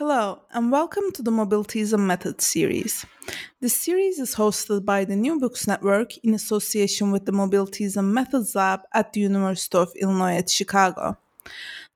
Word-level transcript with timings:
Hello, 0.00 0.40
and 0.50 0.72
welcome 0.72 1.12
to 1.12 1.22
the 1.22 1.30
Mobilitism 1.30 2.00
Method 2.00 2.40
series. 2.40 3.04
This 3.60 3.76
series 3.76 4.18
is 4.18 4.36
hosted 4.36 4.86
by 4.86 5.04
the 5.04 5.14
New 5.14 5.38
Books 5.38 5.66
Network 5.66 6.16
in 6.24 6.32
association 6.32 7.10
with 7.10 7.26
the 7.26 7.32
Mobilitism 7.32 8.02
Methods 8.04 8.54
Lab 8.54 8.80
at 8.94 9.12
the 9.12 9.20
University 9.20 9.76
of 9.76 9.92
Illinois 10.00 10.36
at 10.36 10.48
Chicago. 10.48 11.18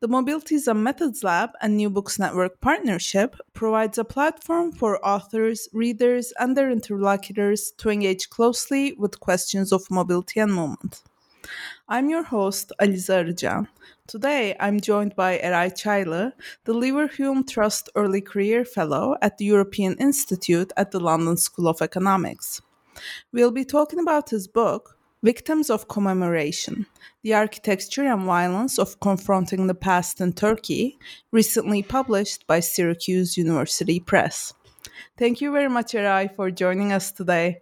The 0.01 0.09
Mobilitism 0.09 0.77
Methods 0.83 1.25
Lab 1.25 1.53
and 1.63 1.79
New 1.79 1.89
Books 1.89 2.19
Network 2.19 2.61
partnership 2.61 3.37
provides 3.55 3.97
a 3.97 4.05
platform 4.05 4.73
for 4.73 5.03
authors, 5.03 5.71
readers, 5.73 6.31
and 6.39 6.55
their 6.55 6.71
interlocutors 6.71 7.73
to 7.79 7.89
engage 7.89 8.29
closely 8.29 8.93
with 8.99 9.19
questions 9.21 9.73
of 9.73 9.91
mobility 9.91 10.41
and 10.41 10.53
movement. 10.53 11.01
I'm 11.89 12.11
your 12.11 12.25
host, 12.25 12.71
Alize 12.79 13.09
Arıcan. 13.09 13.67
Today, 14.07 14.55
I'm 14.61 14.81
joined 14.81 15.17
by 15.17 15.39
Eray 15.39 15.71
Çaylı, 15.71 16.33
the 16.65 16.75
Leverhulme 16.75 17.47
Trust 17.47 17.89
Early 17.95 18.21
Career 18.21 18.67
Fellow 18.67 19.17
at 19.23 19.39
the 19.39 19.47
European 19.47 19.95
Institute 19.95 20.73
at 20.77 20.91
the 20.91 21.01
London 21.01 21.39
School 21.39 21.67
of 21.67 21.81
Economics. 21.81 22.61
We'll 23.33 23.51
be 23.51 23.65
talking 23.65 23.99
about 23.99 24.29
his 24.29 24.47
book, 24.47 24.99
Victims 25.23 25.71
of 25.71 25.89
Commemoration 25.89 26.85
The 27.23 27.33
Architecture 27.33 28.05
and 28.05 28.27
Violence 28.27 28.79
of 28.79 29.01
Confronting 29.01 29.69
the 29.69 29.75
Past 29.75 30.21
in 30.21 30.35
Turkey, 30.35 30.99
recently 31.33 31.83
published 31.83 32.47
by 32.47 32.61
Syracuse 32.61 33.39
University 33.39 34.01
Press. 34.01 34.53
Thank 35.17 35.41
you 35.41 35.51
very 35.51 35.71
much, 35.71 35.95
Eray, 35.95 36.29
for 36.37 36.51
joining 36.51 36.93
us 36.93 37.11
today. 37.11 37.61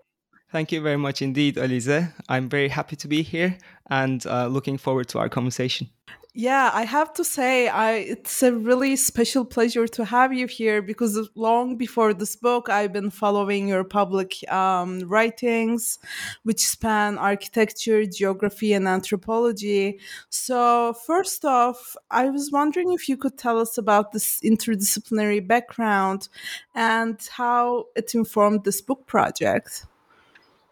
Thank 0.51 0.73
you 0.73 0.83
very 0.83 0.99
much 0.99 1.23
indeed, 1.23 1.55
Alize. 1.55 2.13
I'm 2.29 2.49
very 2.49 2.69
happy 2.69 2.97
to 2.97 3.07
be 3.07 3.23
here 3.23 3.59
and 3.89 4.27
uh, 4.27 4.49
looking 4.49 4.77
forward 4.77 5.09
to 5.11 5.21
our 5.21 5.29
conversation. 5.29 5.89
Yeah, 6.35 6.71
I 6.73 6.85
have 6.85 7.13
to 7.15 7.25
say, 7.25 7.69
I 7.69 7.93
it's 7.93 8.43
a 8.43 8.55
really 8.55 8.97
special 8.97 9.45
pleasure 9.45 9.87
to 9.89 10.05
have 10.07 10.33
you 10.33 10.47
here 10.47 10.81
because 10.81 11.29
long 11.35 11.77
before 11.77 12.15
this 12.15 12.37
book, 12.37 12.71
I've 12.71 12.91
been 12.91 13.11
following 13.11 13.69
your 13.69 13.85
public 13.85 14.51
um, 14.51 15.01
writings, 15.01 15.99
which 16.43 16.61
span 16.61 17.19
architecture, 17.19 18.07
geography, 18.07 18.73
and 18.73 18.89
anthropology. 18.89 20.01
So, 20.31 20.95
first 21.07 21.45
off, 21.45 21.97
I 22.11 22.31
was 22.31 22.51
wondering 22.51 22.95
if 22.95 23.11
you 23.11 23.19
could 23.19 23.37
tell 23.37 23.59
us 23.59 23.77
about 23.77 24.13
this 24.13 24.41
interdisciplinary 24.41 25.47
background 25.47 26.31
and 26.75 27.21
how 27.31 27.89
it 27.95 28.15
informed 28.15 28.65
this 28.65 28.81
book 28.81 29.07
project. 29.07 29.85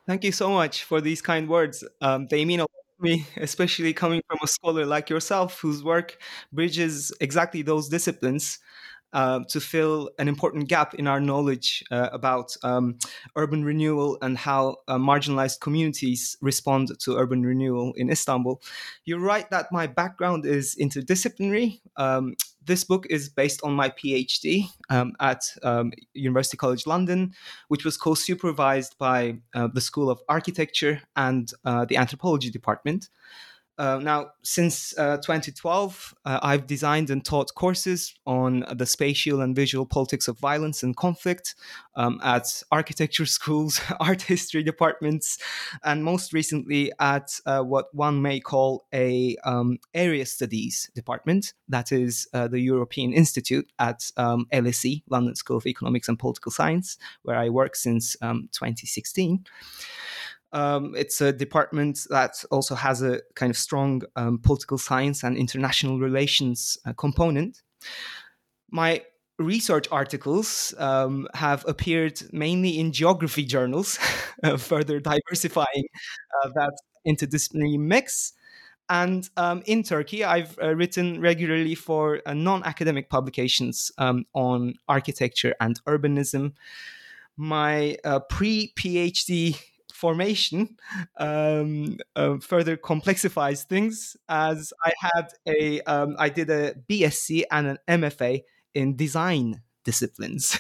Thank 0.07 0.25
you 0.25 0.33
so 0.33 0.51
much 0.51 0.85
for 0.85 1.03
these 1.03 1.21
kind 1.21 1.51
words. 1.51 1.85
Um, 2.01 2.29
they 2.29 2.47
mean 2.47 2.61
a 2.61 2.63
lot 2.63 2.80
me, 3.01 3.27
especially 3.37 3.93
coming 3.93 4.23
from 4.29 4.39
a 4.43 4.47
scholar 4.47 4.87
like 4.87 5.11
yourself, 5.11 5.61
whose 5.61 5.83
work 5.85 6.19
bridges 6.53 7.13
exactly 7.21 7.63
those 7.63 7.89
disciplines 7.89 8.59
uh, 9.13 9.41
to 9.49 9.61
fill 9.61 10.11
an 10.19 10.29
important 10.29 10.69
gap 10.69 10.95
in 10.95 11.07
our 11.09 11.21
knowledge 11.21 11.83
uh, 11.91 12.09
about 12.13 12.57
um, 12.63 12.97
urban 13.37 13.65
renewal 13.65 14.17
and 14.23 14.39
how 14.39 14.77
uh, 14.87 14.97
marginalized 14.99 15.61
communities 15.61 16.37
respond 16.41 16.93
to 17.01 17.17
urban 17.17 17.43
renewal 17.45 17.93
in 17.97 18.09
Istanbul. 18.09 18.63
You're 19.05 19.19
right 19.21 19.51
that 19.51 19.67
my 19.73 19.87
background 19.89 20.47
is 20.47 20.77
interdisciplinary. 20.81 21.81
Um, 21.97 22.37
this 22.65 22.85
book 22.85 23.07
is 23.11 23.29
based 23.29 23.63
on 23.63 23.73
my 23.73 23.91
PhD 23.91 24.65
um, 24.91 25.15
at 25.21 25.43
um, 25.63 25.93
University 26.15 26.57
College 26.57 26.87
London, 26.87 27.33
which 27.69 27.85
was 27.85 27.97
co 27.97 28.15
supervised 28.15 28.97
by 28.99 29.39
uh, 29.55 29.69
the 29.73 29.81
School 29.81 30.11
of 30.11 30.21
Architecture 30.29 31.03
and 31.17 31.53
uh, 31.65 31.85
the 31.85 31.97
Anthropology 31.97 32.51
Department. 32.51 33.09
Uh, 33.81 33.99
now, 33.99 34.27
since 34.43 34.93
uh, 34.99 35.17
2012, 35.17 36.15
uh, 36.27 36.39
I've 36.43 36.67
designed 36.67 37.09
and 37.09 37.25
taught 37.25 37.55
courses 37.55 38.15
on 38.27 38.63
the 38.75 38.85
spatial 38.85 39.41
and 39.41 39.57
visual 39.57 39.87
politics 39.87 40.29
of 40.29 40.39
violence 40.39 40.83
and 40.83 40.95
conflict 40.95 41.55
um, 41.95 42.21
at 42.23 42.63
architecture 42.71 43.25
schools, 43.39 43.81
art 43.99 44.21
history 44.21 44.63
departments, 44.63 45.39
and 45.83 46.05
most 46.05 46.35
recently 46.35 46.93
at 47.01 47.41
uh, 47.47 47.63
what 47.63 47.87
one 47.95 48.21
may 48.21 48.39
call 48.39 48.85
a 48.93 49.35
um, 49.45 49.79
area 49.95 50.27
studies 50.27 50.91
department, 50.95 51.55
that 51.67 51.91
is 51.91 52.29
uh, 52.35 52.49
the 52.49 52.61
European 52.61 53.15
Institute 53.15 53.73
at 53.79 54.13
um, 54.19 54.45
LSE, 54.53 55.03
London 55.09 55.35
School 55.35 55.57
of 55.57 55.67
Economics 55.67 56.07
and 56.07 56.19
Political 56.19 56.53
Science, 56.53 56.99
where 57.23 57.39
I 57.39 57.49
work 57.49 57.75
since 57.77 58.15
um, 58.21 58.51
2016. 58.53 59.47
Um, 60.53 60.95
it's 60.97 61.21
a 61.21 61.33
department 61.33 62.01
that 62.11 62.45
also 62.51 62.75
has 62.75 63.03
a 63.03 63.21
kind 63.35 63.51
of 63.51 63.57
strong 63.57 64.03
um, 64.17 64.39
political 64.39 64.79
science 64.79 65.23
and 65.23 65.37
international 65.37 65.99
relations 65.99 66.77
uh, 66.87 66.93
component. 66.93 67.63
My 68.71 69.03
research 69.39 69.87
articles 69.91 70.75
um, 70.79 71.27
have 71.35 71.65
appeared 71.67 72.21
mainly 72.33 72.79
in 72.79 72.93
geography 72.93 73.45
journals, 73.45 73.99
uh, 74.45 74.57
further 74.57 75.01
diversifying 75.01 75.85
uh, 76.45 76.51
that 76.55 76.73
interdisciplinary 77.07 77.79
mix. 77.79 78.35
And 78.89 79.29
um, 79.37 79.63
in 79.67 79.85
Turkey, 79.85 80.25
I've 80.25 80.59
uh, 80.61 80.75
written 80.75 81.21
regularly 81.21 81.77
for 81.77 82.21
uh, 82.27 82.35
non 82.35 82.65
academic 82.65 83.09
publications 83.09 83.93
um, 83.99 84.27
on 84.35 84.75
architecture 84.89 85.55
and 85.61 85.81
urbanism. 85.85 86.55
My 87.37 87.97
uh, 88.05 88.19
pre 88.19 88.73
PhD 88.77 89.57
formation 90.01 90.77
um, 91.19 91.99
uh, 92.17 92.39
further 92.39 92.77
complexifies 92.77 93.65
things 93.65 94.17
as 94.29 94.73
I 94.85 94.93
had 95.01 95.27
a 95.47 95.81
um, 95.83 96.17
I 96.19 96.31
did 96.31 96.49
a 96.51 96.75
BSc 96.89 97.45
and 97.51 97.67
an 97.67 97.79
MFA 98.01 98.43
in 98.75 98.97
design 98.97 99.63
disciplines. 99.85 100.59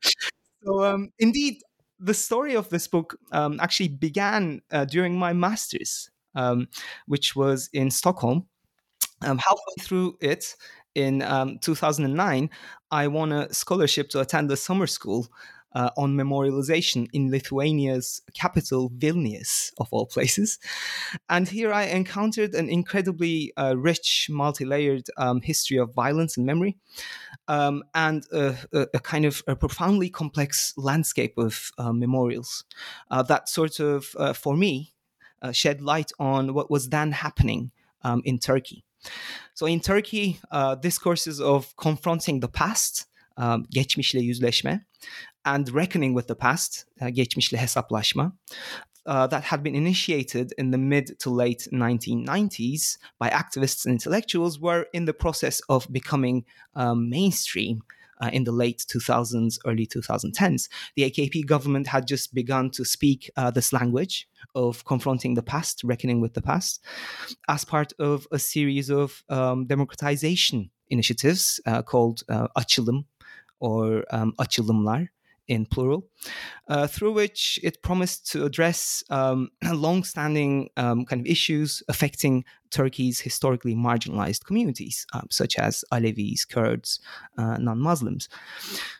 so 0.64 0.84
um, 0.84 1.10
indeed, 1.18 1.62
the 2.00 2.14
story 2.14 2.56
of 2.56 2.68
this 2.68 2.88
book 2.88 3.16
um, 3.32 3.60
actually 3.60 3.88
began 3.88 4.60
uh, 4.72 4.84
during 4.84 5.16
my 5.16 5.32
master's, 5.32 6.10
um, 6.34 6.68
which 7.06 7.36
was 7.36 7.70
in 7.72 7.90
Stockholm. 7.90 8.46
Um, 9.22 9.38
halfway 9.38 9.76
through 9.80 10.16
it, 10.20 10.54
in 10.94 11.22
um, 11.22 11.58
2009, 11.58 12.50
I 12.90 13.08
won 13.08 13.32
a 13.32 13.52
scholarship 13.52 14.08
to 14.10 14.20
attend 14.20 14.50
a 14.50 14.56
summer 14.56 14.86
school 14.86 15.28
uh, 15.74 15.90
on 15.96 16.14
memorialization 16.14 17.08
in 17.12 17.30
Lithuania's 17.30 18.22
capital, 18.32 18.90
Vilnius, 18.90 19.72
of 19.78 19.88
all 19.90 20.06
places. 20.06 20.58
And 21.28 21.48
here 21.48 21.72
I 21.72 21.84
encountered 21.84 22.54
an 22.54 22.68
incredibly 22.68 23.52
uh, 23.56 23.74
rich, 23.76 24.28
multi 24.30 24.64
layered 24.64 25.06
um, 25.16 25.40
history 25.40 25.78
of 25.78 25.92
violence 25.94 26.36
and 26.36 26.46
memory, 26.46 26.76
um, 27.48 27.82
and 27.94 28.24
a, 28.32 28.56
a, 28.72 28.86
a, 28.94 29.00
kind 29.00 29.24
of 29.24 29.42
a 29.46 29.56
profoundly 29.56 30.08
complex 30.08 30.72
landscape 30.76 31.36
of 31.36 31.70
uh, 31.78 31.92
memorials 31.92 32.64
uh, 33.10 33.22
that 33.22 33.48
sort 33.48 33.80
of, 33.80 34.14
uh, 34.18 34.32
for 34.32 34.56
me, 34.56 34.92
uh, 35.42 35.52
shed 35.52 35.82
light 35.82 36.10
on 36.18 36.54
what 36.54 36.70
was 36.70 36.88
then 36.88 37.12
happening 37.12 37.70
um, 38.02 38.22
in 38.24 38.38
Turkey. 38.38 38.84
So 39.52 39.66
in 39.66 39.80
Turkey, 39.80 40.40
discourses 40.80 41.38
of 41.38 41.76
confronting 41.76 42.40
the 42.40 42.48
past, 42.48 43.06
um, 43.36 43.66
geçmişle 43.70 44.20
yüzleşme, 44.20 44.84
and 45.44 45.68
reckoning 45.70 46.14
with 46.14 46.26
the 46.26 46.34
past, 46.34 46.86
uh, 47.00 47.08
geçmişle 47.08 47.58
hesaplaşma, 47.58 48.32
uh, 49.06 49.26
that 49.26 49.44
had 49.44 49.62
been 49.62 49.74
initiated 49.74 50.52
in 50.58 50.70
the 50.70 50.78
mid 50.78 51.18
to 51.18 51.30
late 51.30 51.68
1990s 51.72 52.98
by 53.20 53.28
activists 53.28 53.86
and 53.86 53.94
intellectuals 53.94 54.58
were 54.60 54.86
in 54.92 55.06
the 55.06 55.12
process 55.12 55.60
of 55.68 55.86
becoming 55.92 56.44
um, 56.74 57.10
mainstream 57.10 57.82
uh, 58.20 58.30
in 58.32 58.44
the 58.44 58.52
late 58.52 58.84
2000s, 58.88 59.58
early 59.66 59.86
2010s, 59.86 60.68
the 60.96 61.10
AKP 61.10 61.46
government 61.46 61.86
had 61.86 62.06
just 62.06 62.34
begun 62.34 62.70
to 62.70 62.84
speak 62.84 63.30
uh, 63.36 63.50
this 63.50 63.72
language 63.72 64.28
of 64.54 64.84
confronting 64.84 65.34
the 65.34 65.42
past, 65.42 65.82
reckoning 65.84 66.20
with 66.20 66.34
the 66.34 66.42
past, 66.42 66.82
as 67.48 67.64
part 67.64 67.92
of 67.98 68.26
a 68.30 68.38
series 68.38 68.90
of 68.90 69.22
um, 69.28 69.66
democratization 69.66 70.70
initiatives 70.88 71.60
uh, 71.66 71.82
called 71.82 72.22
uh, 72.28 72.46
Açılım 72.56 73.04
or 73.60 74.04
um, 74.12 74.32
Açılımlar 74.38 75.08
in 75.48 75.66
plural, 75.66 76.08
uh, 76.68 76.86
through 76.86 77.12
which 77.12 77.58
it 77.62 77.82
promised 77.82 78.30
to 78.32 78.44
address 78.44 79.04
um, 79.10 79.50
long-standing 79.72 80.70
um, 80.76 81.04
kind 81.04 81.20
of 81.20 81.26
issues 81.26 81.82
affecting 81.88 82.44
Turkey's 82.74 83.20
historically 83.20 83.74
marginalized 83.74 84.44
communities, 84.44 85.06
um, 85.14 85.28
such 85.30 85.56
as 85.58 85.84
Alevis, 85.92 86.44
Kurds, 86.44 86.98
uh, 87.38 87.56
non-Muslims. 87.58 88.28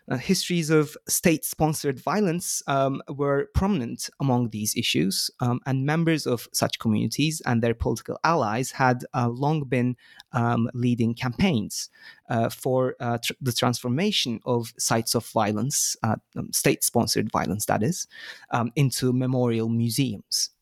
Uh, 0.09 0.17
histories 0.17 0.71
of 0.71 0.97
state-sponsored 1.09 1.99
violence 1.99 2.63
um, 2.69 3.03
were 3.09 3.49
prominent 3.55 4.09
among 4.21 4.51
these 4.51 4.77
issues, 4.77 5.31
um, 5.41 5.61
and 5.67 5.85
members 5.85 6.25
of 6.27 6.47
such 6.53 6.79
communities 6.79 7.43
and 7.47 7.63
their 7.63 7.75
political 7.75 8.17
allies 8.23 8.71
had 8.71 9.05
uh, 9.13 9.29
long 9.29 9.65
been 9.65 9.97
um, 10.33 10.71
leading 10.73 11.13
campaigns 11.13 11.91
uh, 12.29 12.49
for 12.49 12.95
uh, 13.01 13.19
tr- 13.19 13.33
the 13.41 13.53
transformation 13.53 14.39
of 14.45 14.73
sites 14.79 15.17
of 15.17 15.27
violence, 15.27 15.97
uh, 16.05 16.17
um, 16.37 16.53
state-sponsored 16.53 17.31
violence, 17.33 17.67
that 17.67 17.83
is, 17.83 18.07
um, 18.51 18.71
into 18.77 19.13
memorial 19.13 19.69
museums 19.69 20.54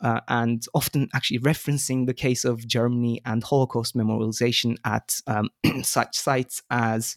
uh, 0.00 0.20
and 0.28 0.66
often 0.74 1.08
actually 1.14 1.38
referencing 1.40 2.06
the 2.06 2.14
case 2.14 2.44
of 2.44 2.66
Germany 2.66 3.20
and 3.24 3.42
Holocaust 3.42 3.96
memorialization 3.96 4.76
at 4.84 5.20
um, 5.26 5.50
such 5.82 6.16
sites 6.16 6.62
as 6.70 7.16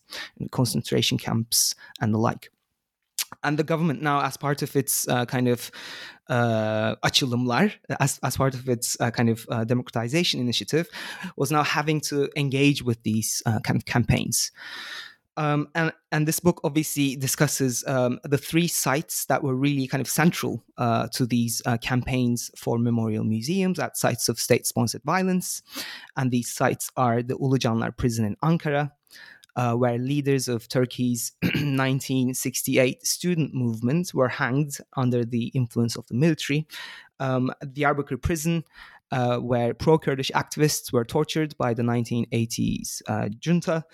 concentration 0.52 1.18
camps 1.18 1.76
and 2.02 2.14
the 2.14 2.20
like. 2.20 2.50
And 3.44 3.58
the 3.58 3.64
government 3.64 4.02
now, 4.02 4.22
as 4.22 4.38
part 4.38 4.62
of 4.62 4.76
its 4.76 5.08
uh, 5.08 5.26
kind 5.26 5.48
of 5.48 5.72
uh, 6.30 6.96
as, 8.00 8.20
as 8.24 8.38
part 8.38 8.54
of 8.54 8.70
its 8.70 8.96
uh, 9.00 9.12
kind 9.12 9.30
of 9.30 9.46
uh, 9.50 9.64
democratization 9.64 10.40
initiative, 10.40 10.88
was 11.36 11.52
now 11.52 11.64
having 11.64 12.00
to 12.02 12.30
engage 12.36 12.84
with 12.84 13.02
these 13.04 13.42
uh, 13.46 13.60
kind 13.60 13.78
of 13.78 13.86
campaigns. 13.86 14.52
Um, 15.36 15.70
and 15.74 15.92
and 16.12 16.28
this 16.28 16.40
book 16.40 16.62
obviously 16.64 17.16
discusses 17.16 17.84
um, 17.88 18.20
the 18.24 18.38
three 18.38 18.68
sites 18.68 19.26
that 19.26 19.44
were 19.44 19.56
really 19.56 19.88
kind 19.88 20.02
of 20.02 20.08
central 20.08 20.64
uh, 20.78 21.08
to 21.14 21.26
these 21.26 21.62
uh, 21.66 21.78
campaigns 21.78 22.52
for 22.56 22.78
memorial 22.78 23.24
museums 23.24 23.80
at 23.80 23.98
sites 23.98 24.30
of 24.30 24.40
state-sponsored 24.40 25.02
violence, 25.04 25.64
and 26.18 26.30
these 26.30 26.54
sites 26.54 26.92
are 26.98 27.24
the 27.24 27.36
Ulucanlar 27.36 27.98
prison 27.98 28.26
in 28.26 28.36
Ankara, 28.44 28.92
uh, 29.56 29.74
where 29.74 29.98
leaders 29.98 30.48
of 30.48 30.68
Turkey's 30.68 31.32
1968 31.42 33.06
student 33.06 33.56
movement 33.56 34.14
were 34.14 34.30
hanged 34.30 34.78
under 34.96 35.26
the 35.26 35.48
influence 35.56 35.96
of 35.96 36.06
the 36.08 36.16
military, 36.16 36.68
um, 37.20 37.52
the 37.60 37.82
Diyarbakir 37.82 38.22
prison. 38.22 38.64
Uh, 39.12 39.38
where 39.38 39.76
pro 39.76 40.00
Kurdish 40.00 40.32
activists 40.34 40.92
were 40.92 41.06
tortured 41.06 41.56
by 41.60 41.72
the 41.72 41.84
1980s 41.84 43.04
uh, 43.08 43.30
junta, 43.40 43.86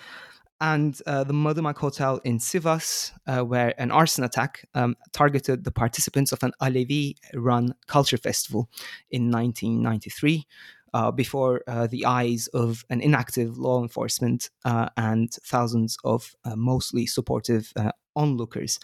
and 0.61 0.99
uh, 1.05 1.23
the 1.23 1.33
Madımak 1.33 1.77
Hotel 1.77 2.19
in 2.23 2.39
Sivas, 2.39 3.11
uh, 3.27 3.43
where 3.43 3.73
an 3.79 3.91
arson 3.91 4.23
attack 4.23 4.67
um, 4.73 4.95
targeted 5.11 5.63
the 5.63 5.71
participants 5.71 6.31
of 6.31 6.43
an 6.43 6.51
Alevi 6.61 7.15
run 7.33 7.73
culture 7.87 8.17
festival 8.17 8.69
in 9.09 9.31
1993. 9.31 10.45
Uh, 10.91 11.11
before 11.11 11.61
uh, 11.67 11.85
the 11.85 12.03
eyes 12.03 12.47
of 12.47 12.83
an 12.89 12.99
inactive 12.99 13.59
law 13.59 13.79
enforcement 13.79 14.49
uh, 14.65 14.89
and 14.97 15.31
thousands 15.43 15.99
of 16.03 16.35
uh, 16.45 16.55
mostly 16.55 17.05
supportive 17.05 17.71
onlookers. 18.15 18.79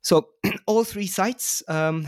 So, 0.00 0.28
all 0.66 0.84
three 0.84 1.08
sites, 1.08 1.60
um, 1.66 2.06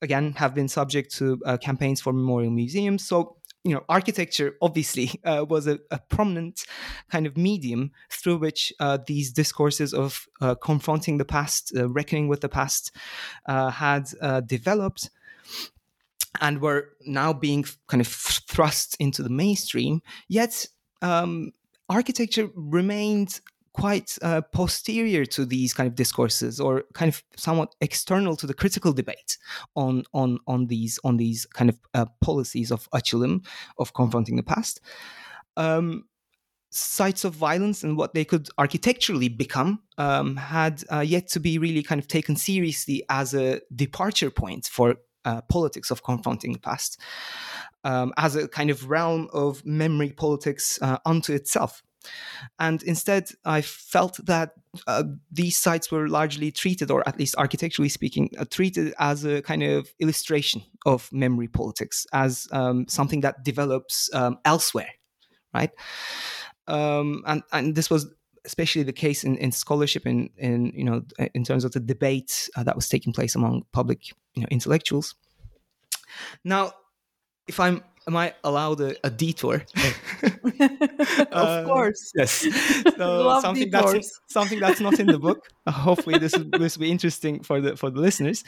again, 0.00 0.32
have 0.38 0.54
been 0.54 0.68
subject 0.68 1.14
to 1.16 1.38
campaigns 1.60 2.00
for 2.00 2.14
memorial 2.14 2.52
museums. 2.52 3.06
So, 3.06 3.36
you 3.64 3.72
know, 3.72 3.82
architecture 3.88 4.56
obviously 4.60 5.10
uh, 5.24 5.44
was 5.48 5.66
a, 5.66 5.80
a, 5.90 5.98
prominent 5.98 6.64
kind 7.10 7.26
of 7.26 7.36
medium 7.36 7.90
through 8.10 8.36
which 8.36 8.72
uh, 8.78 8.98
these 9.06 9.32
discourses 9.32 9.92
of 9.94 10.28
uh, 10.40 10.54
confronting 10.54 11.18
the 11.18 11.24
past, 11.24 11.72
uh, 11.76 11.88
reckoning 11.88 12.28
with 12.28 12.42
the 12.42 12.48
past, 12.48 12.94
uh, 13.46 13.70
had 13.70 14.04
uh, 14.20 14.40
developed 14.40 15.10
and 16.40 16.60
were 16.60 16.90
now 17.06 17.32
being 17.32 17.64
kind 17.86 18.00
of 18.00 18.08
thrust 18.08 18.96
into 19.00 19.22
the 19.22 19.30
mainstream. 19.30 20.02
Yet, 20.28 20.66
um, 21.00 21.52
architecture 21.88 22.50
remained 22.54 23.40
quite 23.74 24.16
uh, 24.22 24.40
posterior 24.52 25.26
to 25.26 25.44
these 25.44 25.74
kind 25.74 25.88
of 25.88 25.96
discourses 25.96 26.60
or 26.60 26.84
kind 26.94 27.08
of 27.08 27.22
somewhat 27.36 27.74
external 27.80 28.36
to 28.36 28.46
the 28.46 28.54
critical 28.54 28.92
debate 28.92 29.36
on 29.74 30.04
on 30.14 30.38
on 30.46 30.68
these 30.68 30.98
on 31.04 31.16
these 31.16 31.44
kind 31.46 31.68
of 31.68 31.78
uh, 31.92 32.06
policies 32.20 32.70
of 32.70 32.88
açılım 32.90 33.44
of 33.78 33.92
confronting 33.92 34.36
the 34.36 34.42
past 34.42 34.80
um, 35.56 36.04
sites 36.70 37.24
of 37.24 37.34
violence 37.34 37.82
and 37.82 37.96
what 37.96 38.14
they 38.14 38.24
could 38.24 38.48
architecturally 38.58 39.28
become 39.28 39.80
um, 39.98 40.36
had 40.36 40.82
uh, 40.92 41.00
yet 41.00 41.28
to 41.28 41.40
be 41.40 41.58
really 41.58 41.82
kind 41.82 42.00
of 42.00 42.06
taken 42.06 42.36
seriously 42.36 43.02
as 43.08 43.34
a 43.34 43.60
departure 43.74 44.30
point 44.30 44.66
for 44.66 44.96
uh, 45.24 45.40
politics 45.42 45.90
of 45.90 46.02
confronting 46.02 46.52
the 46.52 46.58
past 46.58 47.00
um, 47.82 48.12
as 48.16 48.36
a 48.36 48.46
kind 48.46 48.70
of 48.70 48.88
realm 48.88 49.28
of 49.32 49.64
memory 49.64 50.10
politics 50.10 50.78
uh, 50.82 50.98
unto 51.04 51.32
itself 51.32 51.82
and 52.58 52.82
instead, 52.82 53.30
I 53.44 53.62
felt 53.62 54.18
that 54.26 54.52
uh, 54.86 55.04
these 55.30 55.56
sites 55.56 55.90
were 55.90 56.08
largely 56.08 56.50
treated, 56.50 56.90
or 56.90 57.06
at 57.08 57.18
least 57.18 57.34
architecturally 57.38 57.88
speaking, 57.88 58.30
uh, 58.38 58.44
treated 58.50 58.94
as 58.98 59.24
a 59.24 59.42
kind 59.42 59.62
of 59.62 59.88
illustration 59.98 60.62
of 60.86 61.08
memory 61.12 61.48
politics, 61.48 62.06
as 62.12 62.48
um, 62.52 62.86
something 62.88 63.20
that 63.20 63.44
develops 63.44 64.12
um, 64.14 64.38
elsewhere, 64.44 64.90
right? 65.52 65.70
Um, 66.66 67.22
and 67.26 67.42
and 67.52 67.74
this 67.74 67.90
was 67.90 68.06
especially 68.46 68.82
the 68.82 68.92
case 68.92 69.24
in, 69.24 69.36
in 69.38 69.52
scholarship 69.52 70.06
in 70.06 70.28
in 70.36 70.72
you 70.74 70.84
know 70.84 71.02
in 71.34 71.44
terms 71.44 71.64
of 71.64 71.72
the 71.72 71.80
debate 71.80 72.48
uh, 72.56 72.62
that 72.62 72.76
was 72.76 72.88
taking 72.88 73.12
place 73.12 73.34
among 73.34 73.62
public 73.72 74.08
you 74.34 74.42
know 74.42 74.48
intellectuals. 74.50 75.14
Now, 76.44 76.72
if 77.46 77.60
I'm 77.60 77.82
am 78.06 78.16
I 78.16 78.34
allowed 78.44 78.80
a, 78.80 78.96
a 79.04 79.10
detour? 79.10 79.64
of 80.60 81.32
uh, 81.32 81.64
course. 81.64 82.12
Yes. 82.14 82.46
So 82.96 83.40
something 83.40 83.70
detours. 83.70 83.92
that's 83.92 84.20
something 84.28 84.60
that's 84.60 84.80
not 84.80 85.00
in 85.00 85.06
the 85.06 85.18
book. 85.18 85.48
hopefully, 85.68 86.18
this 86.18 86.34
is, 86.34 86.44
this 86.50 86.76
will 86.76 86.82
be 86.82 86.90
interesting 86.90 87.42
for 87.42 87.60
the 87.60 87.76
for 87.76 87.90
the 87.90 88.00
listeners. 88.00 88.44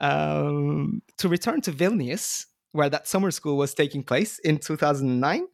Um, 0.00 1.02
to 1.18 1.28
return 1.28 1.60
to 1.62 1.72
Vilnius, 1.72 2.46
where 2.72 2.90
that 2.90 3.08
summer 3.08 3.30
school 3.30 3.56
was 3.56 3.74
taking 3.74 4.02
place 4.02 4.38
in 4.40 4.58
2009. 4.58 5.46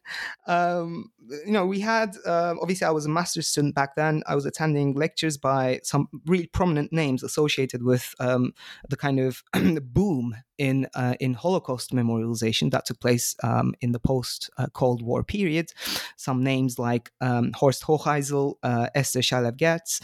Um, 0.47 1.11
you 1.45 1.51
know, 1.51 1.65
we 1.65 1.79
had 1.79 2.15
um, 2.25 2.59
obviously 2.61 2.85
I 2.85 2.91
was 2.91 3.05
a 3.05 3.09
master's 3.09 3.47
student 3.47 3.75
back 3.75 3.95
then. 3.95 4.23
I 4.27 4.35
was 4.35 4.45
attending 4.45 4.93
lectures 4.93 5.37
by 5.37 5.79
some 5.83 6.07
really 6.25 6.47
prominent 6.47 6.91
names 6.91 7.23
associated 7.23 7.83
with 7.83 8.13
um, 8.19 8.53
the 8.89 8.97
kind 8.97 9.19
of 9.19 9.43
boom 9.93 10.35
in 10.57 10.87
uh, 10.95 11.15
in 11.19 11.33
Holocaust 11.33 11.91
memorialization 11.91 12.71
that 12.71 12.85
took 12.85 12.99
place 12.99 13.35
um, 13.43 13.73
in 13.81 13.91
the 13.91 13.99
post 13.99 14.49
uh, 14.57 14.67
Cold 14.73 15.01
War 15.01 15.23
period. 15.23 15.71
Some 16.15 16.43
names 16.43 16.79
like 16.79 17.11
um, 17.21 17.51
Horst 17.53 17.83
Hoheisel, 17.83 18.55
uh, 18.63 18.87
Esther 18.95 19.19
Shalev-Gerz. 19.19 20.01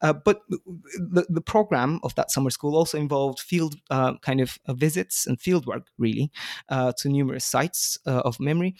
Uh, 0.00 0.12
but 0.12 0.42
the, 0.48 1.26
the 1.28 1.40
program 1.40 2.00
of 2.02 2.14
that 2.16 2.30
summer 2.30 2.50
school 2.50 2.76
also 2.76 2.98
involved 2.98 3.40
field 3.40 3.76
uh, 3.90 4.14
kind 4.18 4.40
of 4.40 4.58
uh, 4.66 4.74
visits 4.74 5.26
and 5.26 5.38
fieldwork, 5.38 5.86
really, 5.98 6.30
to 6.70 7.08
numerous 7.08 7.44
sites 7.44 7.98
of 8.06 8.38
memory. 8.40 8.74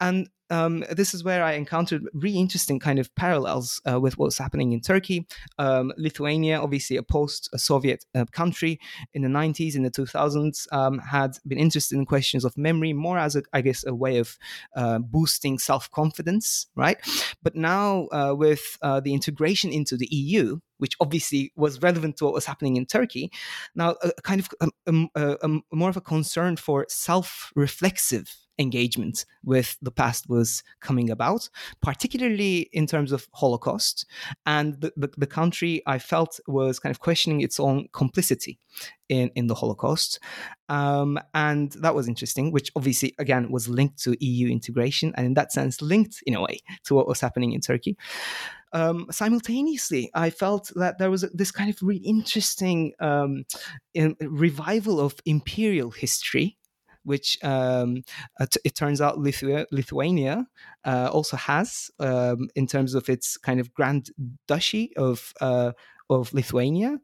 And 0.00 0.28
um, 0.50 0.84
this 0.90 1.14
is 1.14 1.24
where 1.24 1.42
I 1.42 1.52
encountered 1.52 2.06
really 2.12 2.38
interesting 2.38 2.78
kind 2.78 2.98
of 2.98 3.14
parallels 3.14 3.80
uh, 3.90 4.00
with 4.00 4.18
what's 4.18 4.38
happening 4.38 4.72
in 4.72 4.80
Turkey. 4.80 5.26
Um, 5.58 5.92
Lithuania, 5.96 6.60
obviously 6.60 6.96
a 6.96 7.02
post-Soviet 7.02 8.04
uh, 8.14 8.24
country 8.32 8.80
in 9.14 9.22
the 9.22 9.28
90s, 9.28 9.76
in 9.76 9.82
the 9.82 9.90
2000s, 9.90 10.66
um, 10.72 10.98
had 10.98 11.36
been 11.46 11.58
interested 11.58 11.96
in 11.96 12.06
questions 12.06 12.44
of 12.44 12.56
memory 12.56 12.92
more 12.92 13.18
as, 13.18 13.36
a, 13.36 13.42
I 13.52 13.60
guess, 13.60 13.84
a 13.86 13.94
way 13.94 14.18
of 14.18 14.36
uh, 14.76 14.98
boosting 14.98 15.58
self-confidence, 15.58 16.66
right? 16.74 16.98
But 17.42 17.54
now 17.54 18.08
uh, 18.12 18.34
with 18.36 18.78
uh, 18.82 19.00
the 19.00 19.14
integration 19.14 19.72
into 19.72 19.96
the 19.96 20.08
EU, 20.10 20.58
which 20.80 20.96
obviously 21.00 21.52
was 21.56 21.80
relevant 21.82 22.16
to 22.16 22.24
what 22.24 22.34
was 22.34 22.46
happening 22.46 22.76
in 22.76 22.86
Turkey. 22.86 23.30
Now, 23.74 23.96
a, 24.02 24.12
kind 24.22 24.40
of 24.40 24.48
um, 24.86 25.08
a, 25.14 25.36
a, 25.42 25.76
more 25.76 25.90
of 25.90 25.96
a 25.96 26.00
concern 26.00 26.56
for 26.56 26.86
self-reflexive 26.88 28.34
engagement 28.60 29.24
with 29.42 29.76
the 29.80 29.90
past 29.90 30.28
was 30.28 30.62
coming 30.80 31.10
about, 31.10 31.48
particularly 31.80 32.68
in 32.72 32.86
terms 32.86 33.10
of 33.10 33.26
Holocaust. 33.32 34.06
And 34.46 34.80
the, 34.80 34.92
the, 34.96 35.10
the, 35.16 35.26
country 35.26 35.82
I 35.86 35.98
felt 35.98 36.38
was 36.46 36.78
kind 36.78 36.90
of 36.90 37.00
questioning 37.00 37.40
its 37.40 37.58
own 37.58 37.88
complicity 37.92 38.58
in, 39.08 39.30
in 39.34 39.46
the 39.46 39.54
Holocaust. 39.54 40.20
Um, 40.68 41.18
and 41.34 41.72
that 41.80 41.94
was 41.94 42.06
interesting, 42.06 42.52
which 42.52 42.70
obviously, 42.76 43.14
again, 43.18 43.50
was 43.50 43.68
linked 43.68 44.02
to 44.02 44.16
EU 44.24 44.48
integration 44.48 45.12
and 45.16 45.26
in 45.26 45.34
that 45.34 45.52
sense 45.52 45.80
linked 45.80 46.22
in 46.26 46.34
a 46.34 46.40
way 46.40 46.60
to 46.84 46.94
what 46.94 47.08
was 47.08 47.20
happening 47.20 47.52
in 47.52 47.60
Turkey. 47.60 47.96
um, 48.72 49.06
simultaneously, 49.10 50.10
I 50.14 50.30
felt 50.30 50.70
that 50.76 50.98
there 50.98 51.10
was 51.10 51.22
this 51.32 51.50
kind 51.50 51.70
of 51.70 51.82
really 51.82 52.02
interesting 52.04 52.92
um, 53.00 53.44
in, 53.94 54.16
revival 54.20 55.00
of 55.00 55.14
imperial 55.24 55.90
history 55.90 56.56
which 57.04 57.38
um, 57.42 58.02
it 58.64 58.74
turns 58.74 59.00
out 59.00 59.18
Lithu- 59.18 59.66
Lithuania 59.70 60.46
uh, 60.84 61.08
also 61.12 61.36
has 61.36 61.90
um, 61.98 62.48
in 62.54 62.66
terms 62.66 62.94
of 62.94 63.08
its 63.08 63.36
kind 63.36 63.60
of 63.60 63.72
grand 63.74 64.10
duchy 64.46 64.96
of 64.96 65.32
uh, 65.40 65.72
of 66.10 66.34
Lithuania, 66.34 66.98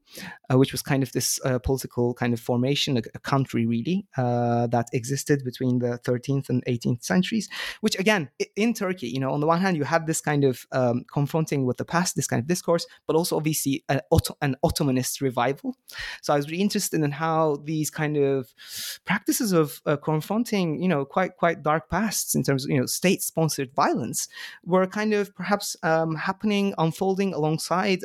uh, 0.51 0.59
which 0.59 0.73
was 0.73 0.83
kind 0.83 1.03
of 1.03 1.13
this 1.13 1.41
uh, 1.45 1.59
political 1.61 2.13
kind 2.15 2.35
of 2.35 2.41
formation, 2.41 2.97
a, 2.97 3.03
a 3.15 3.19
country 3.21 3.65
really 3.65 4.07
uh, 4.17 4.67
that 4.67 4.89
existed 4.93 5.45
between 5.45 5.79
the 5.79 5.99
13th 6.05 6.49
and 6.51 6.65
18th 6.67 7.05
centuries. 7.05 7.49
Which 7.81 7.99
again, 7.99 8.29
in 8.57 8.75
Turkey, 8.75 9.09
you 9.09 9.21
know, 9.21 9.31
on 9.31 9.41
the 9.41 9.47
one 9.47 9.61
hand, 9.61 9.77
you 9.77 9.85
had 9.85 10.07
this 10.07 10.21
kind 10.21 10.45
of 10.45 10.67
um, 10.73 11.05
confronting 11.13 11.65
with 11.65 11.77
the 11.77 11.85
past, 11.85 12.17
this 12.17 12.27
kind 12.27 12.41
of 12.41 12.47
discourse, 12.49 12.87
but 13.07 13.17
also 13.17 13.37
obviously 13.37 13.85
an, 13.89 14.01
an 14.43 14.57
Ottomanist 14.65 15.21
revival. 15.21 15.77
So 16.23 16.35
I 16.35 16.37
was 16.37 16.51
really 16.51 16.63
interested 16.63 17.01
in 17.01 17.13
how 17.13 17.57
these 17.65 17.91
kind 17.91 18.17
of 18.17 18.53
practices 19.05 19.53
of 19.53 19.81
uh, 19.87 19.97
confronting, 19.97 20.83
you 20.83 20.89
know, 20.89 21.05
quite 21.05 21.37
quite 21.37 21.63
dark 21.63 21.89
pasts 21.89 22.35
in 22.35 22.43
terms 22.43 22.65
of 22.65 22.71
you 22.71 22.81
know 22.81 22.87
state-sponsored 22.87 23.73
violence 23.75 24.29
were 24.65 24.87
kind 24.87 25.15
of 25.15 25.35
perhaps 25.35 25.77
um, 25.83 26.17
happening, 26.17 26.75
unfolding 26.79 27.33
alongside. 27.33 28.01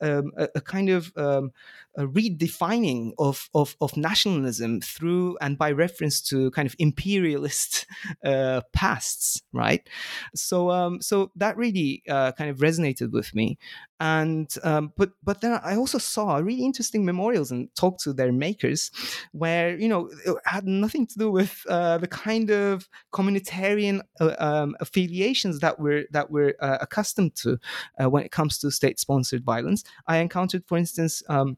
Um, 0.00 0.32
a, 0.36 0.60
kind 0.60 0.90
of 0.90 1.12
um, 1.16 1.52
a 1.96 2.06
redefining 2.06 3.12
of, 3.18 3.48
of, 3.54 3.76
of 3.80 3.96
nationalism 3.96 4.80
through 4.80 5.36
and 5.40 5.58
by 5.58 5.72
reference 5.72 6.20
to 6.20 6.50
kind 6.50 6.66
of 6.66 6.76
imperialist 6.78 7.86
uh, 8.24 8.60
pasts, 8.72 9.42
right? 9.52 9.88
So 10.34 10.70
um, 10.70 11.00
so 11.00 11.30
that 11.36 11.56
really 11.56 12.02
uh, 12.08 12.32
kind 12.32 12.50
of 12.50 12.58
resonated 12.58 13.12
with 13.12 13.34
me, 13.34 13.58
and 14.00 14.52
um, 14.62 14.92
but 14.96 15.10
but 15.22 15.40
then 15.40 15.58
I 15.64 15.76
also 15.76 15.98
saw 15.98 16.36
really 16.36 16.64
interesting 16.64 17.04
memorials 17.04 17.50
and 17.50 17.74
talked 17.74 18.02
to 18.02 18.12
their 18.12 18.32
makers, 18.32 18.90
where 19.32 19.76
you 19.76 19.88
know 19.88 20.10
it 20.24 20.36
had 20.44 20.66
nothing 20.66 21.06
to 21.06 21.18
do 21.18 21.30
with 21.30 21.62
uh, 21.68 21.98
the 21.98 22.08
kind 22.08 22.50
of 22.50 22.88
communitarian 23.12 24.00
uh, 24.20 24.34
um, 24.38 24.76
affiliations 24.80 25.60
that 25.60 25.78
we're 25.80 26.06
that 26.10 26.30
we're 26.30 26.54
uh, 26.60 26.78
accustomed 26.80 27.34
to 27.36 27.58
uh, 28.00 28.08
when 28.10 28.24
it 28.24 28.32
comes 28.32 28.58
to 28.58 28.70
state-sponsored 28.70 29.44
violence. 29.44 29.84
I 30.06 30.18
encountered, 30.18 30.64
for 30.66 30.76
instance. 30.76 31.22
Um, 31.28 31.56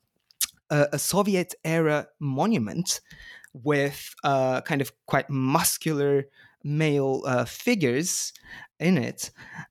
a, 0.71 0.99
Soviet 0.99 1.55
era 1.65 2.09
monument 2.21 3.01
with 3.53 4.15
uh, 4.25 4.61
kind 4.63 4.81
of 4.81 4.93
quite 5.07 5.29
muscular 5.31 6.27
male 6.65 7.23
uh, 7.27 7.45
figures 7.45 8.33
in 8.81 8.99
it, 8.99 9.31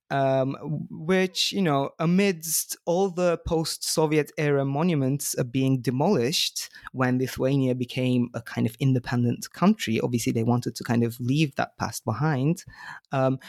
um, 0.10 0.56
which, 0.90 1.52
you 1.52 1.62
know, 1.62 1.92
amidst 2.00 2.78
all 2.86 3.10
the 3.10 3.38
post 3.46 3.84
Soviet 3.84 4.32
era 4.38 4.66
monuments 4.66 5.36
uh, 5.38 5.44
being 5.44 5.82
demolished 5.82 6.70
when 6.92 7.20
Lithuania 7.20 7.76
became 7.76 8.30
a 8.34 8.42
kind 8.42 8.68
of 8.68 8.76
independent 8.80 9.52
country, 9.54 10.00
obviously 10.02 10.32
they 10.32 10.44
wanted 10.44 10.76
to 10.76 10.84
kind 10.84 11.04
of 11.04 11.20
leave 11.20 11.56
that 11.56 11.78
past 11.78 12.04
behind. 12.04 12.64
Um, 13.12 13.40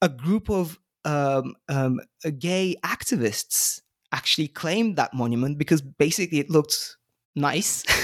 a 0.00 0.08
group 0.08 0.48
of 0.48 0.78
um, 1.04 1.54
um 1.68 2.00
gay 2.38 2.76
activists 2.84 3.82
actually 4.12 4.48
claimed 4.48 4.96
that 4.96 5.14
monument 5.14 5.58
because 5.58 5.82
basically 5.82 6.38
it 6.38 6.50
looked 6.50 6.96
nice. 7.34 7.84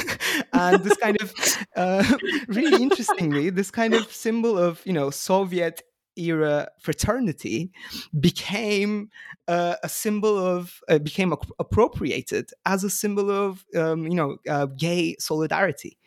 And 0.53 0.83
this 0.83 0.97
kind 0.97 1.17
of 1.21 1.33
uh, 1.77 2.05
really 2.49 2.83
interestingly 2.83 3.51
this 3.51 3.71
kind 3.71 3.95
of 3.95 4.11
symbol 4.13 4.59
of 4.59 4.81
you 4.85 4.93
know 4.93 5.11
soviet 5.11 5.83
era 6.17 6.69
fraternity 6.81 7.71
became 8.19 9.11
uh, 9.49 9.77
a 9.83 9.89
symbol 9.89 10.39
of 10.39 10.81
uh, 10.89 10.99
became 10.99 11.35
appropriated 11.59 12.51
as 12.65 12.85
a 12.85 12.91
symbol 12.91 13.31
of 13.31 13.65
um, 13.77 14.07
you 14.07 14.15
know 14.15 14.37
uh, 14.49 14.67
gay 14.67 15.17
solidarity. 15.19 15.99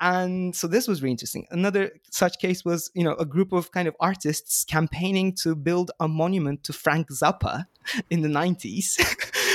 And 0.00 0.54
so 0.54 0.66
this 0.66 0.88
was 0.88 1.02
really 1.02 1.12
interesting. 1.12 1.46
Another 1.50 1.90
such 2.10 2.38
case 2.38 2.64
was 2.64 2.90
you 2.94 3.04
know 3.04 3.14
a 3.14 3.24
group 3.24 3.52
of 3.52 3.72
kind 3.72 3.88
of 3.88 3.96
artists 4.00 4.64
campaigning 4.64 5.34
to 5.36 5.54
build 5.54 5.90
a 6.00 6.08
monument 6.08 6.64
to 6.64 6.72
frank 6.72 7.08
zappa 7.10 7.64
in 8.10 8.22
the 8.22 8.28
90s 8.28 8.98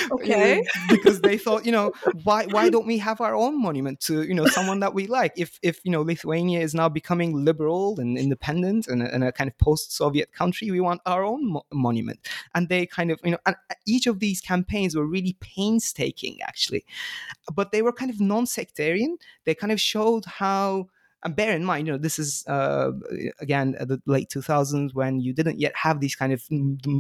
okay. 0.12 0.60
Eh, 0.60 0.62
because 0.90 1.22
they 1.22 1.38
thought 1.38 1.66
you 1.66 1.72
know 1.72 1.92
why 2.24 2.46
why 2.46 2.70
don't 2.70 2.86
we 2.86 2.98
have 2.98 3.22
our 3.22 3.36
own 3.36 3.62
monument 3.62 4.00
to 4.00 4.24
you 4.24 4.34
know 4.34 4.46
someone 4.48 4.80
that 4.80 4.94
we 4.94 5.08
like? 5.08 5.34
If 5.36 5.60
if 5.62 5.80
you 5.84 5.92
know 5.92 6.02
lithuania 6.02 6.62
is 6.62 6.74
now 6.74 6.90
becoming 6.90 7.46
liberal 7.46 8.00
and 8.00 8.18
independent 8.18 8.88
and, 8.88 9.02
and 9.02 9.24
a 9.24 9.32
kind 9.32 9.50
of 9.50 9.58
post-soviet 9.58 10.32
country 10.34 10.72
we 10.72 10.80
want 10.80 11.02
our 11.06 11.24
own 11.24 11.54
mo- 11.54 11.66
monument. 11.72 12.20
And 12.54 12.70
they 12.70 12.86
kind 12.86 13.12
of 13.12 13.20
you 13.24 13.32
know 13.32 13.40
and 13.46 13.56
uh, 13.70 13.76
each 13.86 14.08
of 14.08 14.20
these 14.20 14.42
campaigns 14.42 14.96
were 14.96 15.06
really 15.06 15.38
painstaking 15.40 16.40
actually. 16.44 16.86
But 17.54 17.72
they 17.72 17.82
were 17.82 17.92
kind 17.92 18.12
of 18.12 18.20
non-sectarian. 18.20 19.18
They 19.46 19.56
kind 19.56 19.72
of 19.72 19.80
showed 19.80 20.26
how 20.26 20.88
and 21.26 21.36
bear 21.36 21.56
in 21.56 21.66
mind, 21.66 21.88
you 21.88 21.94
know, 21.94 21.98
this 21.98 22.20
is 22.20 22.46
uh, 22.48 22.92
again 23.40 23.72
the 23.80 24.00
late 24.06 24.30
2000s 24.30 24.94
when 24.94 25.20
you 25.20 25.34
didn't 25.34 25.60
yet 25.60 25.74
have 25.76 26.00
these 26.00 26.16
kind 26.16 26.32
of 26.32 26.44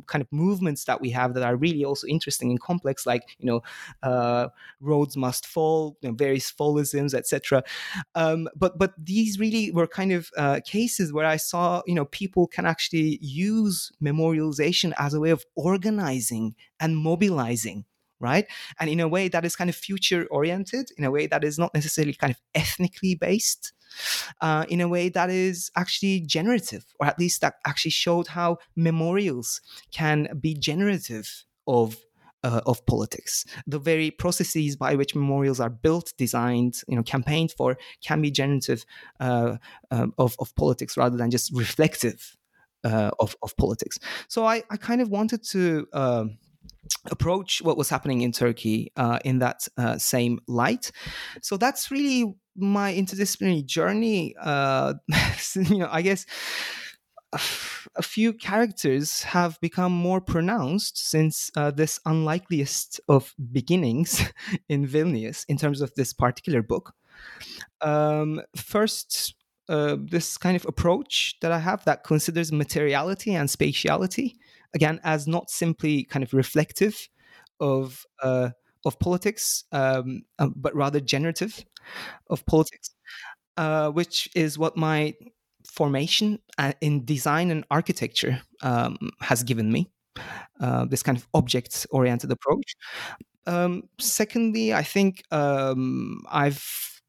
kind 0.08 0.22
of 0.22 0.27
movements 0.32 0.86
that 0.86 1.00
we 1.00 1.12
have 1.12 1.36
that 1.36 1.44
are 1.44 1.55
really 1.55 1.86
also 1.86 2.08
interesting 2.08 2.50
and 2.50 2.60
complex, 2.60 3.05
like 3.05 3.22
you 3.38 3.46
know, 3.46 3.62
uh, 4.01 4.48
Rhodes 4.82 5.15
Must 5.15 5.46
Fall, 5.46 5.96
you 6.01 6.10
know, 6.10 6.15
various 6.15 6.51
fallisms, 6.51 7.13
etc. 7.13 7.63
Um, 8.15 8.50
but 8.55 8.79
but 8.79 8.94
these 8.98 9.39
really 9.39 9.72
were 9.72 9.88
kind 9.88 10.12
of 10.12 10.29
uh, 10.36 10.60
cases 10.65 11.13
where 11.13 11.27
I 11.27 11.38
saw, 11.38 11.84
you 11.86 11.94
know, 11.94 12.05
people 12.05 12.48
can 12.48 12.65
actually 12.65 13.20
use 13.22 13.91
memorialization 14.03 14.91
as 14.98 15.13
a 15.13 15.20
way 15.20 15.29
of 15.29 15.46
organizing 15.55 16.55
and 16.79 16.98
mobilizing 16.98 17.86
right? 18.19 18.45
And 18.79 18.89
in 18.89 19.00
a 19.00 19.07
way 19.07 19.27
that 19.27 19.45
is 19.45 19.55
kind 19.55 19.69
of 19.69 19.75
future 19.75 20.25
oriented, 20.31 20.89
in 20.98 21.03
a 21.03 21.12
way 21.12 21.27
that 21.27 21.43
is 21.43 21.57
not 21.57 21.74
necessarily 21.74 22.13
kind 22.13 22.31
of 22.31 22.41
ethnically 22.53 23.15
based, 23.15 23.74
uh, 24.41 24.65
in 24.69 24.81
a 24.81 24.88
way 24.88 25.10
that 25.10 25.29
is 25.29 25.72
actually 25.75 26.22
generative, 26.22 26.86
or 27.00 27.07
at 27.07 27.19
least 27.19 27.41
that 27.41 27.55
actually 27.65 27.91
showed 27.91 28.27
how 28.27 28.57
memorials 28.75 29.62
can 29.91 30.27
be 30.39 30.53
generative 30.53 31.45
of 31.67 31.98
uh, 32.43 32.62
of 32.67 32.86
politics. 32.86 33.43
The 33.65 33.79
very 33.79 34.12
processes 34.12 34.75
by 34.75 34.95
which 34.95 35.15
memorials 35.15 35.60
are 35.60 35.69
built, 35.69 36.13
designed, 36.17 36.75
you 36.88 36.95
know, 36.95 37.01
campaigned 37.01 37.51
for, 37.51 37.75
can 38.03 38.22
be 38.22 38.29
generative 38.29 38.86
uh, 39.19 39.57
um, 39.91 40.13
of 40.17 40.36
of 40.39 40.55
politics 40.55 40.95
rather 40.95 41.17
than 41.17 41.31
just 41.31 41.51
reflective 41.53 42.38
uh, 42.84 43.12
of 43.19 43.36
of 43.41 43.57
politics. 43.57 43.98
So 44.27 44.45
I 44.45 44.63
I 44.69 44.77
kind 44.77 45.01
of 45.01 45.10
wanted 45.10 45.43
to. 45.51 45.88
Um, 45.93 46.38
approach 47.12 47.62
what 47.62 47.77
was 47.77 47.89
happening 47.89 48.22
in 48.22 48.32
Turkey 48.32 48.92
uh, 48.96 49.20
in 49.25 49.39
that 49.39 49.68
uh, 49.77 49.98
same 49.98 50.39
light. 50.48 50.92
So 51.42 51.58
that's 51.58 51.92
really 51.92 52.36
my 52.56 52.94
interdisciplinary 52.94 53.65
journey. 53.65 54.36
Uh, 54.39 54.96
you 55.56 55.80
know, 55.80 55.89
I 55.92 56.01
guess 56.01 56.25
a 57.96 58.01
few 58.01 58.34
characters 58.34 59.24
have 59.24 59.60
become 59.60 59.92
more 59.92 60.22
pronounced 60.22 60.98
since 60.98 61.51
uh, 61.56 61.72
this 61.72 62.00
unlikeliest 62.06 63.00
of 63.10 63.34
beginnings 63.51 64.22
in 64.70 64.88
Vilnius 64.88 65.46
in 65.48 65.58
terms 65.58 65.82
of 65.82 65.94
this 65.96 66.13
particular 66.13 66.62
book. 66.62 66.94
Um, 67.82 68.42
first, 68.56 69.36
uh, 69.68 69.98
this 70.00 70.38
kind 70.38 70.56
of 70.56 70.65
approach 70.65 71.36
that 71.42 71.51
I 71.51 71.60
have 71.60 71.84
that 71.86 72.04
considers 72.04 72.51
materiality 72.51 73.34
and 73.36 73.50
spatiality 73.50 74.36
again 74.75 75.00
as 75.03 75.27
not 75.27 75.50
simply 75.50 76.03
kind 76.03 76.24
of 76.24 76.34
reflective 76.34 77.10
of 77.60 78.05
uh, 78.22 78.50
of 78.86 79.00
politics, 79.00 79.63
um, 79.72 80.24
um, 80.39 80.53
but 80.55 80.75
rather 80.75 81.00
generative 81.00 81.65
of 82.29 82.46
politics, 82.46 82.91
uh, 83.58 83.89
which 83.89 84.29
is 84.36 84.58
what 84.58 84.77
my 84.77 85.13
formation 85.65 86.39
uh, 86.58 86.74
in 86.82 87.03
design 87.05 87.51
and 87.51 87.65
architecture 87.72 88.41
um, 88.62 88.98
has 89.22 89.44
given 89.44 89.72
me. 89.72 89.89
Uh, 90.62 90.86
this 90.86 91.03
kind 91.03 91.17
of 91.17 91.27
object 91.34 91.86
oriented 91.91 92.32
approach. 92.32 92.75
Um, 93.46 93.84
secondly, 94.00 94.74
I 94.74 94.84
think 94.84 95.24
um, 95.32 96.22
I've 96.32 96.63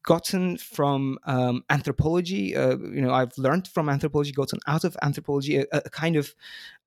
gotten 0.07 0.57
from 0.57 1.19
um, 1.25 1.65
anthropology. 1.69 2.55
Uh, 2.55 2.77
you 2.77 3.01
know, 3.01 3.13
I've 3.13 3.37
learned 3.37 3.67
from 3.67 3.89
anthropology, 3.89 4.31
gotten 4.31 4.59
out 4.65 4.85
of 4.85 4.95
anthropology 5.01 5.57
a, 5.57 5.65
a 5.73 5.89
kind 5.89 6.15
of 6.15 6.33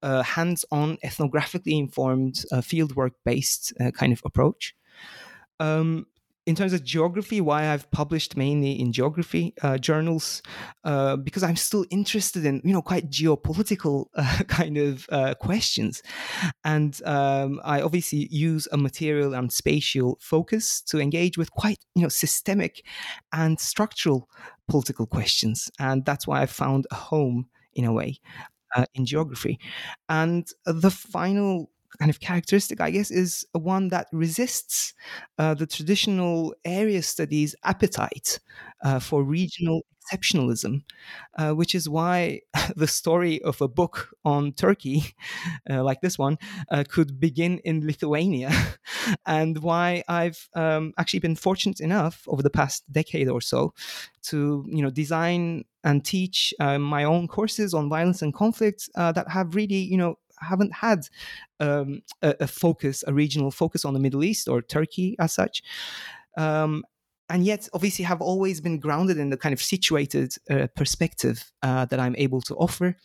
uh, 0.02 0.22
hands-on, 0.22 0.96
ethnographically 1.04 1.78
informed, 1.78 2.46
uh, 2.50 2.62
fieldwork-based 2.62 3.74
uh, 3.78 3.90
kind 3.90 4.14
of 4.14 4.22
approach. 4.24 4.74
Um, 5.60 6.06
in 6.50 6.56
terms 6.56 6.72
of 6.72 6.82
geography, 6.82 7.40
why 7.40 7.68
I've 7.68 7.88
published 7.92 8.36
mainly 8.36 8.72
in 8.72 8.90
geography 8.90 9.54
uh, 9.62 9.78
journals, 9.78 10.42
uh, 10.82 11.14
because 11.14 11.44
I'm 11.44 11.54
still 11.54 11.84
interested 11.90 12.44
in 12.44 12.60
you 12.64 12.72
know 12.72 12.82
quite 12.82 13.08
geopolitical 13.08 14.06
uh, 14.16 14.42
kind 14.48 14.76
of 14.76 15.06
uh, 15.10 15.34
questions, 15.34 16.02
and 16.64 17.00
um, 17.04 17.60
I 17.64 17.82
obviously 17.82 18.26
use 18.32 18.66
a 18.72 18.76
material 18.76 19.32
and 19.32 19.52
spatial 19.52 20.18
focus 20.20 20.82
to 20.88 20.98
engage 20.98 21.38
with 21.38 21.52
quite 21.52 21.78
you 21.94 22.02
know 22.02 22.08
systemic 22.08 22.84
and 23.32 23.60
structural 23.60 24.28
political 24.66 25.06
questions, 25.06 25.70
and 25.78 26.04
that's 26.04 26.26
why 26.26 26.42
I 26.42 26.46
found 26.46 26.88
a 26.90 26.96
home 26.96 27.46
in 27.74 27.84
a 27.84 27.92
way 27.92 28.18
uh, 28.74 28.86
in 28.94 29.06
geography, 29.06 29.60
and 30.08 30.48
the 30.66 30.90
final 30.90 31.70
kind 31.98 32.10
of 32.10 32.20
characteristic, 32.20 32.80
I 32.80 32.90
guess, 32.90 33.10
is 33.10 33.46
one 33.52 33.88
that 33.88 34.06
resists 34.12 34.94
uh, 35.38 35.54
the 35.54 35.66
traditional 35.66 36.54
area 36.64 37.02
studies 37.02 37.54
appetite 37.64 38.38
uh, 38.84 38.98
for 39.00 39.22
regional 39.22 39.84
exceptionalism, 40.12 40.82
uh, 41.38 41.52
which 41.52 41.74
is 41.74 41.88
why 41.88 42.40
the 42.76 42.86
story 42.86 43.40
of 43.42 43.60
a 43.60 43.68
book 43.68 44.10
on 44.24 44.52
Turkey, 44.52 45.14
uh, 45.70 45.82
like 45.82 46.00
this 46.00 46.18
one, 46.18 46.38
uh, 46.70 46.84
could 46.88 47.20
begin 47.20 47.58
in 47.64 47.86
Lithuania, 47.86 48.50
and 49.26 49.58
why 49.58 50.02
I've 50.08 50.48
um, 50.54 50.92
actually 50.98 51.20
been 51.20 51.36
fortunate 51.36 51.80
enough 51.80 52.24
over 52.26 52.42
the 52.42 52.50
past 52.50 52.84
decade 52.90 53.28
or 53.28 53.40
so 53.40 53.74
to, 54.24 54.64
you 54.68 54.82
know, 54.82 54.90
design 54.90 55.64
and 55.84 56.04
teach 56.04 56.52
uh, 56.60 56.78
my 56.78 57.04
own 57.04 57.26
courses 57.26 57.72
on 57.72 57.88
violence 57.88 58.20
and 58.22 58.34
conflict 58.34 58.88
that 58.94 59.28
have 59.28 59.54
really, 59.54 59.76
you 59.76 59.96
know, 59.96 60.16
haven't 60.40 60.72
had 60.72 61.08
um, 61.58 62.02
a, 62.22 62.34
a, 62.40 62.46
focus, 62.46 63.04
a 63.06 63.12
regional 63.12 63.50
focus 63.50 63.84
on 63.84 63.94
the 63.94 64.00
Middle 64.00 64.24
East 64.24 64.48
or 64.48 64.62
Turkey 64.62 65.16
as 65.18 65.32
such. 65.32 65.62
Um, 66.36 66.84
and 67.30 67.44
yet, 67.44 67.68
obviously, 67.72 68.04
have 68.04 68.20
always 68.20 68.60
been 68.60 68.80
grounded 68.80 69.16
in 69.16 69.30
the 69.30 69.36
kind 69.36 69.52
of 69.52 69.62
situated 69.62 70.34
uh, 70.50 70.66
perspective 70.74 71.52
uh, 71.62 71.84
that 71.84 72.00
I'm 72.00 72.16
able 72.18 72.40
to 72.42 72.56
offer 72.56 72.96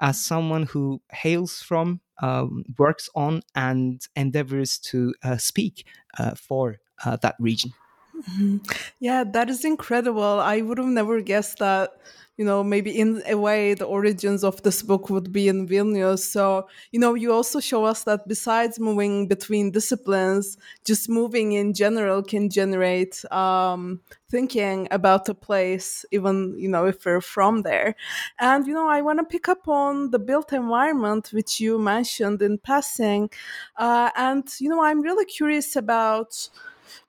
as 0.00 0.24
someone 0.24 0.64
who 0.64 1.02
hails 1.10 1.60
from, 1.60 2.00
um, 2.22 2.64
works 2.78 3.10
on, 3.16 3.42
and 3.56 4.00
endeavors 4.14 4.78
to 4.78 5.12
uh, 5.24 5.36
speak 5.36 5.84
uh, 6.16 6.36
for 6.36 6.78
uh, 7.04 7.16
that 7.22 7.34
region. 7.40 7.72
Mm-hmm. 8.30 8.58
Yeah, 9.00 9.24
that 9.24 9.50
is 9.50 9.64
incredible. 9.64 10.22
I 10.22 10.60
would 10.60 10.78
have 10.78 10.86
never 10.86 11.20
guessed 11.20 11.58
that 11.58 11.90
you 12.42 12.48
know, 12.48 12.64
maybe 12.64 12.90
in 12.90 13.22
a 13.28 13.36
way 13.36 13.72
the 13.72 13.84
origins 13.84 14.42
of 14.42 14.60
this 14.64 14.82
book 14.82 15.08
would 15.08 15.30
be 15.30 15.46
in 15.46 15.68
Vilnius. 15.68 16.24
So, 16.24 16.66
you 16.90 16.98
know, 16.98 17.14
you 17.14 17.32
also 17.32 17.60
show 17.60 17.84
us 17.84 18.02
that 18.02 18.26
besides 18.26 18.80
moving 18.80 19.28
between 19.28 19.70
disciplines, 19.70 20.58
just 20.84 21.08
moving 21.08 21.52
in 21.52 21.72
general 21.72 22.20
can 22.20 22.50
generate 22.50 23.24
um, 23.30 24.00
thinking 24.28 24.88
about 24.90 25.28
a 25.28 25.34
place, 25.34 26.04
even, 26.10 26.56
you 26.58 26.68
know, 26.68 26.84
if 26.84 27.04
we're 27.06 27.20
from 27.20 27.62
there. 27.62 27.94
And, 28.40 28.66
you 28.66 28.74
know, 28.74 28.88
I 28.88 29.02
want 29.02 29.20
to 29.20 29.24
pick 29.24 29.48
up 29.48 29.68
on 29.68 30.10
the 30.10 30.18
built 30.18 30.52
environment, 30.52 31.30
which 31.32 31.60
you 31.60 31.78
mentioned 31.78 32.42
in 32.42 32.58
passing. 32.58 33.30
Uh, 33.76 34.10
and, 34.16 34.48
you 34.58 34.68
know, 34.68 34.82
I'm 34.82 35.00
really 35.00 35.26
curious 35.26 35.76
about 35.76 36.48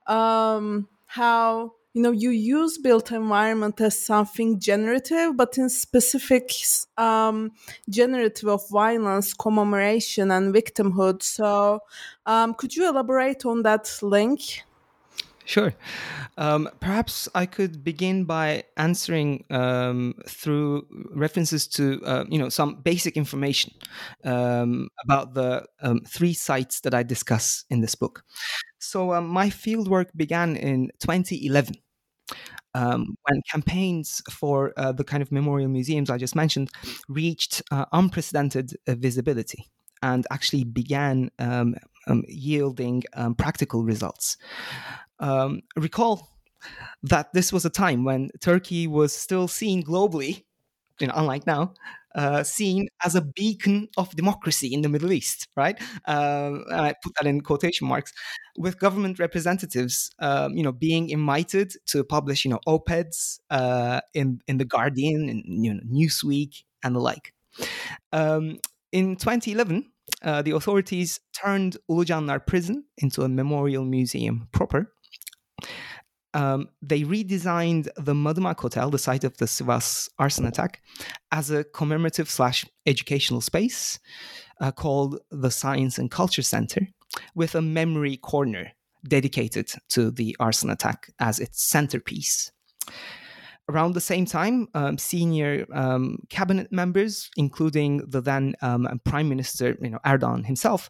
um, 0.06 0.88
how 1.08 1.74
you 1.94 2.02
know 2.02 2.12
you 2.12 2.30
use 2.32 2.78
built 2.78 3.12
environment 3.12 3.80
as 3.82 3.98
something 3.98 4.60
generative 4.60 5.38
but 5.38 5.58
in 5.58 5.70
specific 5.70 6.52
um, 6.98 7.52
generative 7.90 8.50
of 8.50 8.68
violence 8.70 9.34
commemoration 9.34 10.32
and 10.32 10.54
victimhood. 10.54 11.22
So 11.22 11.80
um, 12.26 12.54
could 12.56 12.76
you 12.76 12.90
elaborate 12.90 13.46
on 13.46 13.64
that 13.64 13.92
link 14.02 14.64
Sure. 15.46 15.74
Um, 16.38 16.70
perhaps 16.80 17.28
I 17.36 17.46
could 17.46 17.84
begin 17.84 18.24
by 18.26 18.64
answering 18.78 19.44
um, 19.50 20.16
through 20.28 20.88
references 21.14 21.68
to 21.70 22.02
uh, 22.06 22.24
you 22.30 22.40
know 22.40 22.50
some 22.50 22.76
basic 22.82 23.18
information 23.18 23.74
um, 24.24 24.88
about 25.04 25.34
the 25.34 25.66
um, 25.82 26.00
three 26.08 26.34
sites 26.34 26.80
that 26.82 26.94
I 26.94 27.04
discuss 27.04 27.66
in 27.70 27.82
this 27.82 27.96
book. 27.96 28.24
So 28.80 29.14
um, 29.14 29.28
my 29.28 29.50
fieldwork 29.50 30.08
began 30.16 30.56
in 30.56 30.92
2011 31.00 31.76
um, 32.76 33.16
when 33.24 33.42
campaigns 33.52 34.22
for 34.32 34.74
uh, 34.78 34.92
the 34.92 35.04
kind 35.04 35.22
of 35.22 35.32
memorial 35.32 35.70
museums 35.70 36.10
I 36.10 36.18
just 36.18 36.36
mentioned 36.36 36.70
reached 37.08 37.62
uh, 37.72 37.86
unprecedented 37.94 38.74
uh, 38.88 38.96
visibility 38.96 39.66
and 40.02 40.26
actually 40.32 40.64
began 40.66 41.30
um, 41.40 41.76
um, 42.08 42.24
yielding 42.28 43.04
um, 43.14 43.36
practical 43.36 43.84
results. 43.84 44.38
Um, 45.20 45.62
recall 45.76 46.30
that 47.04 47.34
this 47.34 47.52
was 47.52 47.66
a 47.66 47.70
time 47.70 48.04
when 48.04 48.30
Turkey 48.42 48.88
was 48.88 49.14
still 49.14 49.48
seen 49.48 49.84
globally, 49.84 50.44
you 51.00 51.08
know, 51.08 51.14
unlike 51.16 51.46
now, 51.46 51.74
uh, 52.16 52.44
seen 52.44 52.88
as 53.04 53.16
a 53.16 53.22
beacon 53.22 53.90
of 53.98 54.16
democracy 54.16 54.74
in 54.74 54.82
the 54.82 54.90
Middle 54.90 55.12
East, 55.12 55.48
right? 55.56 55.82
Uh, 56.06 56.60
I 56.72 56.94
put 57.04 57.14
that 57.16 57.28
in 57.28 57.42
quotation 57.42 57.88
marks, 57.88 58.14
with 58.58 58.80
government 58.80 59.20
representatives, 59.20 60.12
um, 60.20 60.56
you 60.56 60.64
know, 60.64 60.72
being 60.72 61.10
invited 61.10 61.74
to 61.88 62.04
publish, 62.04 62.46
you 62.46 62.52
know, 62.52 62.60
op-eds 62.68 63.42
uh, 63.50 64.02
in 64.14 64.42
in 64.48 64.58
the 64.58 64.66
Guardian 64.66 65.30
in 65.30 65.44
you 65.48 65.74
know, 65.74 65.82
Newsweek 65.92 66.64
and 66.84 66.96
the 66.96 67.00
like. 67.00 67.34
Um, 68.12 68.60
in 68.92 69.16
2011, 69.16 69.92
uh, 70.22 70.42
the 70.42 70.52
authorities 70.52 71.20
turned 71.34 71.78
Ulucanlar 71.90 72.46
prison 72.46 72.86
into 72.98 73.24
a 73.24 73.30
memorial 73.30 73.86
museum 73.86 74.48
proper 74.52 74.94
um, 76.34 76.70
they 76.82 77.02
redesigned 77.04 77.88
the 77.96 78.14
Madımak 78.14 78.60
Hotel, 78.60 78.90
the 78.90 78.98
site 78.98 79.24
of 79.24 79.38
the 79.38 79.46
Sivas 79.46 80.10
arson 80.18 80.46
attack, 80.46 80.82
as 81.32 81.52
a 81.52 81.64
commemorative 81.64 82.30
slash 82.30 82.66
educational 82.86 83.42
space 83.42 84.00
uh, 84.60 84.72
called 84.72 85.20
the 85.32 85.52
Science 85.52 85.98
and 85.98 86.10
Culture 86.10 86.42
Center, 86.42 86.88
with 87.36 87.56
a 87.56 87.62
memory 87.62 88.18
corner 88.18 88.72
dedicated 89.08 89.70
to 89.90 90.10
the 90.10 90.36
arson 90.40 90.70
attack 90.70 91.12
as 91.20 91.40
its 91.40 91.64
centerpiece. 91.64 92.52
Around 93.70 93.94
the 93.94 94.02
same 94.02 94.26
time, 94.26 94.68
um, 94.74 94.98
senior 94.98 95.66
um, 95.74 96.18
cabinet 96.30 96.72
members, 96.72 97.30
including 97.38 98.04
the 98.10 98.20
then 98.20 98.56
um, 98.62 99.00
Prime 99.06 99.30
Minister 99.30 99.78
you 99.82 99.90
know, 99.90 100.00
Erdogan 100.06 100.46
himself, 100.46 100.90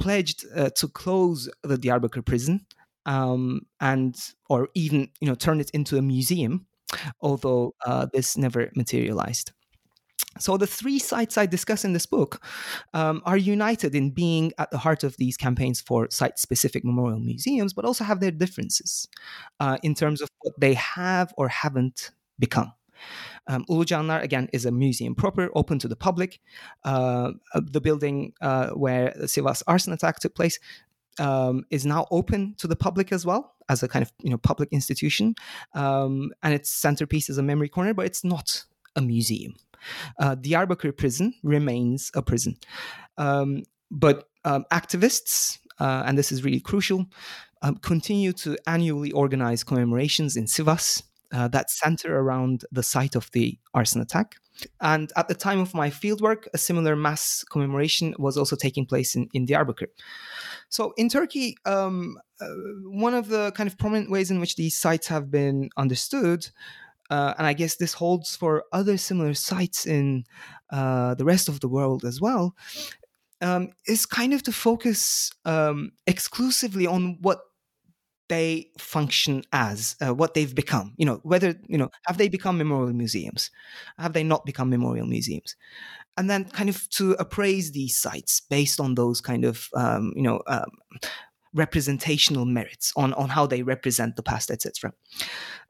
pledged 0.00 0.44
uh, 0.56 0.70
to 0.70 0.88
close 0.88 1.48
the 1.62 1.76
Diyarbakir 1.76 2.26
prison 2.26 2.66
um, 3.06 3.62
and 3.80 4.16
or 4.48 4.68
even 4.74 5.08
you 5.20 5.28
know 5.28 5.34
turn 5.34 5.60
it 5.60 5.70
into 5.70 5.96
a 5.96 6.02
museum, 6.02 6.66
although 7.20 7.74
uh, 7.86 8.06
this 8.12 8.36
never 8.36 8.70
materialized. 8.74 9.52
So 10.38 10.56
the 10.56 10.66
three 10.66 10.98
sites 10.98 11.36
I 11.36 11.46
discuss 11.46 11.84
in 11.84 11.92
this 11.92 12.06
book 12.06 12.42
um, 12.94 13.20
are 13.24 13.36
united 13.36 13.94
in 13.94 14.10
being 14.10 14.52
at 14.58 14.70
the 14.70 14.78
heart 14.78 15.02
of 15.02 15.16
these 15.16 15.36
campaigns 15.36 15.80
for 15.80 16.08
site-specific 16.10 16.84
memorial 16.84 17.18
museums, 17.18 17.72
but 17.72 17.84
also 17.84 18.04
have 18.04 18.20
their 18.20 18.30
differences 18.30 19.08
uh, 19.58 19.76
in 19.82 19.94
terms 19.94 20.20
of 20.20 20.28
what 20.40 20.54
they 20.58 20.74
have 20.74 21.34
or 21.36 21.48
haven't 21.48 22.12
become. 22.38 22.72
Um, 23.48 23.64
again, 23.68 24.48
is 24.52 24.66
a 24.66 24.70
museum 24.70 25.14
proper, 25.14 25.50
open 25.54 25.78
to 25.80 25.88
the 25.88 25.96
public. 25.96 26.40
Uh, 26.84 27.32
the 27.54 27.80
building 27.80 28.32
uh, 28.40 28.70
where 28.70 29.12
the 29.16 29.26
Sivas 29.26 29.62
arson 29.66 29.92
attack 29.92 30.20
took 30.20 30.34
place 30.34 30.58
um, 31.18 31.64
is 31.70 31.84
now 31.84 32.06
open 32.10 32.54
to 32.58 32.68
the 32.68 32.76
public 32.76 33.12
as 33.12 33.26
well 33.26 33.54
as 33.68 33.82
a 33.82 33.88
kind 33.88 34.02
of 34.02 34.12
you 34.22 34.30
know 34.30 34.38
public 34.38 34.68
institution, 34.72 35.34
um, 35.74 36.30
and 36.42 36.54
its 36.54 36.70
centerpiece 36.70 37.28
is 37.28 37.38
a 37.38 37.42
memory 37.42 37.68
corner, 37.68 37.94
but 37.94 38.06
it's 38.06 38.24
not 38.24 38.64
a 38.96 39.00
museum. 39.00 39.54
Uh, 40.18 40.36
Diyarbakir 40.36 40.96
prison 40.96 41.34
remains 41.42 42.10
a 42.14 42.22
prison, 42.22 42.56
um, 43.18 43.62
but 43.90 44.28
um, 44.44 44.64
activists, 44.72 45.58
uh, 45.78 46.04
and 46.06 46.16
this 46.16 46.32
is 46.32 46.44
really 46.44 46.60
crucial, 46.60 47.06
um, 47.62 47.76
continue 47.76 48.32
to 48.32 48.56
annually 48.66 49.12
organize 49.12 49.64
commemorations 49.64 50.36
in 50.36 50.46
Sivas 50.46 51.02
uh, 51.32 51.48
that 51.48 51.70
center 51.70 52.18
around 52.18 52.64
the 52.72 52.82
site 52.82 53.14
of 53.14 53.30
the 53.32 53.58
arson 53.74 54.00
attack. 54.00 54.36
And 54.80 55.10
at 55.16 55.28
the 55.28 55.34
time 55.34 55.60
of 55.60 55.74
my 55.74 55.90
fieldwork, 55.90 56.46
a 56.52 56.58
similar 56.58 56.96
mass 56.96 57.44
commemoration 57.44 58.14
was 58.18 58.36
also 58.36 58.56
taking 58.56 58.84
place 58.84 59.14
in, 59.14 59.28
in 59.32 59.46
Diyarbakir. 59.46 59.86
So 60.68 60.92
in 60.96 61.08
Turkey, 61.08 61.56
um, 61.64 62.18
uh, 62.40 62.46
one 62.84 63.14
of 63.14 63.28
the 63.28 63.52
kind 63.52 63.68
of 63.68 63.78
prominent 63.78 64.10
ways 64.10 64.30
in 64.30 64.40
which 64.40 64.56
these 64.56 64.76
sites 64.76 65.06
have 65.08 65.30
been 65.30 65.70
understood, 65.76 66.50
uh, 67.10 67.34
and 67.36 67.46
I 67.46 67.52
guess 67.52 67.76
this 67.76 67.92
holds 67.92 68.36
for 68.36 68.64
other 68.72 68.96
similar 68.96 69.34
sites 69.34 69.86
in 69.86 70.24
uh, 70.70 71.14
the 71.14 71.24
rest 71.24 71.48
of 71.48 71.60
the 71.60 71.68
world 71.68 72.04
as 72.04 72.20
well, 72.20 72.54
um, 73.40 73.70
is 73.86 74.06
kind 74.06 74.32
of 74.32 74.42
to 74.44 74.52
focus 74.52 75.32
um, 75.44 75.92
exclusively 76.06 76.86
on 76.86 77.18
what 77.20 77.40
they 78.28 78.70
function 78.78 79.42
as, 79.52 79.96
uh, 80.00 80.14
what 80.14 80.34
they've 80.34 80.54
become. 80.54 80.94
You 80.96 81.06
know, 81.06 81.20
whether 81.24 81.56
you 81.66 81.76
know 81.76 81.90
have 82.06 82.16
they 82.16 82.28
become 82.28 82.56
memorial 82.56 82.94
museums, 82.94 83.50
have 83.98 84.12
they 84.12 84.22
not 84.22 84.46
become 84.46 84.70
memorial 84.70 85.06
museums, 85.06 85.56
and 86.16 86.30
then 86.30 86.44
kind 86.44 86.68
of 86.68 86.88
to 86.90 87.12
appraise 87.14 87.72
these 87.72 87.96
sites 87.96 88.40
based 88.48 88.78
on 88.78 88.94
those 88.94 89.20
kind 89.20 89.44
of 89.44 89.68
um, 89.74 90.12
you 90.14 90.22
know 90.22 90.42
um, 90.46 90.70
representational 91.52 92.44
merits 92.44 92.92
on 92.96 93.12
on 93.14 93.28
how 93.28 93.46
they 93.46 93.62
represent 93.62 94.16
the 94.16 94.22
past, 94.22 94.50
etc. 94.50 94.92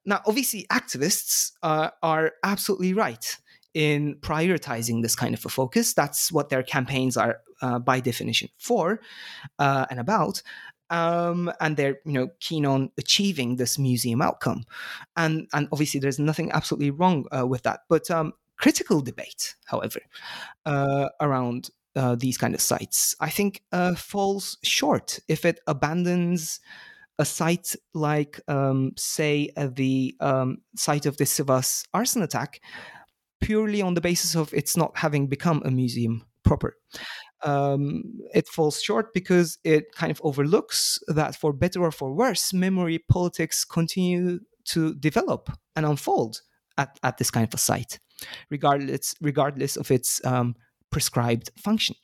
Now, 0.05 0.21
obviously, 0.27 0.67
activists 0.71 1.53
uh, 1.63 1.91
are 2.03 2.33
absolutely 2.43 2.95
right 2.95 3.37
in 3.75 4.17
prioritizing 4.21 5.03
this 5.03 5.15
kind 5.15 5.35
of 5.35 5.45
a 5.45 5.49
focus. 5.49 5.95
That's 5.95 6.33
what 6.33 6.49
their 6.49 6.63
campaigns 6.63 7.17
are 7.17 7.41
uh, 7.63 7.79
by 7.79 8.01
definition 8.01 8.49
for 8.59 9.01
uh, 9.59 9.87
and 9.91 10.01
about 10.01 10.43
um, 10.91 11.53
and 11.61 11.77
they're 11.77 12.01
you 12.05 12.13
know 12.13 12.29
keen 12.41 12.67
on 12.67 12.91
achieving 12.99 13.57
this 13.57 13.79
museum 13.79 14.21
outcome, 14.21 14.65
and 15.17 15.49
and 15.53 15.69
obviously 15.73 16.01
there's 16.01 16.19
nothing 16.19 16.51
absolutely 16.51 16.91
wrong 16.91 17.27
uh, 17.31 17.47
with 17.47 17.63
that. 17.63 17.81
But 17.89 18.11
um, 18.11 18.33
critical 18.57 19.01
debate, 19.01 19.55
however, 19.67 20.01
uh, 20.67 21.09
around 21.21 21.71
uh, 21.95 22.17
these 22.17 22.37
kind 22.37 22.55
of 22.55 22.61
sites, 22.61 23.15
I 23.21 23.31
think 23.31 23.63
falls 23.97 24.59
short 24.63 25.21
if 25.29 25.45
it 25.45 25.61
abandons 25.67 26.61
a 27.21 27.25
site 27.25 27.77
like, 27.93 28.41
um, 28.49 28.93
say, 28.97 29.51
uh, 29.57 29.69
the 29.73 30.17
um, 30.21 30.59
site 30.75 31.07
of 31.07 31.19
the 31.19 31.25
Sivas 31.25 31.85
arson 31.93 32.23
attack, 32.23 32.61
purely 33.41 33.83
on 33.83 33.95
the 33.95 34.01
basis 34.01 34.35
of 34.35 34.53
it's 34.55 34.77
not 34.77 34.97
having 34.97 35.27
become 35.27 35.63
a 35.65 35.71
museum 35.71 36.25
proper. 36.45 36.77
Um, 37.43 38.03
it 38.35 38.49
falls 38.49 38.83
short 38.83 39.13
because 39.13 39.59
it 39.65 39.85
kind 39.95 40.11
of 40.11 40.21
overlooks 40.25 40.99
that, 41.09 41.37
for 41.37 41.53
better 41.53 41.83
or 41.83 41.93
for 41.93 42.15
worse, 42.15 42.55
memory 42.55 42.99
politics 42.99 43.65
continue 43.65 44.41
to 44.73 44.95
develop 44.95 45.51
and 45.77 45.85
unfold 45.87 46.41
at, 46.79 46.99
at 47.03 47.19
this 47.19 47.31
kind 47.31 47.47
of 47.47 47.53
a 47.55 47.59
site, 47.59 47.99
regardless 48.51 49.15
regardless 49.21 49.77
of 49.77 49.91
its 49.91 50.25
um, 50.25 50.55
prescribed 50.91 51.51
function. 51.59 51.97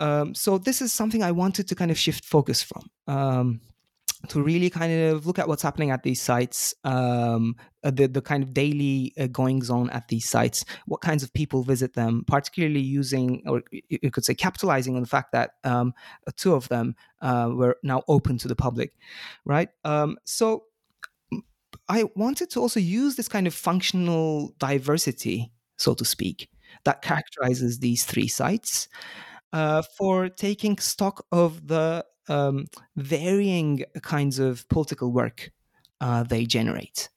Um, 0.00 0.34
so 0.34 0.58
this 0.58 0.80
is 0.80 0.92
something 0.92 1.22
I 1.22 1.32
wanted 1.32 1.68
to 1.68 1.74
kind 1.74 1.90
of 1.90 1.98
shift 1.98 2.24
focus 2.24 2.62
from. 2.62 2.90
To 4.30 4.42
really 4.42 4.68
kind 4.68 4.92
of 4.92 5.26
look 5.26 5.38
at 5.38 5.46
what's 5.46 5.62
happening 5.62 5.92
at 5.92 6.02
these 6.02 6.20
sites, 6.20 6.74
um, 6.82 7.54
uh, 7.84 7.92
the 7.92 8.08
the 8.08 8.20
kind 8.20 8.42
of 8.42 8.52
daily 8.52 9.12
uh, 9.16 9.28
goings 9.28 9.70
on 9.70 9.90
at 9.90 10.08
these 10.08 10.28
sites, 10.28 10.64
what 10.86 11.00
kinds 11.00 11.22
of 11.22 11.32
people 11.32 11.62
visit 11.62 11.94
them, 11.94 12.24
particularly 12.26 12.80
using 12.80 13.44
or 13.46 13.62
you 13.88 14.10
could 14.10 14.24
say 14.24 14.34
capitalizing 14.34 14.96
on 14.96 15.02
the 15.02 15.08
fact 15.08 15.30
that 15.32 15.52
um, 15.62 15.94
two 16.34 16.52
of 16.52 16.68
them 16.68 16.96
uh, 17.22 17.48
were 17.52 17.76
now 17.84 18.02
open 18.08 18.38
to 18.38 18.48
the 18.48 18.56
public, 18.56 18.92
right? 19.44 19.68
Um, 19.84 20.18
so 20.24 20.64
I 21.88 22.04
wanted 22.16 22.50
to 22.50 22.60
also 22.60 22.80
use 22.80 23.16
this 23.16 23.28
kind 23.28 23.46
of 23.46 23.54
functional 23.54 24.52
diversity, 24.58 25.52
so 25.76 25.94
to 25.94 26.04
speak, 26.04 26.48
that 26.84 27.02
characterizes 27.02 27.78
these 27.78 28.04
three 28.04 28.28
sites 28.28 28.88
uh, 29.52 29.82
for 29.96 30.28
taking 30.28 30.76
stock 30.78 31.24
of 31.32 31.68
the 31.68 32.04
um, 32.28 32.66
varying 32.96 33.84
kinds 34.02 34.38
of 34.38 34.68
political 34.68 35.12
work 35.12 35.50
uh, 36.00 36.22
they 36.22 36.44
generate. 36.44 37.08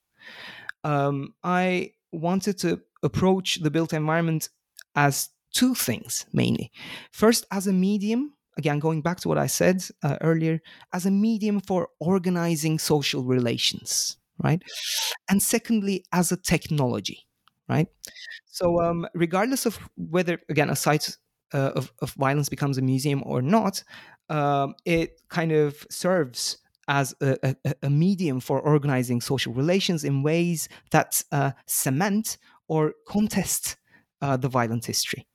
Um, 0.83 1.33
I 1.43 1.91
wanted 2.11 2.57
to 2.59 2.81
approach 3.03 3.57
the 3.61 3.71
built 3.71 3.93
environment 3.93 4.49
as 4.95 5.29
two 5.53 5.75
things 5.75 6.25
mainly. 6.33 6.71
First, 7.11 7.45
as 7.51 7.67
a 7.67 7.73
medium, 7.73 8.33
again, 8.57 8.79
going 8.79 9.01
back 9.01 9.19
to 9.21 9.29
what 9.29 9.37
I 9.37 9.47
said 9.47 9.83
uh, 10.03 10.17
earlier, 10.21 10.61
as 10.93 11.05
a 11.05 11.11
medium 11.11 11.61
for 11.61 11.89
organizing 11.99 12.79
social 12.79 13.23
relations, 13.23 14.17
right? 14.43 14.61
And 15.29 15.41
secondly, 15.41 16.05
as 16.11 16.31
a 16.31 16.37
technology, 16.37 17.27
right? 17.69 17.87
So, 18.45 18.81
um, 18.81 19.07
regardless 19.13 19.65
of 19.65 19.79
whether, 19.95 20.39
again, 20.49 20.69
a 20.69 20.75
site 20.75 21.17
uh, 21.53 21.71
of, 21.75 21.91
of 22.01 22.13
violence 22.13 22.49
becomes 22.49 22.77
a 22.77 22.81
museum 22.81 23.23
or 23.25 23.41
not, 23.41 23.83
um, 24.31 24.75
it 24.85 25.21
kind 25.29 25.51
of 25.51 25.85
serves 25.89 26.57
as 26.87 27.13
a, 27.21 27.37
a, 27.43 27.75
a, 27.83 27.89
medium 27.89 28.39
for 28.39 28.59
organizing 28.59 29.21
social 29.21 29.53
relations 29.53 30.03
in 30.03 30.23
ways 30.23 30.69
that 30.91 31.21
uh, 31.31 31.51
cement 31.67 32.37
or 32.67 32.93
contest 33.07 33.75
uh, 34.21 34.37
the 34.37 34.47
violent 34.47 34.85
history. 34.85 35.27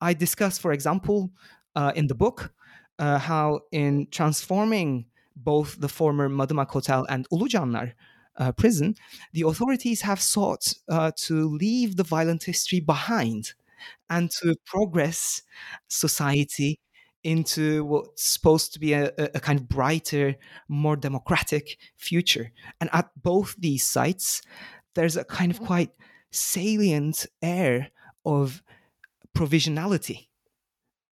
I 0.00 0.12
discuss, 0.12 0.58
for 0.58 0.72
example, 0.72 1.30
uh, 1.74 1.92
in 1.96 2.06
the 2.06 2.14
book, 2.14 2.52
uh, 2.98 3.18
how 3.18 3.60
in 3.72 4.08
transforming 4.10 5.06
both 5.34 5.80
the 5.80 5.88
former 5.88 6.28
Madımak 6.28 6.68
Hotel 6.68 7.06
and 7.08 7.26
Ulucanlar 7.30 7.92
uh, 8.36 8.52
prison, 8.52 8.94
the 9.32 9.42
authorities 9.42 10.02
have 10.02 10.20
sought 10.20 10.74
uh, 10.88 11.10
to 11.16 11.48
leave 11.48 11.96
the 11.96 12.04
violent 12.04 12.44
history 12.44 12.80
behind 12.80 13.54
and 14.10 14.30
to 14.30 14.54
progress 14.66 15.42
society 15.88 16.78
into 17.24 17.84
what's 17.84 18.22
supposed 18.22 18.72
to 18.74 18.78
be 18.78 18.92
a, 18.92 19.10
a, 19.18 19.40
kind 19.40 19.58
of 19.58 19.68
brighter, 19.68 20.36
more 20.68 20.94
democratic 20.94 21.78
future. 21.96 22.52
And 22.80 22.90
at 22.92 23.10
both 23.20 23.56
these 23.58 23.82
sites, 23.82 24.42
there's 24.94 25.16
a 25.16 25.24
kind 25.24 25.50
of 25.50 25.60
quite 25.60 25.90
salient 26.30 27.26
air 27.42 27.90
of 28.24 28.62
provisionality 29.34 30.28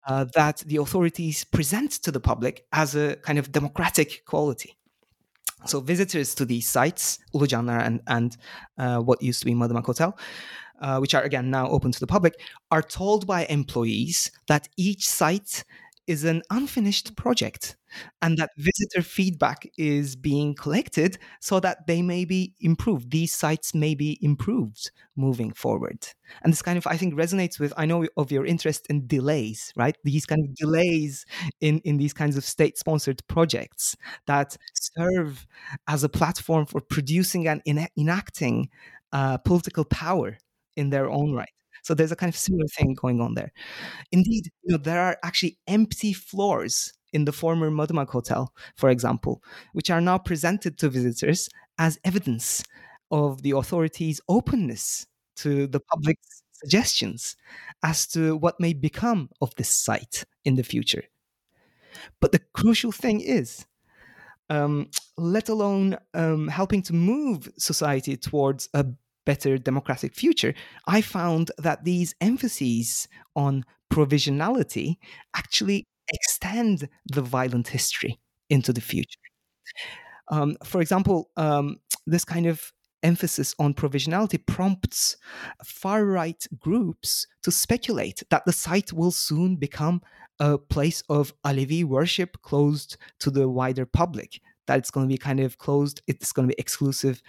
uh, 0.06 0.24
that 0.34 0.58
the 0.66 0.76
authorities 0.76 1.44
present 1.44 1.90
to 1.90 2.12
the 2.12 2.20
public 2.20 2.64
as 2.72 2.94
a 2.94 3.16
kind 3.16 3.38
of 3.38 3.52
democratic 3.52 4.24
quality. 4.24 4.76
So 5.64 5.80
visitors 5.80 6.34
to 6.36 6.44
these 6.44 6.68
sites, 6.68 7.18
Ulucanlar 7.34 7.84
and, 7.84 8.00
and 8.06 8.36
uh, 8.78 8.98
what 8.98 9.22
used 9.22 9.40
to 9.40 9.46
be 9.46 9.54
Madımak 9.54 9.84
Hotel, 9.84 10.16
uh, 10.80 10.98
which 10.98 11.14
are 11.14 11.22
again 11.22 11.50
now 11.50 11.68
open 11.68 11.90
to 11.90 12.00
the 12.00 12.06
public, 12.06 12.38
are 12.70 12.82
told 12.82 13.26
by 13.26 13.46
employees 13.46 14.30
that 14.46 14.68
each 14.76 15.08
site 15.08 15.64
is 16.06 16.24
an 16.24 16.42
unfinished 16.50 17.16
project 17.16 17.76
and 18.20 18.36
that 18.38 18.50
visitor 18.58 19.02
feedback 19.02 19.68
is 19.78 20.16
being 20.16 20.54
collected 20.54 21.18
so 21.40 21.60
that 21.60 21.86
they 21.86 22.02
may 22.02 22.24
be 22.24 22.54
improved 22.60 23.10
these 23.10 23.32
sites 23.32 23.74
may 23.74 23.94
be 23.94 24.18
improved 24.20 24.90
moving 25.16 25.52
forward. 25.52 25.98
And 26.42 26.52
this 26.52 26.62
kind 26.62 26.76
of 26.78 26.86
i 26.86 26.96
think 26.96 27.14
resonates 27.14 27.58
with 27.60 27.72
i 27.76 27.86
know 27.86 28.06
of 28.16 28.30
your 28.32 28.44
interest 28.44 28.86
in 28.88 29.06
delays 29.06 29.72
right? 29.76 29.96
These 30.04 30.26
kind 30.26 30.44
of 30.44 30.54
delays 30.54 31.24
in 31.60 31.80
in 31.80 31.96
these 31.96 32.12
kinds 32.12 32.36
of 32.36 32.44
state 32.44 32.78
sponsored 32.78 33.26
projects 33.28 33.96
that 34.26 34.56
serve 34.74 35.46
as 35.86 36.04
a 36.04 36.08
platform 36.08 36.66
for 36.66 36.80
producing 36.80 37.48
and 37.48 37.62
enacting 37.96 38.68
uh, 39.12 39.38
political 39.38 39.84
power 39.84 40.38
in 40.76 40.90
their 40.90 41.08
own 41.10 41.32
right 41.32 41.50
so 41.86 41.94
there's 41.94 42.10
a 42.10 42.16
kind 42.16 42.28
of 42.28 42.36
similar 42.36 42.66
thing 42.66 42.94
going 42.94 43.20
on 43.20 43.34
there. 43.34 43.52
Indeed, 44.10 44.50
you 44.64 44.72
know, 44.72 44.82
there 44.82 45.00
are 45.00 45.16
actually 45.22 45.56
empty 45.68 46.12
floors 46.12 46.92
in 47.12 47.26
the 47.26 47.32
former 47.32 47.70
Madımak 47.70 48.08
Hotel, 48.08 48.52
for 48.76 48.90
example, 48.90 49.40
which 49.72 49.88
are 49.88 50.00
now 50.00 50.18
presented 50.18 50.78
to 50.78 50.88
visitors 50.88 51.48
as 51.78 52.00
evidence 52.02 52.64
of 53.12 53.42
the 53.42 53.52
authorities' 53.52 54.20
openness 54.28 55.06
to 55.36 55.68
the 55.68 55.78
public's 55.78 56.42
suggestions 56.54 57.36
as 57.84 58.08
to 58.08 58.36
what 58.36 58.58
may 58.58 58.72
become 58.72 59.30
of 59.40 59.54
this 59.54 59.70
site 59.70 60.24
in 60.44 60.56
the 60.56 60.64
future. 60.64 61.04
But 62.20 62.32
the 62.32 62.40
crucial 62.52 62.90
thing 62.90 63.20
is, 63.20 63.64
um, 64.50 64.90
let 65.16 65.48
alone 65.48 65.98
um, 66.14 66.48
helping 66.48 66.82
to 66.82 66.94
move 66.94 67.48
society 67.58 68.16
towards 68.16 68.68
a 68.74 68.86
better 69.26 69.58
democratic 69.58 70.14
future, 70.14 70.54
I 70.86 71.02
found 71.02 71.50
that 71.58 71.84
these 71.84 72.14
emphases 72.20 73.08
on 73.34 73.64
provisionality 73.92 74.96
actually 75.34 75.84
extend 76.12 76.88
the 77.12 77.22
violent 77.22 77.68
history 77.68 78.18
into 78.48 78.72
the 78.72 78.80
future. 78.80 79.20
Um, 80.28 80.56
for 80.64 80.80
example, 80.80 81.30
um, 81.36 81.76
this 82.06 82.24
kind 82.24 82.46
of 82.46 82.72
emphasis 83.02 83.54
on 83.58 83.74
provisionality 83.74 84.44
prompts 84.46 85.16
far 85.64 86.04
right 86.04 86.46
groups 86.58 87.26
to 87.42 87.52
speculate 87.52 88.22
that 88.30 88.44
the 88.46 88.52
site 88.52 88.92
will 88.92 89.12
soon 89.12 89.56
become 89.56 90.00
a 90.40 90.58
place 90.58 91.02
of 91.08 91.32
Alevi 91.44 91.84
worship 91.84 92.40
closed 92.42 92.96
to 93.20 93.30
the 93.30 93.48
wider 93.48 93.86
public, 93.86 94.40
that 94.66 94.78
it's 94.78 94.90
going 94.90 95.06
to 95.06 95.12
be 95.12 95.18
kind 95.18 95.40
of 95.40 95.58
closed, 95.58 96.02
it's 96.06 96.32
going 96.32 96.48
to 96.48 96.54
be 96.54 96.60
exclusive, 96.60 97.22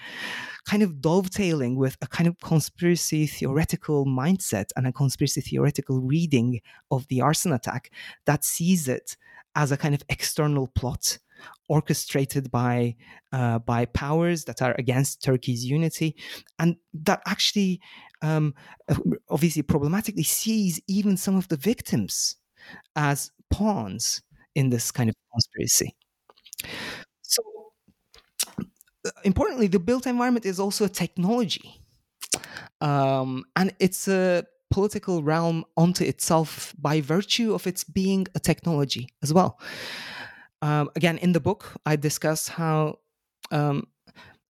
kind 0.66 0.84
of 0.84 1.02
dovetailing 1.02 1.76
with 1.76 1.98
a 2.02 2.08
kind 2.08 2.28
of 2.28 2.40
conspiracy 2.40 3.28
theoretical 3.28 4.06
mindset 4.06 4.70
and 4.76 4.88
a 4.88 4.92
conspiracy 4.92 5.42
theoretical 5.42 6.02
reading 6.02 6.62
of 6.92 7.08
the 7.08 7.22
arson 7.22 7.54
attack 7.54 7.92
that 8.26 8.44
sees 8.44 8.88
it 8.88 9.16
as 9.56 9.72
a 9.72 9.78
kind 9.78 9.96
of 9.96 10.04
external 10.10 10.68
plot 10.68 11.18
orchestrated 11.70 12.50
by 12.52 12.96
uh, 13.32 13.60
by 13.60 13.86
powers 13.86 14.46
that 14.46 14.62
are 14.62 14.76
against 14.80 15.22
Turkey's 15.24 15.66
unity, 15.66 16.16
and 16.60 16.78
that 16.94 17.22
actually 17.28 17.80
um, 18.22 18.54
obviously 19.30 19.62
problematically 19.62 20.24
sees 20.24 20.82
even 20.88 21.18
some 21.18 21.36
of 21.38 21.48
the 21.50 21.58
victims 21.58 22.38
as 22.96 23.32
pawns 23.52 24.22
in 24.56 24.70
this 24.70 24.92
kind 24.92 25.10
of 25.10 25.16
conspiracy. 25.34 25.96
Importantly, 29.24 29.68
the 29.68 29.80
built 29.80 30.06
environment 30.06 30.46
is 30.46 30.60
also 30.60 30.86
a 30.86 30.90
technology, 30.90 31.80
um, 32.82 33.46
and 33.56 33.74
it's 33.80 34.08
a 34.08 34.46
political 34.70 35.24
realm 35.24 35.64
onto 35.76 36.04
itself 36.04 36.74
by 36.78 37.00
virtue 37.00 37.54
of 37.54 37.66
its 37.68 37.84
being 37.84 38.28
a 38.36 38.40
technology 38.40 39.08
as 39.24 39.34
well. 39.34 39.60
Um, 40.62 40.90
again, 40.96 41.18
in 41.20 41.32
the 41.32 41.40
book, 41.40 41.74
I 41.86 41.96
discuss 41.96 42.50
how, 42.50 43.00
um, 43.52 43.88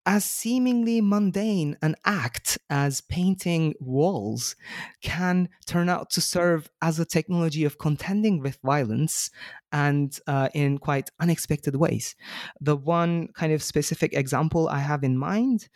as 0.08 0.24
seemingly 0.24 1.02
mundane 1.02 1.78
an 1.82 1.94
act 2.06 2.58
as 2.70 3.02
painting 3.02 3.74
walls 3.82 4.56
can 5.02 5.50
turn 5.66 5.90
out 5.90 6.10
to 6.10 6.22
serve 6.22 6.70
as 6.82 6.98
a 6.98 7.06
technology 7.06 7.66
of 7.66 7.78
contending 7.78 8.40
with 8.40 8.58
violence 8.64 9.30
and 9.74 10.18
uh, 10.26 10.48
in 10.54 10.78
quite 10.78 11.10
unexpected 11.20 11.76
ways. 11.76 12.16
The 12.62 12.78
one 12.78 13.28
kind 13.34 13.52
of 13.52 13.62
specific 13.62 14.14
example 14.14 14.70
I 14.70 14.80
have 14.80 15.04
in 15.04 15.18
mind 15.18 15.68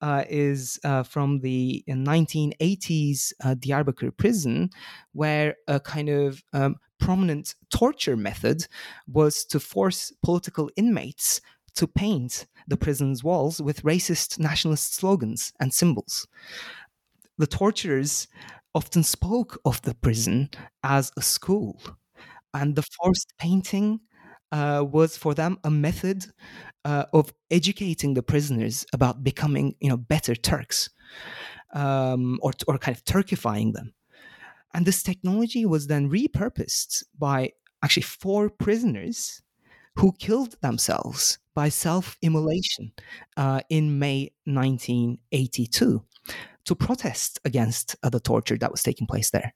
uh, 0.00 0.22
is 0.30 0.78
uh, 0.84 1.02
from 1.02 1.40
the 1.40 1.82
1980s 1.88 3.32
uh, 3.44 3.56
Diyarbakir 3.56 4.16
prison, 4.16 4.70
where 5.12 5.56
a 5.66 5.80
kind 5.80 6.08
of 6.08 6.44
um, 6.52 6.76
prominent 7.00 7.56
torture 7.70 8.16
method 8.16 8.68
was 9.08 9.44
to 9.46 9.58
force 9.58 10.12
political 10.22 10.70
inmates 10.76 11.40
to 11.74 11.86
paint 11.86 12.46
the 12.68 12.76
prison's 12.76 13.24
walls 13.24 13.60
with 13.60 13.82
racist 13.82 14.38
nationalist 14.38 14.94
slogans 14.94 15.52
and 15.60 15.72
symbols. 15.72 16.26
The 17.38 17.46
torturers 17.46 18.28
often 18.74 19.02
spoke 19.02 19.58
of 19.64 19.82
the 19.82 19.94
prison 19.94 20.50
as 20.82 21.10
a 21.16 21.22
school, 21.22 21.80
and 22.54 22.76
the 22.76 22.82
forced 23.00 23.32
painting 23.38 24.00
uh, 24.52 24.84
was 24.88 25.16
for 25.16 25.34
them 25.34 25.58
a 25.64 25.70
method 25.70 26.26
uh, 26.84 27.04
of 27.12 27.32
educating 27.50 28.14
the 28.14 28.22
prisoners 28.22 28.86
about 28.92 29.22
becoming, 29.22 29.74
you 29.80 29.88
know, 29.88 29.96
better 29.96 30.34
Turks, 30.34 30.90
um, 31.74 32.38
or 32.42 32.52
or 32.66 32.78
kind 32.78 32.96
of 32.96 33.04
Turkifying 33.04 33.72
them. 33.72 33.92
And 34.74 34.86
this 34.86 35.02
technology 35.02 35.66
was 35.66 35.86
then 35.86 36.10
repurposed 36.10 37.04
by 37.18 37.52
actually 37.82 38.02
four 38.04 38.50
prisoners 38.50 39.42
who 39.96 40.12
killed 40.12 40.56
themselves 40.60 41.38
by 41.54 41.68
self 41.68 42.16
immolation 42.22 42.92
uh, 43.36 43.60
in 43.68 43.98
May 43.98 44.32
1982 44.44 46.02
to 46.64 46.74
protest 46.74 47.40
against 47.44 47.96
uh, 48.02 48.10
the 48.10 48.20
torture 48.20 48.56
that 48.58 48.70
was 48.70 48.82
taking 48.82 49.06
place 49.06 49.30
there. 49.30 49.52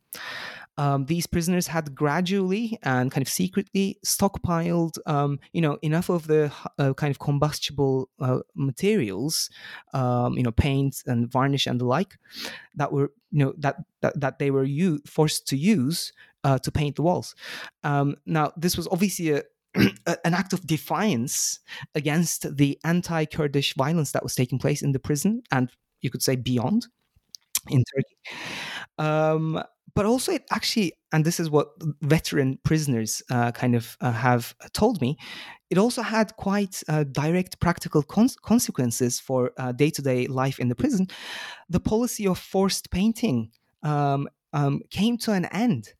Um, 0.76 1.06
these 1.06 1.26
prisoners 1.26 1.68
had 1.68 1.94
gradually 1.94 2.78
and 2.82 3.10
kind 3.10 3.22
of 3.22 3.28
secretly 3.28 3.98
stockpiled, 4.04 4.98
um, 5.06 5.38
you 5.52 5.60
know, 5.60 5.78
enough 5.82 6.08
of 6.08 6.26
the 6.26 6.50
uh, 6.78 6.92
kind 6.94 7.12
of 7.12 7.20
combustible 7.20 8.08
uh, 8.20 8.40
materials, 8.56 9.50
um, 9.92 10.36
you 10.36 10.42
know, 10.42 10.50
paint 10.50 11.02
and 11.06 11.30
varnish 11.30 11.66
and 11.66 11.80
the 11.80 11.84
like, 11.84 12.18
that 12.74 12.92
were, 12.92 13.12
you 13.30 13.44
know, 13.44 13.54
that 13.58 13.76
that, 14.00 14.18
that 14.18 14.38
they 14.40 14.50
were 14.50 14.64
u- 14.64 15.00
forced 15.06 15.46
to 15.48 15.56
use 15.56 16.12
uh, 16.42 16.58
to 16.58 16.72
paint 16.72 16.96
the 16.96 17.02
walls. 17.02 17.36
Um, 17.84 18.16
now, 18.26 18.52
this 18.56 18.76
was 18.76 18.88
obviously 18.88 19.30
a, 19.30 19.42
an 20.24 20.34
act 20.34 20.52
of 20.52 20.66
defiance 20.66 21.60
against 21.94 22.56
the 22.56 22.78
anti-Kurdish 22.84 23.74
violence 23.74 24.12
that 24.12 24.22
was 24.22 24.34
taking 24.34 24.58
place 24.58 24.82
in 24.82 24.92
the 24.92 24.98
prison 24.98 25.42
and 25.50 25.70
you 26.00 26.10
could 26.10 26.22
say 26.22 26.36
beyond 26.36 26.86
in 27.68 27.82
Turkey. 27.94 28.38
Um, 28.98 29.62
but 29.94 30.06
also, 30.06 30.32
it 30.32 30.42
actually, 30.50 30.92
and 31.12 31.24
this 31.24 31.38
is 31.38 31.50
what 31.50 31.68
veteran 32.02 32.58
prisoners 32.64 33.22
uh, 33.30 33.52
kind 33.52 33.76
of 33.76 33.96
uh, 34.00 34.10
have 34.10 34.54
told 34.72 35.00
me, 35.00 35.16
it 35.70 35.78
also 35.78 36.02
had 36.02 36.34
quite 36.36 36.82
uh, 36.88 37.04
direct 37.04 37.60
practical 37.60 38.02
cons- 38.02 38.36
consequences 38.36 39.20
for 39.20 39.52
day 39.76 39.90
to 39.90 40.02
day 40.02 40.26
life 40.26 40.58
in 40.58 40.68
the 40.68 40.74
prison. 40.74 41.06
The 41.68 41.80
policy 41.80 42.26
of 42.26 42.38
forced 42.38 42.90
painting 42.90 43.50
um, 43.84 44.28
um, 44.52 44.80
came 44.90 45.16
to 45.18 45.32
an 45.32 45.44
end 45.46 45.94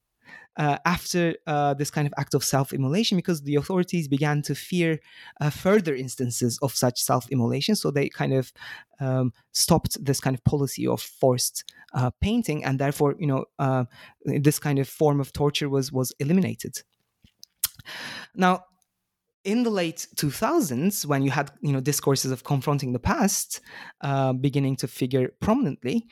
uh, 0.57 0.79
after 0.85 1.35
uh, 1.47 1.75
this 1.75 1.91
kind 1.91 2.07
of 2.07 2.15
act 2.17 2.35
of 2.35 2.45
self 2.45 2.73
immolation 2.73 3.17
because 3.17 3.43
the 3.43 3.57
authorities 3.57 4.09
began 4.09 4.43
to 4.43 4.55
fear 4.55 5.01
uh, 5.41 5.51
further 5.51 5.95
instances 5.95 6.59
of 6.63 6.75
such 6.75 7.01
self 7.01 7.29
immolation. 7.31 7.75
So 7.77 7.91
they 7.91 8.09
kind 8.09 8.33
of 8.33 8.53
um, 9.01 9.33
stopped 9.53 10.03
this 10.05 10.21
kind 10.21 10.35
of 10.37 10.45
policy 10.45 10.87
of 10.87 11.01
forced 11.01 11.65
uh, 11.95 12.11
painting, 12.21 12.65
and 12.65 12.79
therefore, 12.79 13.17
you 13.19 13.27
know, 13.27 13.45
uh, 13.59 13.85
this 14.25 14.59
kind 14.59 14.79
of 14.79 14.89
form 14.89 15.21
of 15.21 15.33
torture 15.33 15.69
was 15.69 15.93
was 15.93 16.13
eliminated. 16.19 16.83
Now, 18.35 18.65
in 19.45 19.63
the 19.63 19.71
late 19.71 20.07
2000s 20.17 21.05
when 21.07 21.23
you 21.23 21.31
had 21.31 21.51
you 21.61 21.73
know 21.73 21.81
discourses 21.81 22.31
of 22.33 22.45
confronting 22.45 22.93
the 22.93 22.99
past 22.99 23.61
uh, 24.01 24.33
beginning 24.33 24.75
to 24.77 24.89
figure 24.89 25.29
prominently 25.41 26.07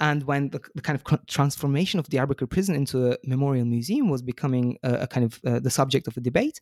and 0.00 0.24
when 0.24 0.50
the, 0.50 0.60
the, 0.74 0.82
kind 0.82 0.98
of 0.98 1.26
transformation 1.28 2.00
of 2.00 2.08
the 2.08 2.16
Diyarbakir 2.16 2.50
prison 2.50 2.74
into 2.74 3.12
a 3.12 3.16
memorial 3.24 3.64
museum 3.64 4.08
was 4.08 4.20
becoming 4.20 4.78
a, 4.82 5.02
a 5.02 5.06
kind 5.06 5.24
of 5.24 5.40
uh, 5.46 5.60
the 5.60 5.70
subject 5.70 6.08
of 6.08 6.16
a 6.16 6.20
debate 6.20 6.60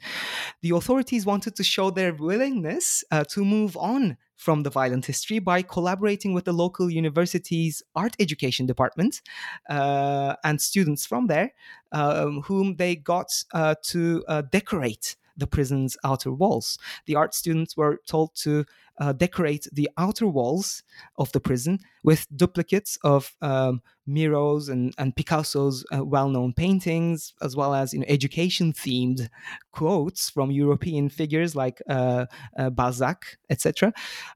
the 0.61 0.71
authorities 0.71 1.25
wanted 1.25 1.57
to 1.57 1.65
show 1.65 1.91
their 1.91 2.13
willingness 2.15 3.03
uh, 3.11 3.25
to 3.25 3.45
move 3.45 3.77
on 3.79 4.17
from 4.37 4.63
the 4.63 4.71
violent 4.71 5.05
history 5.05 5.39
by 5.39 5.63
collaborating 5.63 6.33
with 6.35 6.45
the 6.45 6.53
local 6.53 6.91
university's 6.91 7.83
art 7.95 8.15
education 8.19 8.67
department 8.67 9.21
uh, 9.69 10.35
and 10.45 10.61
students 10.61 11.07
from 11.07 11.27
there 11.27 11.53
um, 11.93 12.43
whom 12.43 12.77
they 12.77 12.95
got 12.95 13.29
uh, 13.53 13.75
to 13.83 14.25
uh, 14.29 14.43
decorate 14.51 15.17
the 15.41 15.47
prison's 15.47 15.97
outer 16.05 16.33
walls. 16.33 16.79
The 17.07 17.17
art 17.17 17.35
students 17.35 17.77
were 17.77 17.99
told 18.07 18.35
to 18.37 18.65
uh, 19.01 19.13
decorate 19.13 19.67
the 19.73 19.91
outer 19.97 20.27
walls 20.27 20.83
of 21.17 21.33
the 21.33 21.41
prison 21.41 21.81
with 22.05 22.27
duplicates 22.37 22.99
of 23.03 23.35
um, 23.41 23.83
Miro's 24.07 24.69
and, 24.69 24.95
and 24.99 25.17
Picasso's 25.17 25.85
uh, 25.93 26.05
well-known 26.05 26.53
paintings, 26.53 27.35
as 27.43 27.57
well 27.57 27.75
as 27.75 27.93
you 27.93 28.01
know, 28.01 28.07
education-themed 28.09 29.29
quotes 29.73 30.31
from 30.31 30.51
European 30.51 31.09
figures 31.09 31.57
like 31.57 31.81
uh, 31.89 32.27
uh 32.59 32.71
Balzac, 32.71 33.39
etc. 33.49 33.93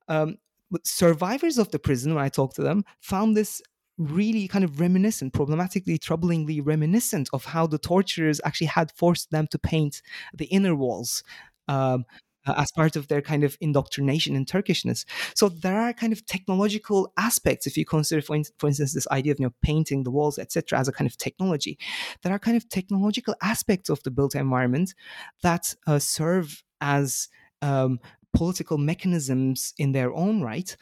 Um, 0.09 0.39
survivors 0.83 1.59
of 1.59 1.71
the 1.71 1.79
prison, 1.79 2.15
when 2.15 2.25
I 2.25 2.29
talked 2.29 2.57
to 2.57 2.63
them, 2.63 2.85
found 3.01 3.37
this 3.37 3.63
really 3.99 4.49
kind 4.49 4.65
of 4.65 4.81
reminiscent, 4.81 5.33
problematically, 5.33 5.99
troublingly 5.99 6.61
reminiscent 6.65 7.29
of 7.33 7.47
how 7.47 7.67
the 7.67 7.79
torturers 7.79 8.41
actually 8.45 8.67
had 8.69 8.93
forced 8.93 9.31
them 9.31 9.47
to 9.51 9.59
paint 9.59 10.03
the 10.33 10.47
inner 10.47 10.75
walls. 10.75 11.23
Um, 11.69 12.05
as 12.47 12.71
part 12.73 12.95
of 12.95 13.09
their 13.09 13.23
kind 13.23 13.43
of 13.43 13.57
indoctrination 13.61 14.37
in 14.37 14.45
Turkishness. 14.45 15.07
So 15.35 15.49
there 15.49 15.81
are 15.81 15.95
kind 15.95 16.13
of 16.13 16.27
technological 16.27 17.11
aspects, 17.17 17.67
if 17.67 17.77
you 17.77 17.87
consider, 17.87 18.21
for, 18.21 18.37
in, 18.37 18.45
for 18.59 18.67
instance, 18.67 18.93
this 18.93 19.09
idea 19.09 19.33
of 19.33 19.41
you 19.41 19.47
know 19.47 19.55
painting 19.63 20.03
the 20.03 20.11
walls, 20.11 20.39
etc., 20.39 20.79
as 20.79 20.87
a 20.87 20.93
kind 20.93 21.09
of 21.09 21.17
technology. 21.17 21.79
There 22.23 22.35
are 22.35 22.39
kind 22.39 22.57
of 22.57 22.69
technological 22.69 23.35
aspects 23.43 23.89
of 23.89 24.03
the 24.03 24.11
built 24.11 24.35
environment 24.35 24.95
that 25.43 25.75
uh, 25.87 25.99
serve 25.99 26.63
as 26.83 27.29
um, 27.63 27.99
political 28.35 28.77
mechanisms 28.77 29.73
in 29.79 29.93
their 29.93 30.13
own 30.13 30.43
right 30.43 30.77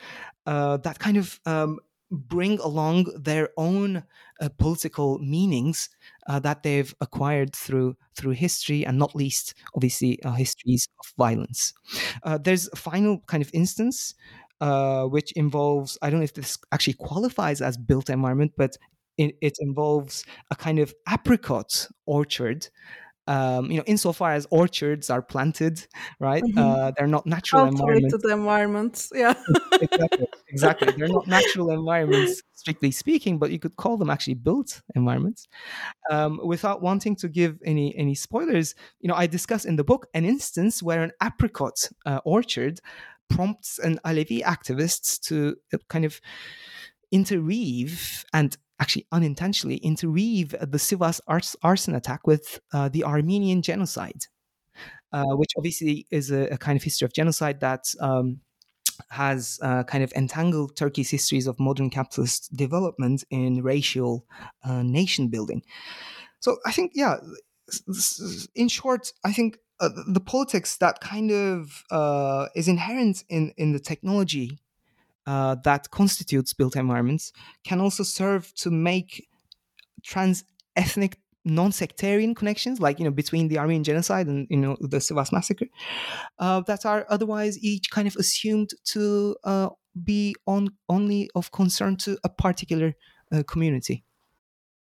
uh, 0.47 0.79
that 0.79 0.99
kind 0.99 1.17
of 1.17 1.39
um, 1.47 1.79
bring 2.13 2.59
along 2.61 3.07
their 3.19 3.49
own 3.57 4.05
uh, 4.41 4.49
political 4.59 5.19
meanings 5.19 5.89
uh, 6.29 6.39
that 6.41 6.63
they've 6.63 6.95
acquired 7.01 7.55
through 7.57 7.97
through 8.17 8.33
history 8.33 8.85
and 8.85 8.99
not 8.99 9.15
least 9.17 9.55
obviously 9.75 10.23
uh, 10.23 10.33
histories 10.33 10.89
of 11.01 11.13
violence. 11.17 11.73
Uh, 12.23 12.39
there's 12.39 12.69
a 12.73 12.77
final 12.77 13.21
kind 13.27 13.43
of 13.43 13.51
instance 13.55 14.15
uh, 14.61 15.05
which 15.07 15.33
involves 15.33 15.99
i 16.03 16.11
don't 16.11 16.21
know 16.21 16.25
if 16.25 16.35
this 16.35 16.57
actually 16.73 16.95
qualifies 16.95 17.61
as 17.61 17.77
built 17.77 18.09
environment 18.11 18.53
but 18.57 18.77
it, 19.19 19.35
it 19.43 19.57
involves 19.61 20.25
a 20.51 20.57
kind 20.57 20.79
of 20.79 20.95
apricot 21.13 21.89
orchard 22.07 22.69
um, 23.27 23.71
you 23.71 23.77
know, 23.77 23.85
insofar 23.87 24.33
as 24.33 24.47
orchards 24.51 25.09
are 25.11 25.23
planted, 25.23 25.87
right? 26.19 26.43
Mm-hmm. 26.43 26.59
Uh, 26.59 26.93
they're 26.97 27.07
not 27.07 27.27
natural 27.27 27.67
environments. 27.67 28.25
environments. 28.25 29.13
Yeah. 29.15 29.35
exactly. 29.81 30.27
Exactly. 30.49 30.93
They're 30.97 31.09
not 31.09 31.27
natural 31.39 31.71
environments, 31.71 32.43
strictly 32.53 32.91
speaking, 32.91 33.39
but 33.39 33.51
you 33.51 33.59
could 33.59 33.77
call 33.77 33.97
them 33.97 34.11
actually 34.11 34.35
built 34.35 34.83
environments. 34.95 35.47
Um, 36.11 36.41
without 36.45 36.83
wanting 36.83 37.17
to 37.17 37.29
give 37.29 37.59
any 37.65 37.97
any 37.97 38.15
spoilers, 38.15 38.75
you 39.01 39.09
know, 39.09 39.15
I 39.15 39.27
discuss 39.27 39.65
in 39.65 39.77
the 39.77 39.85
book 39.85 40.09
an 40.15 40.25
instance 40.25 40.83
where 40.83 41.03
an 41.03 41.13
apricot 41.23 41.89
uh, 42.05 42.21
orchard 42.25 42.81
prompts 43.31 43.79
an 43.79 43.99
Alevi 44.05 44.43
activists 44.43 45.19
to 45.29 45.57
uh, 45.73 45.79
kind 45.89 46.05
of 46.05 46.21
interweave 47.11 48.25
and 48.33 48.57
actually 48.83 49.07
unintentionally 49.13 49.77
interweave 49.77 50.51
the 50.61 50.79
Sivas 50.87 51.21
arson 51.63 51.95
attack 51.95 52.27
with 52.27 52.61
uh, 52.73 52.89
the 52.89 53.05
Armenian 53.05 53.63
genocide, 53.63 54.23
uh, 55.13 55.35
which 55.41 55.53
obviously 55.57 56.07
is 56.11 56.33
a, 56.33 56.49
a, 56.49 56.59
kind 56.59 56.77
of 56.77 56.83
history 56.83 57.07
of 57.07 57.13
genocide 57.13 57.61
that 57.61 57.85
um, 58.01 58.41
has 59.11 59.61
uh, 59.63 59.85
kind 59.85 60.03
of 60.03 60.13
entangled 60.15 60.75
Turkey's 60.75 61.11
histories 61.11 61.47
of 61.47 61.61
modern 61.61 61.91
capitalist 61.91 62.55
development 62.57 63.23
in 63.31 63.63
racial 63.63 64.27
uh, 64.65 64.83
nation 64.83 65.29
building. 65.29 65.63
So 66.41 66.59
I 66.67 66.73
think, 66.73 66.91
yeah, 66.97 67.19
in 68.57 68.67
short, 68.67 69.13
I 69.25 69.33
think 69.33 69.59
uh, 69.79 69.91
the 70.09 70.21
politics 70.35 70.77
that 70.79 71.01
kind 71.01 71.31
of 71.31 71.85
uh, 71.93 72.47
is 72.57 72.67
inherent 72.67 73.23
in 73.29 73.53
in 73.57 73.73
the 73.73 73.81
technology 73.81 74.59
uh, 75.27 75.57
that 75.65 75.91
constitutes 75.91 76.53
built 76.53 76.77
environments 76.77 77.33
can 77.65 77.81
also 77.81 78.03
serve 78.03 78.53
to 78.55 78.71
make 78.71 79.29
trans 80.03 80.45
ethnic 80.77 81.19
non-sectarian 81.45 82.35
connections, 82.35 82.81
like 82.81 82.99
you 82.99 83.05
know 83.05 83.11
between 83.11 83.49
the 83.49 83.59
Armenian 83.59 83.85
genocide 83.85 84.27
and 84.27 84.47
you 84.51 84.57
know 84.57 84.77
the 84.81 84.99
Sivas 84.99 85.33
massacre, 85.33 85.67
uh, 86.39 86.61
that 86.63 86.87
are 86.87 87.07
otherwise 87.09 87.59
each 87.63 87.91
kind 87.91 88.07
of 88.07 88.17
assumed 88.17 88.71
to 88.85 89.37
uh, 89.45 89.69
be 90.05 90.35
on 90.47 90.71
only 90.89 91.31
of 91.35 91.51
concern 91.53 91.97
to 91.97 92.19
a 92.25 92.29
particular 92.29 92.95
uh, 93.33 93.43
community. 93.47 94.05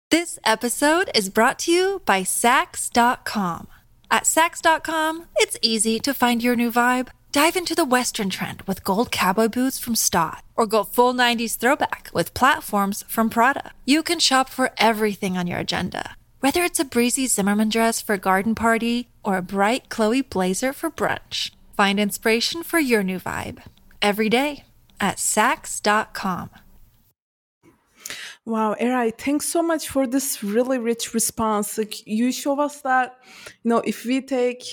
This 0.10 0.40
episode 0.46 1.12
is 1.14 1.30
brought 1.30 1.60
to 1.60 1.72
you 1.72 2.02
by 2.06 2.22
Saks.com. 2.22 3.68
At 4.10 4.24
Saks.com, 4.24 5.26
it's 5.36 5.58
easy 5.62 6.00
to 6.00 6.14
find 6.14 6.42
your 6.42 6.56
new 6.56 6.72
vibe. 6.72 7.10
Dive 7.38 7.56
into 7.56 7.76
the 7.76 7.86
Western 7.86 8.32
trend 8.32 8.64
with 8.64 8.84
gold 8.84 9.12
cowboy 9.12 9.48
boots 9.48 9.78
from 9.78 9.94
Staud, 9.94 10.42
or 10.56 10.66
go 10.66 10.84
full 10.84 11.14
90s 11.14 11.56
throwback 11.56 12.10
with 12.12 12.34
platforms 12.34 13.04
from 13.08 13.30
Prada. 13.30 13.74
You 13.86 14.02
can 14.02 14.18
shop 14.18 14.50
for 14.50 14.72
everything 14.78 15.38
on 15.38 15.46
your 15.46 15.60
agenda, 15.60 16.16
whether 16.40 16.64
it's 16.64 16.80
a 16.80 16.84
breezy 16.84 17.28
Zimmermann 17.28 17.70
dress 17.70 18.02
for 18.02 18.16
a 18.16 18.18
garden 18.18 18.56
party 18.56 19.10
or 19.24 19.38
a 19.38 19.44
bright 19.44 19.88
Chloe 19.88 20.24
blazer 20.24 20.74
for 20.74 20.90
brunch. 20.90 21.52
Find 21.76 22.00
inspiration 22.00 22.64
for 22.64 22.80
your 22.80 23.04
new 23.04 23.20
vibe 23.20 23.62
every 24.02 24.30
day 24.30 24.64
at 25.00 25.18
Saks.com. 25.18 26.50
Wow, 28.46 28.76
Eray, 28.82 29.16
thanks 29.16 29.48
so 29.48 29.62
much 29.62 29.90
for 29.90 30.08
this 30.08 30.44
really 30.44 30.80
rich 30.80 31.14
response. 31.14 31.78
Like 31.78 32.08
you 32.08 32.32
show 32.32 32.60
us 32.60 32.82
that, 32.82 33.20
you 33.62 33.70
know, 33.70 33.84
if 33.86 34.06
we 34.06 34.22
take 34.22 34.64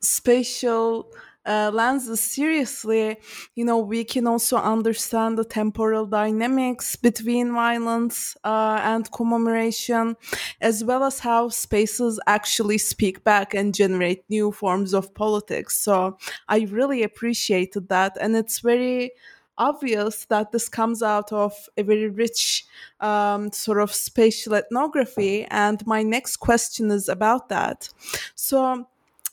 spatial 0.00 1.10
uh, 1.48 1.70
lenses 1.72 2.20
seriously, 2.20 3.16
you 3.54 3.64
know, 3.64 3.78
we 3.78 4.04
can 4.04 4.26
also 4.26 4.58
understand 4.58 5.38
the 5.38 5.44
temporal 5.44 6.04
dynamics 6.04 6.94
between 6.94 7.52
violence 7.52 8.36
uh, 8.44 8.78
and 8.82 9.10
commemoration, 9.12 10.14
as 10.60 10.84
well 10.84 11.02
as 11.02 11.20
how 11.20 11.48
spaces 11.48 12.20
actually 12.26 12.76
speak 12.76 13.24
back 13.24 13.54
and 13.54 13.74
generate 13.74 14.22
new 14.28 14.52
forms 14.52 14.92
of 14.92 15.14
politics. 15.14 15.78
So 15.78 16.18
I 16.48 16.60
really 16.70 17.02
appreciated 17.02 17.88
that. 17.88 18.18
And 18.20 18.36
it's 18.36 18.60
very 18.60 19.12
obvious 19.56 20.26
that 20.26 20.52
this 20.52 20.68
comes 20.68 21.02
out 21.02 21.32
of 21.32 21.52
a 21.76 21.82
very 21.82 22.08
rich 22.08 22.66
um, 23.00 23.50
sort 23.52 23.80
of 23.80 23.92
spatial 23.94 24.54
ethnography. 24.54 25.46
And 25.46 25.84
my 25.86 26.02
next 26.02 26.36
question 26.36 26.90
is 26.90 27.08
about 27.08 27.48
that. 27.48 27.88
So, 28.34 28.86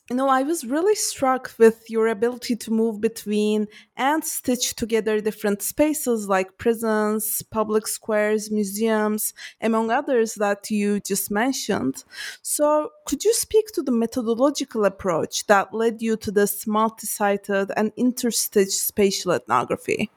you 0.08 0.14
know, 0.14 0.28
I 0.28 0.42
was 0.42 0.64
really 0.64 0.94
struck 0.94 1.52
with 1.58 1.90
your 1.90 2.06
ability 2.06 2.54
to 2.56 2.70
move 2.70 3.00
between 3.00 3.66
and 3.96 4.24
stitch 4.24 4.76
together 4.76 5.20
different 5.20 5.62
spaces 5.62 6.28
like 6.28 6.58
prisons, 6.58 7.42
public 7.50 7.88
squares, 7.88 8.50
museums, 8.50 9.34
among 9.60 9.90
others 9.90 10.34
that 10.34 10.70
you 10.70 11.00
just 11.00 11.30
mentioned. 11.30 12.04
So, 12.42 12.90
could 13.04 13.24
you 13.24 13.34
speak 13.34 13.72
to 13.72 13.82
the 13.82 13.90
methodological 13.90 14.84
approach 14.84 15.46
that 15.48 15.74
led 15.74 16.00
you 16.00 16.16
to 16.18 16.30
this 16.30 16.66
multi 16.68 17.08
sited 17.08 17.72
and 17.76 17.92
interstitched 17.96 18.70
spatial 18.70 19.32
ethnography? 19.32 20.10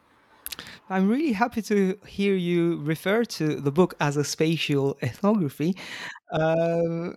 I'm 0.90 1.10
really 1.10 1.34
happy 1.34 1.64
to 1.64 1.98
hear 2.06 2.36
you 2.36 2.80
refer 2.84 3.24
to 3.24 3.56
the 3.56 3.72
book 3.72 3.96
as 4.00 4.18
a 4.18 4.24
spatial 4.24 4.98
ethnography. 5.02 5.76
Uh, 6.32 7.12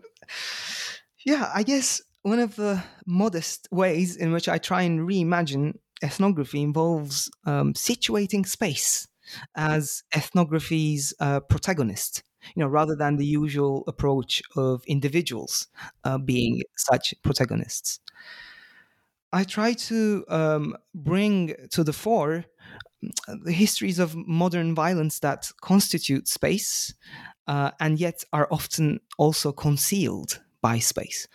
yeah, 1.24 1.50
I 1.54 1.62
guess 1.62 2.02
one 2.22 2.38
of 2.38 2.56
the 2.56 2.82
modest 3.06 3.68
ways 3.70 4.16
in 4.16 4.32
which 4.32 4.48
I 4.48 4.58
try 4.58 4.82
and 4.82 5.00
reimagine 5.00 5.74
ethnography 6.02 6.62
involves 6.62 7.30
um, 7.46 7.74
situating 7.74 8.46
space 8.46 9.08
as 9.56 10.02
ethnography's 10.14 11.14
uh, 11.20 11.40
protagonist. 11.40 12.22
You 12.56 12.60
know, 12.62 12.68
rather 12.68 12.96
than 12.96 13.16
the 13.18 13.26
usual 13.26 13.84
approach 13.86 14.42
of 14.56 14.82
individuals 14.86 15.68
uh, 16.02 16.18
being 16.18 16.62
such 16.76 17.14
protagonists. 17.22 18.00
I 19.32 19.44
try 19.44 19.72
to 19.72 20.24
um, 20.28 20.76
bring 20.94 21.54
to 21.70 21.82
the 21.84 21.92
fore 21.92 22.44
the 23.44 23.52
histories 23.52 23.98
of 23.98 24.14
modern 24.16 24.74
violence 24.74 25.18
that 25.20 25.50
constitute 25.60 26.28
space 26.28 26.94
uh, 27.46 27.72
and 27.80 27.98
yet 27.98 28.24
are 28.32 28.48
often 28.50 29.00
also 29.18 29.52
concealed 29.52 30.40
by 30.60 30.78
space. 30.78 31.28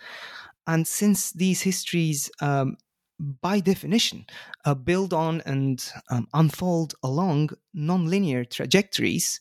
And 0.68 0.86
since 0.86 1.32
these 1.32 1.62
histories, 1.62 2.30
um, 2.40 2.76
by 3.18 3.58
definition, 3.58 4.26
uh, 4.64 4.74
build 4.74 5.12
on 5.12 5.40
and 5.46 5.84
um, 6.10 6.28
unfold 6.34 6.94
along 7.02 7.50
nonlinear 7.74 8.48
trajectories 8.48 9.40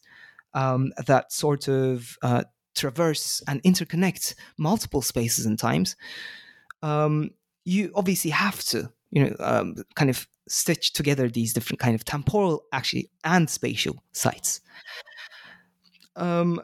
um, 0.53 0.93
that 1.05 1.31
sort 1.31 1.67
of 1.67 2.17
uh, 2.23 2.45
traverse 2.75 3.43
and 3.47 3.61
interconnect 3.63 4.35
multiple 4.57 5.01
spaces 5.01 5.45
and 5.45 5.59
times, 5.59 5.97
um, 6.81 7.31
you 7.65 7.91
obviously 7.93 8.31
have 8.31 8.63
to, 8.63 8.89
you 9.11 9.25
know, 9.25 9.35
um, 9.39 9.75
kind 9.95 10.09
of 10.09 10.27
stitch 10.47 10.93
together 10.93 11.29
these 11.29 11.53
different 11.53 11.79
kind 11.79 11.93
of 11.93 12.05
temporal 12.05 12.63
actually 12.71 13.11
and 13.25 13.49
spatial 13.49 14.01
sites. 14.13 14.61
Um, 16.15 16.61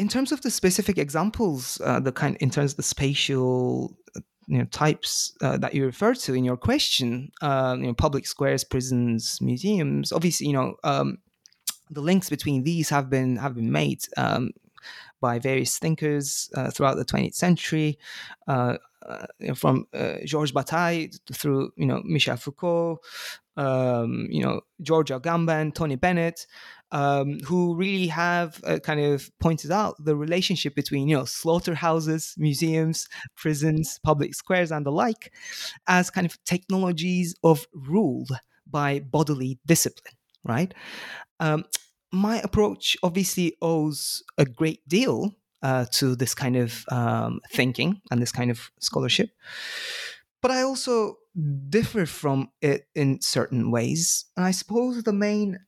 in 0.00 0.08
terms 0.08 0.32
of 0.32 0.40
the 0.40 0.50
specific 0.50 0.96
examples 0.98 1.80
uh, 1.84 2.00
the 2.00 2.12
kind 2.12 2.36
in 2.40 2.50
terms 2.50 2.72
of 2.72 2.76
the 2.78 2.82
spatial 2.82 3.94
you 4.46 4.58
know 4.58 4.64
types 4.64 5.36
uh, 5.42 5.56
that 5.58 5.74
you 5.74 5.84
refer 5.84 6.14
to 6.14 6.34
in 6.34 6.44
your 6.44 6.56
question 6.56 7.30
uh, 7.42 7.76
you 7.78 7.86
know 7.86 7.94
public 7.94 8.26
squares 8.26 8.64
prisons 8.64 9.38
museums 9.40 10.10
obviously 10.10 10.46
you 10.46 10.52
know 10.52 10.74
um, 10.84 11.18
the 11.90 12.00
links 12.00 12.30
between 12.30 12.64
these 12.64 12.88
have 12.88 13.10
been 13.10 13.36
have 13.36 13.54
been 13.54 13.70
made 13.70 14.02
um, 14.16 14.50
by 15.20 15.38
various 15.38 15.78
thinkers 15.78 16.50
uh, 16.56 16.70
throughout 16.70 16.96
the 16.96 17.04
20th 17.04 17.34
century 17.34 17.98
uh, 18.48 18.52
uh, 18.52 18.76
from 19.54 19.86
uh, 19.94 20.14
Georges 20.24 20.52
Bataille 20.52 21.08
through 21.32 21.72
you 21.76 21.86
know 21.86 22.02
Michel 22.04 22.36
Foucault, 22.36 22.98
um, 23.56 24.26
you 24.30 24.42
know 24.42 24.60
George 24.82 25.10
Agamben, 25.10 25.74
Tony 25.74 25.96
Bennett, 25.96 26.46
um, 26.92 27.40
who 27.40 27.74
really 27.74 28.08
have 28.08 28.60
uh, 28.64 28.78
kind 28.78 29.00
of 29.00 29.30
pointed 29.38 29.70
out 29.70 29.96
the 30.04 30.16
relationship 30.16 30.74
between 30.74 31.08
you 31.08 31.16
know 31.16 31.24
slaughterhouses, 31.24 32.34
museums, 32.38 33.08
prisons, 33.36 33.98
public 34.02 34.34
squares, 34.34 34.70
and 34.70 34.84
the 34.84 34.92
like, 34.92 35.32
as 35.86 36.10
kind 36.10 36.26
of 36.26 36.42
technologies 36.44 37.34
of 37.42 37.66
rule 37.72 38.26
by 38.66 39.00
bodily 39.00 39.58
discipline, 39.66 40.14
right? 40.44 40.74
Um, 41.40 41.64
my 42.12 42.40
approach 42.40 42.96
obviously 43.02 43.56
owes 43.62 44.22
a 44.36 44.44
great 44.44 44.86
deal 44.88 45.34
uh, 45.62 45.86
to 45.92 46.16
this 46.16 46.34
kind 46.34 46.56
of 46.56 46.84
um, 46.90 47.40
thinking 47.52 48.00
and 48.10 48.20
this 48.20 48.32
kind 48.32 48.50
of 48.50 48.70
scholarship. 48.80 49.30
But 50.42 50.50
I 50.50 50.62
also 50.62 51.16
differ 51.68 52.06
from 52.06 52.50
it 52.60 52.86
in 52.94 53.20
certain 53.20 53.70
ways. 53.70 54.24
And 54.36 54.44
I 54.44 54.50
suppose 54.50 55.02
the 55.02 55.12
main 55.12 55.58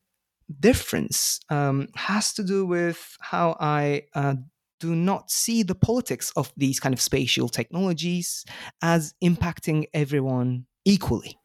difference 0.60 1.40
um, 1.50 1.88
has 1.94 2.32
to 2.34 2.44
do 2.44 2.66
with 2.66 3.16
how 3.20 3.56
I 3.60 4.04
uh, 4.14 4.34
do 4.80 4.94
not 4.94 5.30
see 5.30 5.62
the 5.62 5.74
politics 5.74 6.32
of 6.36 6.52
these 6.56 6.80
kind 6.80 6.92
of 6.92 7.00
spatial 7.00 7.48
technologies 7.48 8.44
as 8.82 9.14
impacting 9.22 9.84
everyone 9.94 10.66
equally. 10.84 11.38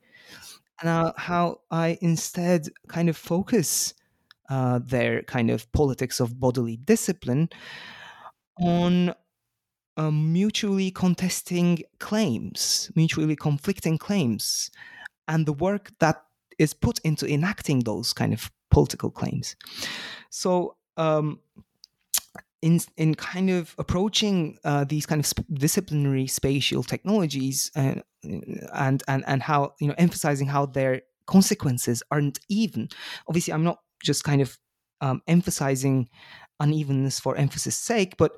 And 0.81 0.89
uh, 0.89 1.13
how 1.17 1.61
I 1.71 1.97
instead 2.01 2.69
kind 2.87 3.09
of 3.09 3.17
focus 3.17 3.93
uh, 4.49 4.79
their 4.83 5.23
kind 5.23 5.49
of 5.51 5.71
politics 5.71 6.19
of 6.19 6.39
bodily 6.39 6.77
discipline 6.77 7.49
on 8.59 9.13
uh, 9.97 10.11
mutually 10.11 10.91
contesting 10.91 11.83
claims, 11.99 12.91
mutually 12.95 13.35
conflicting 13.35 13.97
claims, 13.97 14.69
and 15.27 15.45
the 15.45 15.53
work 15.53 15.91
that 15.99 16.23
is 16.59 16.73
put 16.73 16.99
into 16.99 17.27
enacting 17.31 17.81
those 17.81 18.13
kind 18.13 18.33
of 18.33 18.51
political 18.71 19.09
claims. 19.11 19.55
So, 20.29 20.77
um, 20.97 21.39
in 22.61 22.79
in 22.97 23.15
kind 23.15 23.49
of 23.49 23.75
approaching 23.77 24.57
uh, 24.63 24.83
these 24.83 25.05
kind 25.05 25.19
of 25.19 25.25
sp- 25.29 25.45
disciplinary 25.53 26.27
spatial 26.27 26.83
technologies, 26.83 27.71
uh, 27.75 27.95
and 28.23 29.03
and 29.07 29.23
and 29.27 29.41
how 29.43 29.73
you 29.79 29.87
know 29.87 29.95
emphasizing 29.97 30.47
how 30.47 30.65
their 30.65 31.01
consequences 31.27 32.01
aren't 32.11 32.39
even. 32.49 32.89
Obviously, 33.27 33.53
I'm 33.53 33.63
not 33.63 33.79
just 34.03 34.23
kind 34.23 34.41
of 34.41 34.57
um, 35.01 35.21
emphasizing 35.27 36.09
unevenness 36.59 37.19
for 37.19 37.35
emphasis 37.35 37.75
sake, 37.75 38.15
but 38.17 38.31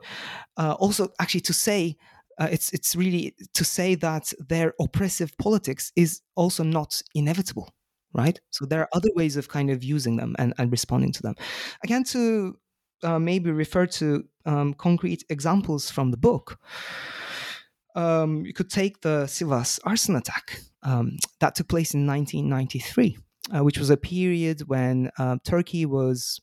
uh, 0.58 0.74
also 0.80 1.10
actually 1.20 1.42
to 1.42 1.54
say 1.54 1.96
uh, 2.40 2.48
it's 2.52 2.72
it's 2.74 2.96
really 2.96 3.36
to 3.54 3.66
say 3.66 3.96
that 3.96 4.32
their 4.40 4.74
oppressive 4.80 5.38
politics 5.38 5.92
is 5.96 6.22
also 6.36 6.64
not 6.64 7.02
inevitable, 7.14 7.70
right? 8.14 8.40
So 8.52 8.66
there 8.66 8.82
are 8.82 8.90
other 8.94 9.10
ways 9.16 9.36
of 9.36 9.50
kind 9.50 9.70
of 9.70 9.84
using 9.84 10.16
them 10.16 10.36
and, 10.40 10.54
and 10.58 10.72
responding 10.72 11.12
to 11.14 11.22
them. 11.22 11.36
Again, 11.84 12.06
to 12.06 12.58
uh, 13.04 13.20
maybe 13.20 13.52
refer 13.52 13.86
to 13.86 14.24
um, 14.46 14.74
concrete 14.74 15.24
examples 15.30 15.92
from 15.92 16.12
the 16.12 16.18
book. 16.18 16.60
Um, 17.96 18.46
you 18.46 18.54
could 18.54 18.70
take 18.70 19.02
the 19.02 19.26
Sivas 19.26 19.80
arson 19.84 20.16
attack 20.16 20.62
um, 20.84 21.18
that 21.40 21.56
took 21.56 21.68
place 21.68 21.94
in 21.94 22.08
1993, 22.08 23.18
uh, 23.54 23.64
which 23.64 23.78
was 23.78 23.90
a 23.90 23.98
period 23.98 24.62
when 24.68 25.12
uh, 25.18 25.38
Turkey 25.44 25.86
was 25.86 26.40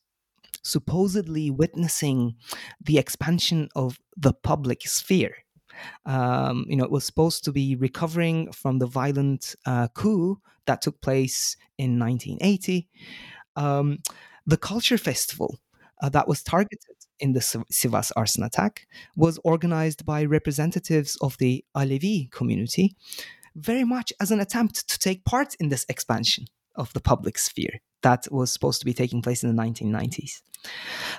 supposedly 0.67 1.51
witnessing 1.51 2.35
the 2.83 2.99
expansion 2.99 3.69
of 3.75 3.99
the 4.17 4.33
public 4.33 4.83
sphere. 4.83 5.35
Um, 6.05 6.65
you 6.69 6.77
know, 6.77 6.85
it 6.85 6.91
was 6.91 7.05
supposed 7.05 7.45
to 7.45 7.53
be 7.53 7.77
recovering 7.77 8.53
from 8.53 8.79
the 8.79 8.87
violent 8.87 9.55
uh, 9.67 9.89
coup 9.89 10.41
that 10.67 10.83
took 10.83 11.01
place 11.01 11.57
in 11.79 11.99
1980. 11.99 12.89
Um, 13.57 13.99
the 14.47 14.57
culture 14.57 14.99
festival 14.99 15.59
uh, 16.03 16.09
that 16.11 16.29
was 16.29 16.43
targeted 16.43 16.97
in 17.21 17.33
the 17.33 17.41
Sivas 17.41 18.13
arson 18.17 18.43
attack 18.43 18.87
was 19.17 19.39
organized 19.45 20.05
by 20.05 20.25
representatives 20.25 21.17
of 21.21 21.37
the 21.39 21.65
Alevi 21.75 22.31
community, 22.31 22.95
very 23.55 23.85
much 23.85 24.13
as 24.21 24.31
an 24.31 24.41
attempt 24.41 24.89
to 24.89 24.99
take 24.99 25.25
part 25.25 25.55
in 25.61 25.69
this 25.69 25.87
expansion 25.89 26.47
of 26.75 26.93
the 26.93 27.01
public 27.01 27.39
sphere 27.39 27.81
that 28.03 28.27
was 28.31 28.53
supposed 28.53 28.81
to 28.81 28.87
be 28.87 28.95
taking 28.95 29.23
place 29.23 29.43
in 29.43 29.55
the 29.55 29.63
1990s. 29.63 30.43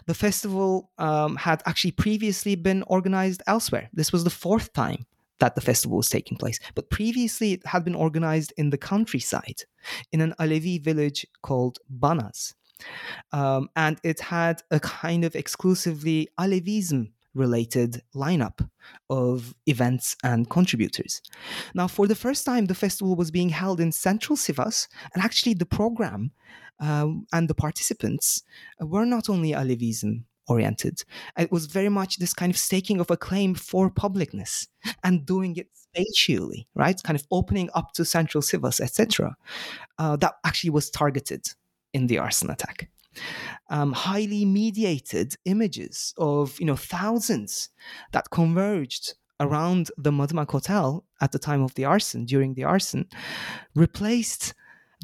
The 0.06 0.14
festival 0.14 0.92
um, 0.98 1.36
had 1.36 1.62
actually 1.66 1.92
previously 1.92 2.56
been 2.56 2.84
organized 2.88 3.42
elsewhere. 3.48 3.90
This 3.94 4.12
was 4.12 4.24
the 4.24 4.30
fourth 4.30 4.74
time 4.74 5.06
that 5.40 5.56
the 5.56 5.62
festival 5.62 5.98
was 5.98 6.10
taking 6.10 6.38
place. 6.38 6.60
But 6.76 6.90
previously, 6.90 7.54
it 7.54 7.66
had 7.66 7.84
been 7.84 7.96
organized 7.96 8.54
in 8.58 8.70
the 8.70 8.78
countryside 8.78 9.64
in 10.12 10.22
an 10.22 10.34
Alevi 10.40 10.84
village 10.84 11.26
called 11.42 11.80
Banaz. 12.00 12.54
Um, 13.32 13.70
and 13.76 14.00
it 14.04 14.20
had 14.20 14.62
a 14.72 14.80
kind 14.80 15.24
of 15.24 15.36
exclusively 15.36 16.30
Alevism 16.40 17.12
related 17.38 18.02
lineup 18.16 18.68
of 19.10 19.54
events 19.66 20.16
and 20.24 20.50
contributors. 20.50 21.22
Now, 21.74 21.88
for 21.88 22.08
the 22.08 22.16
first 22.16 22.46
time, 22.46 22.66
the 22.66 22.76
festival 22.76 23.16
was 23.16 23.32
being 23.32 23.50
held 23.50 23.80
in 23.80 23.92
central 23.92 24.38
Sivas, 24.38 24.88
and 25.14 25.24
actually, 25.24 25.54
the 25.54 25.66
program 25.66 26.32
um, 26.80 27.26
and 27.34 27.50
the 27.50 27.56
participants 27.56 28.44
were 28.80 29.06
not 29.06 29.30
only 29.30 29.52
Alevism 29.52 30.24
oriented. 30.48 31.04
It 31.38 31.52
was 31.52 31.66
very 31.66 31.90
much 31.90 32.18
this 32.18 32.34
kind 32.34 32.50
of 32.50 32.58
staking 32.58 33.00
of 33.00 33.12
a 33.12 33.18
claim 33.18 33.54
for 33.54 33.90
publicness 33.90 34.68
and 35.04 35.26
doing 35.26 35.58
it 35.58 35.68
spatially, 35.74 36.68
right? 36.76 37.02
Kind 37.04 37.20
of 37.20 37.26
opening 37.32 37.70
up 37.74 37.94
to 37.94 38.06
central 38.06 38.42
Sivas, 38.42 38.80
etc. 38.80 39.36
Uh, 39.98 40.16
that 40.18 40.36
actually 40.46 40.70
was 40.70 40.90
targeted 40.90 41.46
in 41.94 42.08
the 42.08 42.18
arson 42.18 42.50
attack. 42.50 42.90
Um, 43.70 43.92
highly 43.92 44.46
mediated 44.46 45.36
images 45.46 46.14
of 46.18 46.60
you 46.60 46.66
know 46.66 46.76
thousands 46.76 47.70
that 48.12 48.30
converged 48.30 49.14
around 49.40 49.92
the 49.98 50.12
Madımak 50.12 50.52
Hotel 50.52 51.04
at 51.22 51.32
the 51.32 51.40
time 51.40 51.62
of 51.62 51.74
the 51.76 51.86
arson, 51.86 52.26
during 52.26 52.54
the 52.54 52.64
arson, 52.64 53.08
replaced 53.76 54.54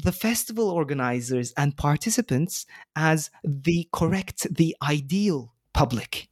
the 0.02 0.12
festival 0.12 0.70
organizers 0.70 1.52
and 1.56 1.76
participants 1.76 2.66
as 2.96 3.30
the 3.44 3.88
correct, 3.92 4.46
the 4.52 4.76
ideal 4.82 5.54
public 5.72 6.28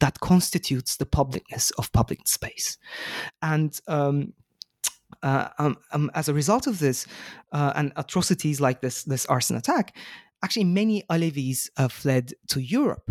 that 0.00 0.18
constitutes 0.20 0.96
the 0.96 1.06
publicness 1.06 1.70
of 1.78 1.92
public 1.92 2.26
space. 2.26 2.78
And 3.40 3.78
um, 3.86 4.32
uh, 5.22 5.48
um, 5.58 5.76
um, 5.92 6.10
as 6.14 6.28
a 6.28 6.34
result 6.34 6.66
of 6.66 6.78
this 6.80 7.06
uh, 7.52 7.72
and 7.76 7.92
atrocities 7.96 8.60
like 8.60 8.80
this, 8.80 9.04
this 9.04 9.26
arson 9.26 9.56
attack, 9.56 9.96
actually 10.44 10.64
many 10.64 11.02
Alevis 11.08 11.70
uh, 11.76 11.88
fled 11.88 12.34
to 12.48 12.60
Europe. 12.60 13.10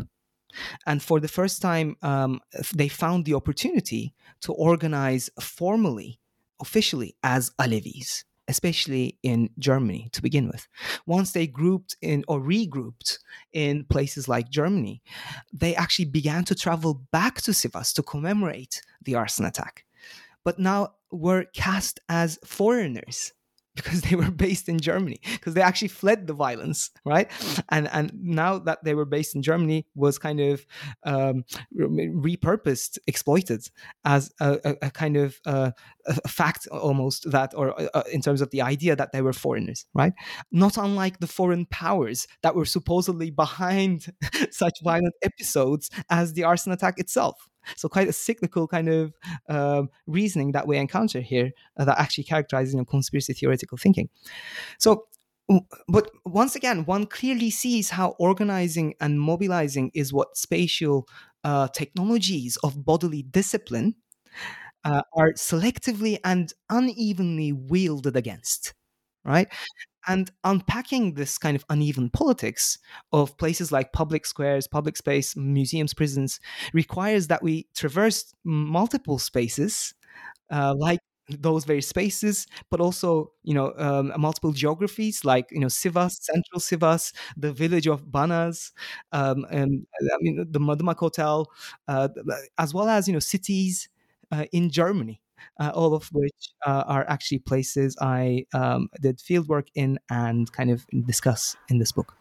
And 0.86 1.01
for 1.01 1.19
the 1.19 1.27
first 1.27 1.61
time, 1.61 1.97
um, 2.03 2.39
they 2.75 2.88
found 2.88 3.25
the 3.25 3.34
opportunity 3.34 4.13
to 4.41 4.53
organize 4.53 5.31
formally, 5.39 6.19
officially, 6.61 7.15
as 7.23 7.51
Alevis 7.59 8.23
especially 8.49 9.17
in 9.23 9.49
Germany 9.57 10.09
to 10.11 10.21
begin 10.21 10.47
with. 10.47 10.67
Once 11.05 11.31
they 11.31 11.47
grouped 11.47 11.95
in 12.01 12.25
or 12.27 12.41
regrouped 12.41 13.17
in 13.53 13.86
places 13.86 14.27
like 14.27 14.49
Germany, 14.49 15.01
they 15.53 15.73
actually 15.75 16.05
began 16.05 16.43
to 16.43 16.53
travel 16.53 17.05
back 17.11 17.41
to 17.41 17.51
Sivas 17.51 17.93
to 17.93 18.03
commemorate 18.03 18.81
the 19.01 19.15
arson 19.15 19.45
attack. 19.45 19.86
But 20.43 20.59
now 20.59 20.95
were 21.09 21.45
cast 21.53 22.01
as 22.09 22.38
foreigners 22.43 23.31
because 23.76 24.01
they 24.01 24.15
were 24.15 24.30
based 24.30 24.69
in 24.69 24.80
Germany 24.80 25.19
because 25.24 25.55
they 25.55 25.61
actually 25.61 25.88
fled 25.88 26.28
the 26.28 26.34
violence, 26.34 26.91
right? 27.05 27.30
And 27.69 27.89
and 27.91 28.11
now 28.21 28.59
that 28.59 28.84
they 28.84 28.93
were 28.93 29.05
based 29.05 29.36
in 29.36 29.41
Germany 29.41 29.88
was 29.95 30.19
kind 30.19 30.39
of 30.39 30.65
um, 31.03 31.43
repurposed, 31.76 32.99
exploited 33.07 33.67
as 34.05 34.32
a, 34.39 34.59
a, 34.63 34.76
a 34.84 34.91
kind 34.91 35.17
of 35.17 35.39
uh, 35.45 35.71
a 36.05 36.28
fact 36.28 36.67
almost 36.67 37.32
that, 37.32 37.53
or 37.55 37.80
uh, 37.80 37.88
uh, 37.95 38.03
in 38.11 38.21
terms 38.21 38.41
of 38.41 38.51
the 38.51 38.61
idea 38.61 38.95
that 38.95 39.11
they 39.11 39.21
were 39.21 39.34
foreigners, 39.34 39.86
right? 39.95 40.13
Not 40.51 40.78
unlike 40.78 41.19
the 41.19 41.28
foreign 41.28 41.65
powers 41.65 42.28
that 42.43 42.55
were 42.55 42.65
supposedly 42.65 43.32
behind 43.32 44.05
such 44.51 44.78
violent 44.84 45.15
episodes 45.24 45.89
as 46.09 46.34
the 46.34 46.43
arson 46.43 46.71
attack 46.74 46.99
itself. 46.99 47.49
So 47.76 47.89
quite 47.89 48.07
a 48.07 48.14
cyclical 48.14 48.68
kind 48.68 48.89
of 48.89 49.14
uh, 49.49 49.84
reasoning 50.07 50.51
that 50.53 50.68
we 50.68 50.78
encounter 50.78 51.22
here 51.22 51.51
uh, 51.78 51.86
that 51.86 51.99
actually 51.99 52.26
characterizes 52.26 52.74
you 52.74 52.80
know, 52.80 52.86
conspiracy 52.86 53.34
theoretical 53.34 53.78
thinking. 53.78 54.09
So 54.80 55.07
but 55.89 56.09
once 56.26 56.55
again, 56.55 56.86
one 56.86 57.05
clearly 57.05 57.49
sees 57.49 57.89
how 57.91 58.16
organizing 58.20 58.93
and 59.01 59.20
mobilizing 59.20 59.91
is 59.93 60.14
what 60.14 60.38
spatial 60.38 61.07
uh, 61.43 61.68
technologies 61.68 62.57
of 62.64 62.86
bodily 62.86 63.24
discipline 63.24 63.95
uh, 64.86 65.01
are 65.14 65.34
selectively 65.34 66.20
and 66.24 66.53
unevenly 66.70 67.53
wielded 67.53 68.16
against, 68.16 68.74
right? 69.26 69.47
And 70.07 70.31
unpacking 70.43 71.13
this 71.13 71.37
kind 71.37 71.55
of 71.55 71.65
uneven 71.69 72.09
politics 72.09 72.77
of 73.13 73.37
places 73.37 73.71
like 73.71 73.93
public 73.93 74.25
squares, 74.25 74.67
public 74.67 74.97
space, 74.97 75.35
museums, 75.35 75.93
prisons 75.93 76.39
requires 76.73 77.27
that 77.27 77.41
we 77.41 77.67
traverse 77.75 78.33
multiple 78.43 79.17
spaces, 79.19 79.93
uh, 80.51 80.75
like 80.77 80.99
those 81.29 81.63
very 81.65 81.81
spaces, 81.81 82.47
but 82.69 82.81
also 82.81 83.31
you 83.43 83.53
know 83.53 83.73
um, 83.77 84.11
multiple 84.19 84.51
geographies 84.51 85.23
like 85.23 85.47
you 85.51 85.59
know 85.59 85.67
Sivas, 85.67 86.17
central 86.21 86.59
Sivas, 86.59 87.13
the 87.37 87.53
village 87.53 87.87
of 87.87 88.05
Banaz, 88.07 88.71
um, 89.13 89.45
and 89.49 89.87
I 90.13 90.17
mean 90.21 90.45
the 90.51 90.59
Madımak 90.59 90.97
Hotel, 90.97 91.47
uh, 91.87 92.09
as 92.57 92.73
well 92.73 92.89
as 92.89 93.07
you 93.07 93.13
know 93.13 93.19
cities 93.19 93.87
uh, 94.31 94.45
in 94.51 94.69
Germany 94.69 95.22
uh, 95.59 95.71
all 95.73 95.93
of 95.93 96.07
which 96.11 96.49
uh, 96.65 96.83
are 96.87 97.05
actually 97.07 97.39
places 97.39 97.95
I 98.01 98.45
um, 98.53 98.89
did 99.01 99.19
fieldwork 99.19 99.67
in 99.75 99.99
and 100.09 100.51
kind 100.51 100.71
of 100.71 100.85
discuss 101.05 101.55
in 101.69 101.79
this 101.79 101.91
book. 101.91 102.15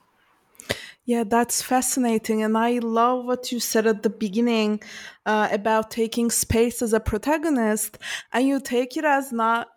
Yeah, 1.05 1.25
that's 1.25 1.63
fascinating. 1.63 2.43
And 2.43 2.57
I 2.57 2.79
love 2.79 3.25
what 3.25 3.51
you 3.51 3.59
said 3.59 3.87
at 3.87 4.05
the 4.05 4.11
beginning 4.11 4.81
uh, 5.27 5.49
about 5.51 5.91
taking 5.91 6.31
space 6.31 6.81
as 6.81 6.93
a 6.93 7.01
protagonist. 7.01 7.99
And 8.33 8.47
you 8.47 8.61
take 8.61 8.97
it 8.97 9.05
as 9.05 9.33
not 9.33 9.69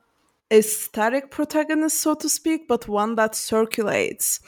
a 0.51 0.61
static 0.61 1.31
protagonist, 1.31 1.99
so 1.99 2.13
to 2.13 2.29
speak, 2.29 2.67
but 2.67 2.87
one 2.87 3.15
that 3.15 3.33
circulates. 3.33 4.39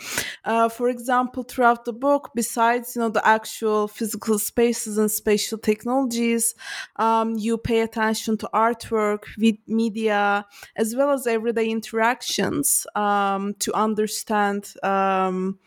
Uh, 0.45 0.69
for 0.69 0.89
example, 0.89 1.43
throughout 1.43 1.85
the 1.85 1.93
book, 1.93 2.31
besides 2.35 2.95
you 2.95 3.01
know 3.01 3.09
the 3.09 3.25
actual 3.27 3.87
physical 3.87 4.37
spaces 4.37 4.97
and 4.97 5.09
spatial 5.09 5.57
technologies, 5.57 6.53
um, 6.97 7.35
you 7.35 7.57
pay 7.57 7.81
attention 7.81 8.37
to 8.37 8.49
artwork, 8.53 9.23
media, 9.67 10.45
as 10.75 10.95
well 10.95 11.11
as 11.11 11.25
everyday 11.25 11.67
interactions 11.67 12.85
um, 12.95 13.55
to 13.59 13.73
understand. 13.73 14.73
Um, 14.83 15.59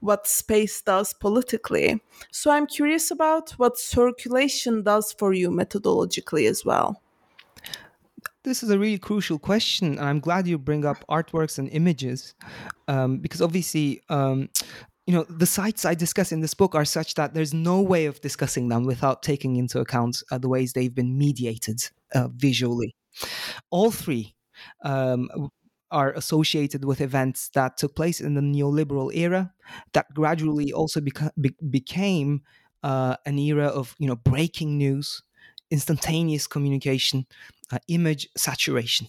what 0.00 0.26
space 0.26 0.82
does 0.82 1.14
politically. 1.14 2.00
So 2.30 2.50
I'm 2.50 2.66
curious 2.66 3.10
about 3.10 3.52
what 3.52 3.78
circulation 3.78 4.82
does 4.82 5.12
for 5.12 5.32
you 5.32 5.50
methodologically 5.50 6.48
as 6.48 6.64
well 6.64 7.02
this 8.46 8.62
is 8.62 8.70
a 8.70 8.78
really 8.78 8.98
crucial 8.98 9.38
question, 9.38 9.98
and 9.98 10.00
I'm 10.00 10.20
glad 10.20 10.46
you 10.46 10.56
bring 10.58 10.84
up 10.84 11.04
artworks 11.08 11.58
and 11.58 11.68
images, 11.70 12.34
um, 12.88 13.18
because 13.18 13.42
obviously, 13.42 14.00
um, 14.08 14.48
you 15.06 15.14
know, 15.14 15.24
the 15.24 15.46
sites 15.46 15.84
I 15.84 15.94
discuss 15.94 16.32
in 16.32 16.40
this 16.40 16.54
book 16.54 16.74
are 16.74 16.84
such 16.84 17.14
that 17.14 17.34
there's 17.34 17.52
no 17.52 17.82
way 17.82 18.06
of 18.06 18.20
discussing 18.20 18.68
them 18.68 18.84
without 18.84 19.22
taking 19.22 19.56
into 19.56 19.80
account 19.80 20.22
uh, 20.30 20.38
the 20.38 20.48
ways 20.48 20.72
they've 20.72 20.94
been 20.94 21.18
mediated 21.18 21.80
uh, 22.14 22.28
visually. 22.34 22.94
All 23.70 23.90
three 23.90 24.34
um, 24.84 25.28
are 25.90 26.12
associated 26.12 26.84
with 26.84 27.00
events 27.00 27.50
that 27.50 27.76
took 27.76 27.94
place 27.94 28.20
in 28.20 28.34
the 28.34 28.40
neoliberal 28.40 29.14
era 29.14 29.52
that 29.92 30.06
gradually 30.14 30.72
also 30.72 31.00
beca- 31.00 31.30
be- 31.40 31.56
became 31.70 32.42
uh, 32.82 33.16
an 33.26 33.38
era 33.38 33.66
of 33.66 33.94
you 33.98 34.06
know 34.06 34.16
breaking 34.16 34.78
news 34.78 35.22
instantaneous 35.70 36.46
communication 36.46 37.26
uh, 37.72 37.78
image 37.88 38.28
saturation 38.36 39.08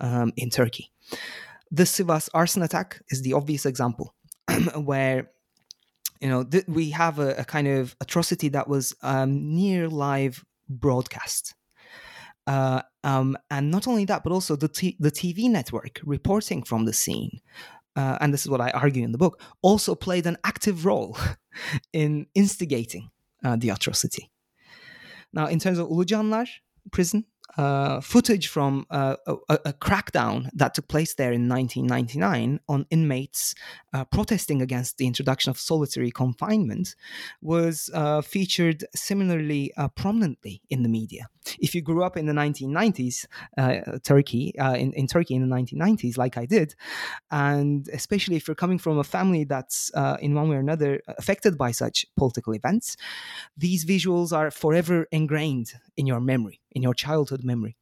um, 0.00 0.32
in 0.36 0.50
Turkey. 0.50 0.90
The 1.70 1.84
Sivas 1.84 2.28
arson 2.34 2.62
attack 2.62 3.02
is 3.10 3.22
the 3.22 3.34
obvious 3.34 3.66
example 3.66 4.14
where 4.74 5.30
you 6.20 6.28
know 6.28 6.44
th- 6.44 6.66
we 6.66 6.90
have 6.90 7.18
a, 7.18 7.34
a, 7.34 7.44
kind 7.44 7.68
of 7.68 7.96
atrocity 8.00 8.48
that 8.48 8.68
was 8.68 8.94
um, 9.02 9.54
near 9.54 9.88
live 9.88 10.44
broadcast. 10.68 11.54
Uh, 12.46 12.82
um, 13.04 13.36
and 13.50 13.70
not 13.70 13.86
only 13.86 14.04
that, 14.06 14.24
but 14.24 14.32
also 14.32 14.56
the, 14.56 14.66
t- 14.66 14.96
the 14.98 15.10
TV 15.10 15.48
network 15.48 16.00
reporting 16.04 16.62
from 16.62 16.84
the 16.84 16.92
scene 16.92 17.40
uh, 17.96 18.18
and 18.20 18.32
this 18.32 18.42
is 18.42 18.48
what 18.48 18.60
I 18.60 18.70
argue 18.70 19.04
in 19.04 19.12
the 19.12 19.18
book, 19.18 19.42
also 19.62 19.94
played 19.94 20.26
an 20.26 20.36
active 20.44 20.84
role 20.84 21.16
in 21.92 22.26
instigating 22.34 23.10
uh, 23.44 23.56
the 23.56 23.70
atrocity. 23.70 24.29
Now, 25.32 25.46
in 25.46 25.58
terms 25.58 25.78
of 25.78 25.88
Ulucanlar 25.88 26.46
prison, 26.90 27.24
uh, 27.56 28.00
footage 28.00 28.48
from 28.48 28.86
uh, 28.90 29.16
a, 29.26 29.58
a, 29.64 29.72
crackdown 29.72 30.48
that 30.54 30.74
took 30.74 30.88
place 30.88 31.14
there 31.14 31.32
in 31.32 31.48
1999 31.48 32.60
on 32.68 32.86
inmates 32.90 33.54
uh, 33.92 34.04
protesting 34.04 34.62
against 34.62 34.98
the 34.98 35.06
introduction 35.06 35.50
of 35.50 35.58
solitary 35.58 36.10
confinement 36.10 36.94
was 37.42 37.90
uh, 37.94 38.20
featured 38.20 38.84
similarly 38.94 39.72
uh, 39.76 39.88
prominently 39.88 40.62
in 40.70 40.82
the 40.82 40.88
media. 40.88 41.28
If 41.58 41.74
you 41.74 41.82
grew 41.82 42.04
up 42.04 42.16
in 42.16 42.26
the 42.26 42.32
1990s, 42.32 43.26
uh, 43.56 43.98
Turkey, 44.04 44.52
in, 44.58 44.92
in 44.92 45.06
Turkey 45.06 45.34
in 45.34 45.48
the 45.48 45.56
1990s, 45.56 46.16
like 46.18 46.36
I 46.36 46.46
did, 46.46 46.74
and 47.30 47.88
especially 47.92 48.36
if 48.36 48.46
you're 48.46 48.54
coming 48.54 48.78
from 48.78 48.98
a 48.98 49.04
family 49.04 49.44
that's 49.44 49.90
in 50.20 50.34
one 50.34 50.48
way 50.48 50.56
or 50.56 50.60
another 50.60 51.00
affected 51.08 51.56
by 51.56 51.70
such 51.72 52.04
political 52.16 52.52
events, 52.52 52.96
these 53.56 53.84
visuals 53.84 54.36
are 54.36 54.50
forever 54.50 55.06
ingrained 55.10 55.72
in 55.96 56.06
your 56.06 56.20
memory, 56.20 56.60
in 56.72 56.82
your 56.82 56.94
childhood 56.94 57.44
memory. 57.44 57.76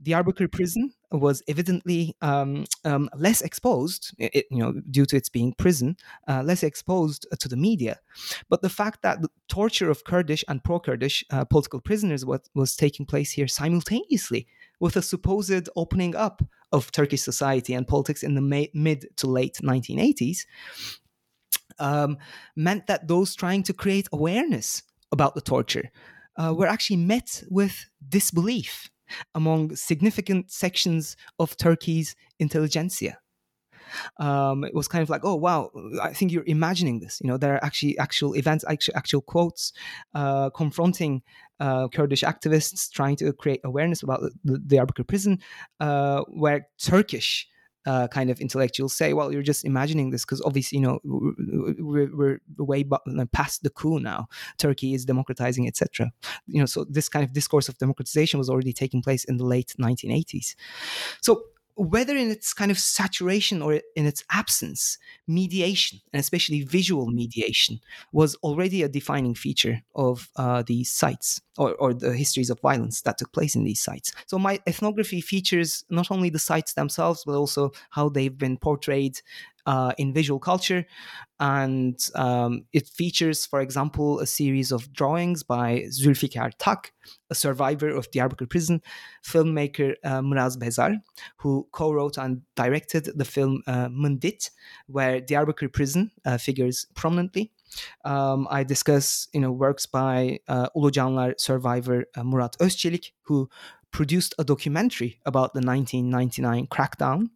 The 0.00 0.12
Diyarbakir 0.12 0.52
prison 0.52 0.92
was 1.10 1.42
evidently 1.48 2.14
um, 2.20 2.66
um, 2.84 3.08
less 3.16 3.40
exposed, 3.40 4.14
it, 4.18 4.44
you 4.50 4.58
know, 4.58 4.74
due 4.90 5.06
to 5.06 5.16
its 5.16 5.28
being 5.28 5.54
prison, 5.54 5.96
uh, 6.28 6.42
less 6.42 6.62
exposed 6.62 7.26
to 7.38 7.48
the 7.48 7.56
media. 7.56 7.98
But 8.48 8.62
the 8.62 8.68
fact 8.68 9.02
that 9.02 9.22
the 9.22 9.30
torture 9.48 9.90
of 9.90 10.04
Kurdish 10.04 10.44
and 10.48 10.62
pro-Kurdish 10.62 11.24
uh, 11.30 11.44
political 11.46 11.80
prisoners 11.80 12.24
was, 12.24 12.40
was 12.54 12.76
taking 12.76 13.06
place 13.06 13.32
here 13.32 13.48
simultaneously 13.48 14.46
with 14.80 14.96
a 14.96 15.02
supposed 15.02 15.68
opening 15.74 16.14
up 16.14 16.42
of 16.70 16.92
Turkish 16.92 17.22
society 17.22 17.72
and 17.74 17.88
politics 17.88 18.22
in 18.22 18.34
the 18.34 18.42
ma- 18.42 18.70
mid 18.74 19.06
to 19.16 19.26
late 19.26 19.58
1980s 19.62 20.44
um, 21.78 22.18
meant 22.56 22.86
that 22.86 23.08
those 23.08 23.34
trying 23.34 23.62
to 23.64 23.72
create 23.72 24.08
awareness 24.12 24.82
about 25.10 25.34
the 25.34 25.40
torture 25.40 25.90
uh, 26.38 26.54
were 26.56 26.66
actually 26.66 26.96
met 26.96 27.42
with 27.50 27.86
disbelief 28.08 28.90
among 29.34 29.74
significant 29.74 30.50
sections 30.50 31.16
of 31.38 31.56
Turkey's 31.56 32.14
intelligentsia. 32.38 33.18
Um, 34.18 34.64
it 34.64 34.74
was 34.74 34.88
kind 34.88 35.02
of 35.02 35.10
like, 35.10 35.22
oh 35.24 35.34
wow, 35.34 35.70
I 36.02 36.12
think 36.12 36.30
you're 36.30 36.44
imagining 36.46 37.00
this. 37.00 37.20
You 37.22 37.28
know, 37.28 37.36
there 37.36 37.54
are 37.54 37.64
actually 37.64 37.98
actual 37.98 38.34
events, 38.34 38.64
actual, 38.68 38.94
actual 38.96 39.22
quotes 39.22 39.72
uh, 40.14 40.50
confronting 40.50 41.22
uh, 41.60 41.88
Kurdish 41.88 42.22
activists 42.22 42.90
trying 42.90 43.16
to 43.16 43.32
create 43.32 43.60
awareness 43.64 44.02
about 44.02 44.20
the, 44.20 44.30
the, 44.44 44.76
Diyarbakir 44.76 45.06
prison, 45.06 45.40
uh, 45.80 46.22
where 46.28 46.68
Turkish 46.78 47.48
uh, 47.88 48.06
kind 48.06 48.28
of 48.28 48.38
intellectuals 48.38 48.92
say, 48.92 49.14
well, 49.14 49.32
you're 49.32 49.42
just 49.42 49.64
imagining 49.64 50.10
this 50.10 50.22
because 50.22 50.42
obviously, 50.42 50.78
you 50.78 50.84
know, 50.84 51.00
we're, 51.78 52.14
we're 52.14 52.40
way 52.58 52.84
past 53.32 53.62
the 53.62 53.70
coup 53.70 53.98
now. 53.98 54.28
Turkey 54.58 54.92
is 54.92 55.06
democratizing, 55.06 55.66
etc. 55.66 56.12
You 56.46 56.60
know, 56.60 56.66
so 56.66 56.84
this 56.84 57.08
kind 57.08 57.24
of 57.24 57.32
discourse 57.32 57.66
of 57.66 57.78
democratization 57.78 58.38
was 58.38 58.50
already 58.50 58.74
taking 58.74 59.00
place 59.00 59.24
in 59.24 59.38
the 59.38 59.44
late 59.44 59.74
1980s. 59.80 60.54
So 61.22 61.44
whether 61.78 62.16
in 62.16 62.28
its 62.28 62.52
kind 62.52 62.72
of 62.72 62.78
saturation 62.78 63.62
or 63.62 63.80
in 63.94 64.04
its 64.04 64.24
absence, 64.32 64.98
mediation, 65.28 66.00
and 66.12 66.18
especially 66.18 66.62
visual 66.62 67.06
mediation, 67.06 67.78
was 68.12 68.34
already 68.42 68.82
a 68.82 68.88
defining 68.88 69.32
feature 69.32 69.82
of 69.94 70.28
uh, 70.36 70.64
these 70.66 70.90
sites 70.90 71.40
or, 71.56 71.74
or, 71.76 71.94
the 71.94 72.12
histories 72.12 72.50
of 72.50 72.60
violence 72.60 73.02
that 73.02 73.18
took 73.18 73.32
place 73.32 73.54
in 73.54 73.62
these 73.62 73.80
sites. 73.80 74.12
So 74.26 74.38
my 74.38 74.58
ethnography 74.66 75.20
features 75.20 75.84
not 75.88 76.10
only 76.10 76.30
the 76.30 76.38
sites 76.40 76.74
themselves, 76.74 77.22
but 77.24 77.36
also 77.36 77.70
how 77.90 78.08
they've 78.08 78.36
been 78.36 78.56
portrayed 78.56 79.20
uh, 79.68 79.92
in 79.98 80.14
visual 80.14 80.40
culture. 80.40 80.86
And 81.38 82.00
um, 82.14 82.64
it 82.72 82.88
features, 82.88 83.46
for 83.46 83.60
example, 83.60 84.18
a 84.18 84.26
series 84.26 84.72
of 84.72 84.92
drawings 84.92 85.42
by 85.42 85.84
Zulfikar 85.90 86.52
Tak, 86.58 86.92
a 87.30 87.34
survivor 87.34 87.90
of 87.90 88.10
Diyarbakir 88.10 88.48
prison, 88.48 88.80
filmmaker 89.22 89.94
uh, 90.02 90.22
Miraz 90.22 90.56
Bezar, 90.56 90.96
who 91.36 91.68
co 91.70 91.92
wrote 91.92 92.16
and 92.16 92.40
directed 92.56 93.04
the 93.14 93.26
film 93.26 93.62
uh, 93.66 93.88
Min 93.92 94.18
Dît, 94.18 94.50
where 94.86 95.20
Diyarbakir 95.20 95.72
prison 95.72 96.10
uh, 96.24 96.38
figures 96.38 96.86
prominently. 96.94 97.52
Um, 98.06 98.48
I 98.50 98.64
discuss, 98.64 99.28
you 99.34 99.40
know, 99.40 99.52
works 99.52 99.84
by 99.84 100.40
uh, 100.48 100.70
Ulucanlar 100.74 101.38
survivor 101.38 102.06
uh, 102.16 102.24
Murat 102.24 102.56
Özçelik, 102.58 103.12
who 103.22 103.50
produced 103.90 104.34
a 104.38 104.44
documentary 104.44 105.20
about 105.24 105.54
the 105.54 105.60
1999 105.60 106.66
crackdown, 106.66 107.30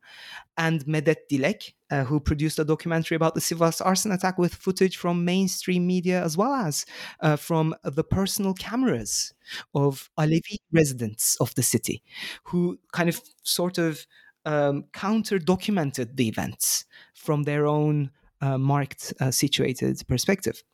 and 0.57 0.85
Medet 0.87 1.29
Dilek, 1.31 1.73
uh, 1.93 2.05
who 2.05 2.19
produced 2.19 2.59
a 2.59 2.65
documentary 2.65 3.17
about 3.17 3.35
the 3.35 3.41
Sivas 3.41 3.85
arson 3.85 4.13
attack 4.13 4.39
with 4.39 4.55
footage 4.55 4.97
from 4.97 5.25
mainstream 5.25 5.87
media 5.87 6.25
as 6.25 6.37
well 6.39 6.55
as 6.55 6.87
uh, 7.21 7.37
from 7.37 7.75
the 7.85 8.03
personal 8.03 8.55
cameras 8.55 9.35
of 9.75 10.09
Alevi 10.19 10.57
residents 10.73 11.37
of 11.37 11.55
the 11.55 11.63
city, 11.63 12.03
who 12.45 12.79
kind 12.93 13.11
of 13.11 13.21
sort 13.43 13.77
of 13.77 14.07
um, 14.47 14.85
counter 14.95 15.39
documented 15.39 16.17
the 16.17 16.29
events 16.29 16.87
from 17.15 17.43
their 17.43 17.67
own 17.67 18.11
uh, 18.41 18.57
marked 18.57 19.13
uh, 19.21 19.31
situated 19.31 20.03
perspective. 20.09 20.65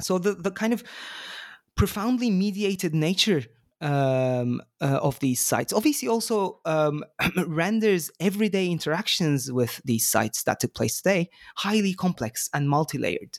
So 0.00 0.18
the, 0.18 0.32
the 0.32 0.50
kind 0.50 0.72
of 0.72 0.82
profoundly 1.74 2.30
mediated 2.30 2.94
nature 2.94 3.42
um, 3.80 4.60
uh, 4.80 4.98
of 5.02 5.18
these 5.20 5.40
sites. 5.40 5.72
Obviously, 5.72 6.08
also 6.08 6.60
um, 6.64 7.04
renders 7.46 8.10
everyday 8.20 8.68
interactions 8.68 9.52
with 9.52 9.80
these 9.84 10.06
sites 10.06 10.42
that 10.44 10.60
took 10.60 10.74
place 10.74 11.00
today 11.00 11.30
highly 11.56 11.94
complex 11.94 12.48
and 12.52 12.68
multi-layered, 12.68 13.38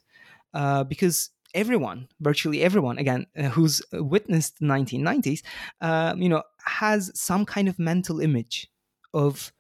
uh, 0.54 0.84
because 0.84 1.32
everyone, 1.54 2.08
virtually 2.20 2.62
everyone, 2.62 2.98
again, 2.98 3.26
uh, 3.38 3.44
who's 3.44 3.82
witnessed 3.92 4.60
the 4.60 4.66
1990s, 4.66 5.42
um, 5.82 6.22
you 6.22 6.30
know, 6.30 6.44
has 6.64 7.12
some 7.20 7.46
kind 7.46 7.68
of 7.68 7.80
mental 7.80 8.20
image 8.20 8.68
of 9.14 9.52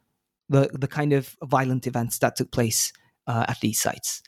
the 0.49 0.69
the 0.73 0.87
kind 0.87 1.13
of 1.13 1.35
violent 1.43 1.87
events 1.87 2.19
that 2.19 2.35
took 2.35 2.51
place 2.51 2.93
uh, 3.27 3.45
at 3.47 3.59
these 3.61 3.79
sites. 3.79 4.21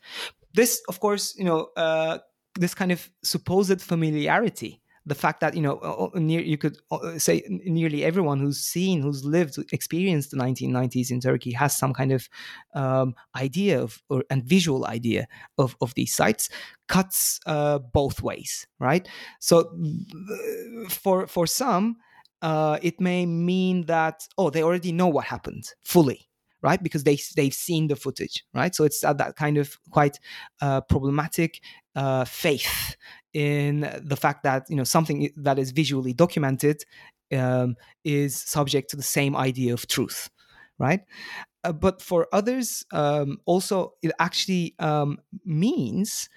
This, 0.54 0.82
of 0.90 1.00
course, 1.00 1.36
you 1.38 1.46
know, 1.46 1.70
uh, 1.78 2.20
this 2.56 2.76
kind 2.76 2.92
of 2.92 3.10
supposed 3.24 3.82
familiarity 3.82 4.82
the 5.06 5.16
fact 5.16 5.40
that 5.42 5.56
you 5.56 5.62
know 5.62 6.12
near, 6.14 6.42
you 6.42 6.58
could 6.58 6.78
say 7.18 7.44
nearly 7.48 8.04
everyone 8.04 8.40
who's 8.40 8.60
seen 8.60 9.02
who's 9.02 9.26
lived 9.26 9.58
experienced 9.72 10.32
the 10.32 10.38
1990s 10.38 11.12
in 11.12 11.20
turkey 11.20 11.52
has 11.52 11.76
some 11.76 11.94
kind 11.94 12.12
of 12.12 12.30
um, 12.76 13.16
idea 13.36 13.82
of 13.82 14.02
or 14.10 14.24
and 14.30 14.44
visual 14.44 14.86
idea 14.86 15.28
of, 15.58 15.76
of 15.82 15.94
these 15.96 16.14
sites. 16.14 16.50
Cuts 16.88 17.40
uh, 17.46 17.80
both 17.80 18.22
ways 18.22 18.68
right? 18.80 19.08
So 19.40 19.72
for 20.90 21.28
for 21.28 21.48
some 21.48 21.98
uh, 22.42 22.80
it 22.82 23.00
may 23.00 23.26
mean 23.26 23.86
that 23.86 24.28
oh 24.38 24.50
they 24.50 24.64
already 24.64 24.92
know 24.92 25.08
what 25.08 25.26
happened 25.26 25.66
fully 25.84 26.28
right? 26.62 26.82
Because 26.84 27.04
they 27.04 27.18
they've 27.36 27.54
seen 27.54 27.88
the 27.88 27.96
footage 27.96 28.44
right? 28.54 28.76
So 28.76 28.84
it's 28.84 29.02
that 29.02 29.36
kind 29.36 29.58
of 29.58 29.78
quite 29.90 30.20
uh, 30.62 30.82
problematic 30.82 31.62
uh, 31.96 32.26
faith 32.26 32.96
in 33.34 33.90
the 34.02 34.18
fact 34.18 34.44
that 34.44 34.66
you 34.70 34.76
know 34.76 34.84
something 34.84 35.30
that 35.38 35.58
is 35.58 35.72
visually 35.72 36.14
documented 36.14 36.84
um, 37.34 37.76
is 38.04 38.36
subject 38.36 38.90
to 38.90 38.96
the 38.98 39.04
same 39.04 39.36
idea 39.36 39.74
of 39.74 39.88
truth 39.88 40.30
right? 40.82 41.02
Uh, 41.64 41.72
but 41.72 42.02
for 42.02 42.28
others 42.34 42.84
um, 42.92 43.38
also 43.46 43.94
it 44.02 44.12
actually 44.20 44.76
um, 44.80 45.20
means 45.46 46.28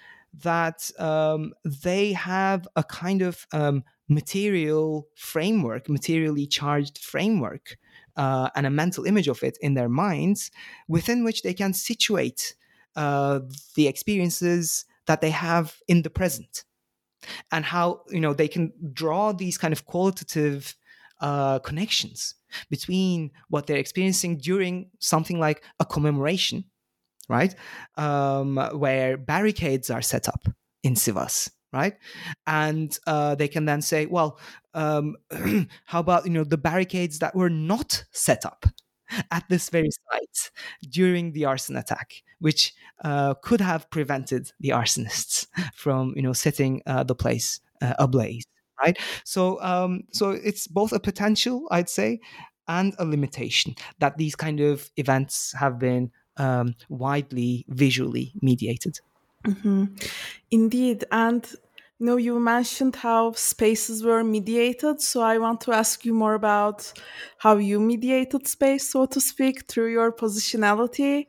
that 0.43 0.91
um, 0.99 1.53
they 1.63 2.13
have 2.13 2.67
a 2.75 2.83
kind 2.83 3.21
of 3.21 3.47
um, 3.51 3.83
material 4.07 5.07
framework 5.15 5.89
materially 5.89 6.45
charged 6.45 6.99
framework 6.99 7.77
uh, 8.17 8.49
and 8.55 8.67
a 8.67 8.69
mental 8.69 9.05
image 9.05 9.27
of 9.27 9.41
it 9.43 9.57
in 9.61 9.73
their 9.73 9.89
minds 9.89 10.51
within 10.87 11.23
which 11.23 11.41
they 11.41 11.53
can 11.53 11.73
situate 11.73 12.55
uh, 12.95 13.39
the 13.75 13.87
experiences 13.87 14.85
that 15.07 15.21
they 15.21 15.31
have 15.31 15.77
in 15.87 16.03
the 16.03 16.09
present 16.09 16.63
and 17.51 17.65
how 17.65 18.01
you 18.09 18.19
know 18.19 18.33
they 18.33 18.47
can 18.47 18.71
draw 18.93 19.31
these 19.31 19.57
kind 19.57 19.73
of 19.73 19.85
qualitative 19.85 20.75
uh, 21.21 21.59
connections 21.59 22.35
between 22.69 23.31
what 23.49 23.67
they're 23.67 23.77
experiencing 23.77 24.37
during 24.37 24.89
something 24.99 25.39
like 25.39 25.63
a 25.79 25.85
commemoration 25.85 26.65
right? 27.27 27.55
Um, 27.97 28.57
where 28.73 29.17
barricades 29.17 29.89
are 29.89 30.01
set 30.01 30.27
up 30.27 30.47
in 30.83 30.93
sivas 30.93 31.49
right? 31.73 31.97
And 32.47 32.97
uh, 33.05 33.35
they 33.35 33.49
can 33.49 33.65
then 33.65 33.81
say 33.81 34.05
well 34.05 34.39
um, 34.73 35.15
how 35.85 35.99
about 35.99 36.25
you 36.25 36.31
know 36.31 36.43
the 36.43 36.57
barricades 36.57 37.19
that 37.19 37.35
were 37.35 37.49
not 37.49 38.03
set 38.11 38.45
up 38.45 38.65
at 39.31 39.43
this 39.49 39.69
very 39.69 39.89
site 39.91 40.51
during 40.89 41.31
the 41.31 41.45
arson 41.45 41.75
attack, 41.75 42.23
which 42.39 42.73
uh, 43.03 43.33
could 43.35 43.61
have 43.61 43.89
prevented 43.89 44.51
the 44.59 44.69
arsonists 44.69 45.47
from, 45.73 46.13
you 46.15 46.21
know, 46.21 46.33
setting 46.33 46.81
uh, 46.85 47.03
the 47.03 47.15
place 47.15 47.59
uh, 47.81 47.93
ablaze. 47.99 48.45
Right. 48.81 48.97
So, 49.23 49.61
um, 49.61 50.03
so 50.11 50.31
it's 50.31 50.67
both 50.67 50.91
a 50.91 50.99
potential, 50.99 51.67
I'd 51.71 51.89
say, 51.89 52.19
and 52.67 52.93
a 52.99 53.05
limitation 53.05 53.75
that 53.99 54.17
these 54.17 54.35
kind 54.35 54.59
of 54.59 54.91
events 54.97 55.53
have 55.57 55.79
been 55.79 56.11
um, 56.37 56.75
widely 56.89 57.65
visually 57.69 58.33
mediated. 58.41 58.99
Mm-hmm. 59.45 59.85
Indeed. 60.51 61.05
And 61.11 61.47
you 61.99 62.05
know, 62.05 62.17
you 62.17 62.39
mentioned 62.39 62.95
how 62.95 63.31
spaces 63.33 64.03
were 64.03 64.23
mediated. 64.23 65.01
So 65.01 65.21
I 65.21 65.37
want 65.37 65.61
to 65.61 65.71
ask 65.71 66.03
you 66.03 66.13
more 66.13 66.33
about 66.33 66.91
how 67.37 67.55
you 67.55 67.79
mediated 67.79 68.47
space, 68.47 68.89
so 68.89 69.05
to 69.05 69.21
speak, 69.21 69.67
through 69.67 69.91
your 69.91 70.11
positionality. 70.11 71.27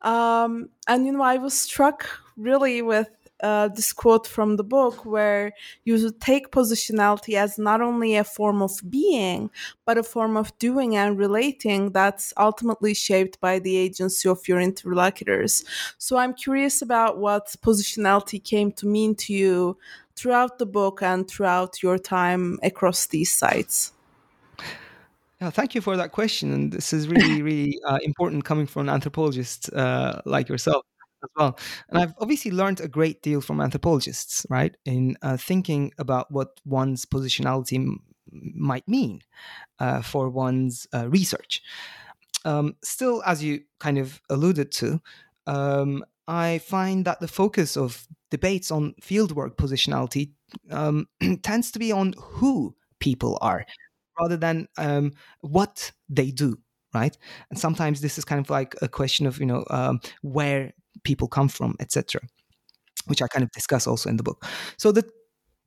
Um, 0.00 0.70
and, 0.88 1.04
you 1.04 1.12
know, 1.12 1.22
I 1.22 1.36
was 1.36 1.52
struck 1.52 2.08
really 2.36 2.80
with 2.80 3.08
uh, 3.42 3.68
this 3.68 3.92
quote 3.92 4.26
from 4.26 4.56
the 4.56 4.64
book 4.64 5.04
where 5.04 5.52
you 5.84 6.10
take 6.20 6.50
positionality 6.50 7.34
as 7.34 7.58
not 7.58 7.82
only 7.82 8.16
a 8.16 8.24
form 8.24 8.62
of 8.62 8.72
being, 8.88 9.50
but 9.84 9.98
a 9.98 10.02
form 10.02 10.36
of 10.36 10.56
doing 10.58 10.96
and 10.96 11.18
relating 11.18 11.92
that's 11.92 12.32
ultimately 12.38 12.94
shaped 12.94 13.38
by 13.40 13.58
the 13.58 13.76
agency 13.76 14.28
of 14.28 14.48
your 14.48 14.60
interlocutors. 14.60 15.64
So 15.98 16.16
I'm 16.16 16.32
curious 16.32 16.80
about 16.80 17.18
what 17.18 17.54
positionality 17.60 18.42
came 18.42 18.72
to 18.72 18.86
mean 18.86 19.14
to 19.16 19.34
you 19.34 19.76
throughout 20.16 20.58
the 20.58 20.66
book 20.66 21.02
and 21.02 21.28
throughout 21.28 21.82
your 21.82 21.98
time 21.98 22.58
across 22.62 23.06
these 23.06 23.32
sites. 23.32 23.92
Yeah, 25.40 25.50
thank 25.50 25.74
you 25.74 25.82
for 25.82 25.96
that 25.96 26.12
question. 26.12 26.52
And 26.52 26.72
this 26.72 26.92
is 26.92 27.08
really, 27.08 27.42
really 27.50 27.78
uh, 27.86 27.98
important 28.02 28.44
coming 28.44 28.66
from 28.66 28.88
an 28.88 28.94
anthropologist 28.94 29.72
uh, 29.72 30.20
like 30.24 30.48
yourself 30.48 30.84
as 31.22 31.30
well. 31.36 31.58
And 31.88 31.98
I've 31.98 32.14
obviously 32.18 32.50
learned 32.50 32.80
a 32.80 32.88
great 32.88 33.22
deal 33.22 33.40
from 33.40 33.60
anthropologists, 33.60 34.46
right, 34.48 34.74
in 34.84 35.16
uh, 35.22 35.36
thinking 35.36 35.92
about 35.98 36.30
what 36.30 36.60
one's 36.64 37.04
positionality 37.04 37.76
m- 37.76 38.00
might 38.30 38.88
mean 38.88 39.20
uh, 39.78 40.00
for 40.00 40.30
one's 40.30 40.86
uh, 40.94 41.08
research. 41.08 41.62
Um, 42.44 42.76
still, 42.82 43.22
as 43.26 43.42
you 43.42 43.62
kind 43.78 43.98
of 43.98 44.20
alluded 44.30 44.70
to, 44.72 45.02
um, 45.46 46.04
I 46.28 46.58
find 46.58 47.04
that 47.04 47.20
the 47.20 47.28
focus 47.28 47.76
of 47.76 48.06
debates 48.30 48.70
on 48.70 48.94
fieldwork 49.00 49.56
positionality 49.56 50.32
um, 50.70 51.06
tends 51.42 51.70
to 51.72 51.78
be 51.78 51.92
on 51.92 52.14
who 52.18 52.74
people 52.98 53.38
are 53.40 53.64
rather 54.18 54.36
than 54.36 54.68
um, 54.78 55.12
what 55.40 55.92
they 56.08 56.30
do 56.30 56.58
right? 56.94 57.18
And 57.50 57.58
sometimes 57.58 58.00
this 58.00 58.16
is 58.16 58.24
kind 58.24 58.40
of 58.40 58.48
like 58.48 58.74
a 58.80 58.88
question 58.88 59.26
of 59.26 59.38
you 59.38 59.46
know 59.46 59.64
um, 59.70 60.00
where 60.22 60.72
people 61.04 61.28
come 61.28 61.48
from 61.48 61.76
etc 61.78 62.20
which 63.06 63.22
i 63.22 63.28
kind 63.28 63.44
of 63.44 63.50
discuss 63.52 63.86
also 63.86 64.08
in 64.08 64.16
the 64.16 64.22
book. 64.22 64.44
So 64.78 64.92
the 64.92 65.04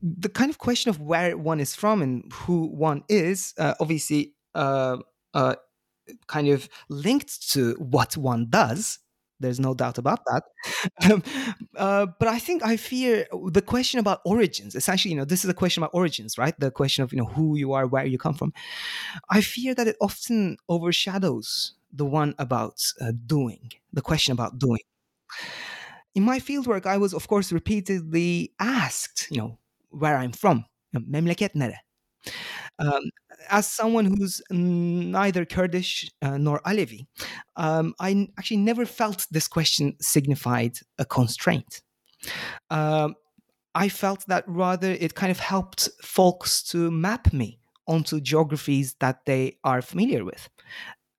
the 0.01 0.29
kind 0.29 0.49
of 0.49 0.57
question 0.57 0.89
of 0.89 1.01
where 1.01 1.37
one 1.37 1.59
is 1.59 1.75
from 1.75 2.01
and 2.01 2.31
who 2.31 2.67
one 2.67 3.03
is 3.09 3.53
uh, 3.57 3.73
obviously 3.81 4.33
uh, 4.55 4.97
uh, 5.33 5.55
kind 6.27 6.47
of 6.47 6.69
linked 6.87 7.51
to 7.51 7.73
what 7.73 8.15
one 8.15 8.47
does 8.49 8.99
there's 9.39 9.59
no 9.59 9.73
doubt 9.73 9.97
about 9.97 10.19
that. 10.27 10.43
Um, 11.11 11.23
uh, 11.75 12.07
but 12.19 12.27
I 12.27 12.39
think 12.39 12.63
I 12.63 12.77
fear 12.77 13.27
the 13.51 13.61
question 13.61 13.99
about 13.99 14.19
origins. 14.25 14.75
Essentially, 14.75 15.11
you 15.13 15.17
know, 15.17 15.25
this 15.25 15.43
is 15.43 15.49
a 15.49 15.53
question 15.53 15.83
about 15.83 15.91
origins, 15.93 16.37
right? 16.37 16.59
The 16.59 16.71
question 16.71 17.03
of 17.03 17.11
you 17.11 17.19
know 17.19 17.25
who 17.25 17.55
you 17.55 17.73
are, 17.73 17.87
where 17.87 18.05
you 18.05 18.17
come 18.17 18.33
from. 18.33 18.53
I 19.29 19.41
fear 19.41 19.73
that 19.75 19.87
it 19.87 19.97
often 20.01 20.57
overshadows 20.67 21.73
the 21.91 22.05
one 22.05 22.35
about 22.37 22.83
uh, 23.01 23.11
doing, 23.25 23.71
the 23.93 24.01
question 24.01 24.31
about 24.31 24.59
doing. 24.59 24.81
In 26.15 26.23
my 26.23 26.39
fieldwork, 26.39 26.85
I 26.85 26.97
was, 26.97 27.13
of 27.13 27.27
course, 27.27 27.51
repeatedly 27.51 28.53
asked, 28.59 29.27
you 29.29 29.37
know, 29.37 29.57
where 29.89 30.17
I'm 30.17 30.31
from. 30.31 30.65
Memleket 30.93 31.55
nere? 31.55 31.77
Um, 32.79 33.03
as 33.49 33.67
someone 33.67 34.05
who's 34.05 34.41
neither 34.49 35.45
Kurdish 35.45 36.09
uh, 36.21 36.37
nor 36.37 36.59
Alevi, 36.65 37.07
um, 37.55 37.93
I 37.99 38.27
actually 38.37 38.57
never 38.57 38.85
felt 38.85 39.27
this 39.31 39.47
question 39.47 39.95
signified 40.01 40.79
a 40.97 41.05
constraint. 41.05 41.81
Um, 42.69 43.15
I 43.75 43.89
felt 43.89 44.25
that 44.27 44.43
rather 44.47 44.91
it 44.91 45.15
kind 45.15 45.31
of 45.31 45.39
helped 45.39 45.89
folks 46.01 46.63
to 46.71 46.91
map 46.91 47.33
me 47.33 47.59
onto 47.87 48.19
geographies 48.21 48.95
that 48.99 49.25
they 49.25 49.57
are 49.63 49.81
familiar 49.81 50.23
with. 50.23 50.49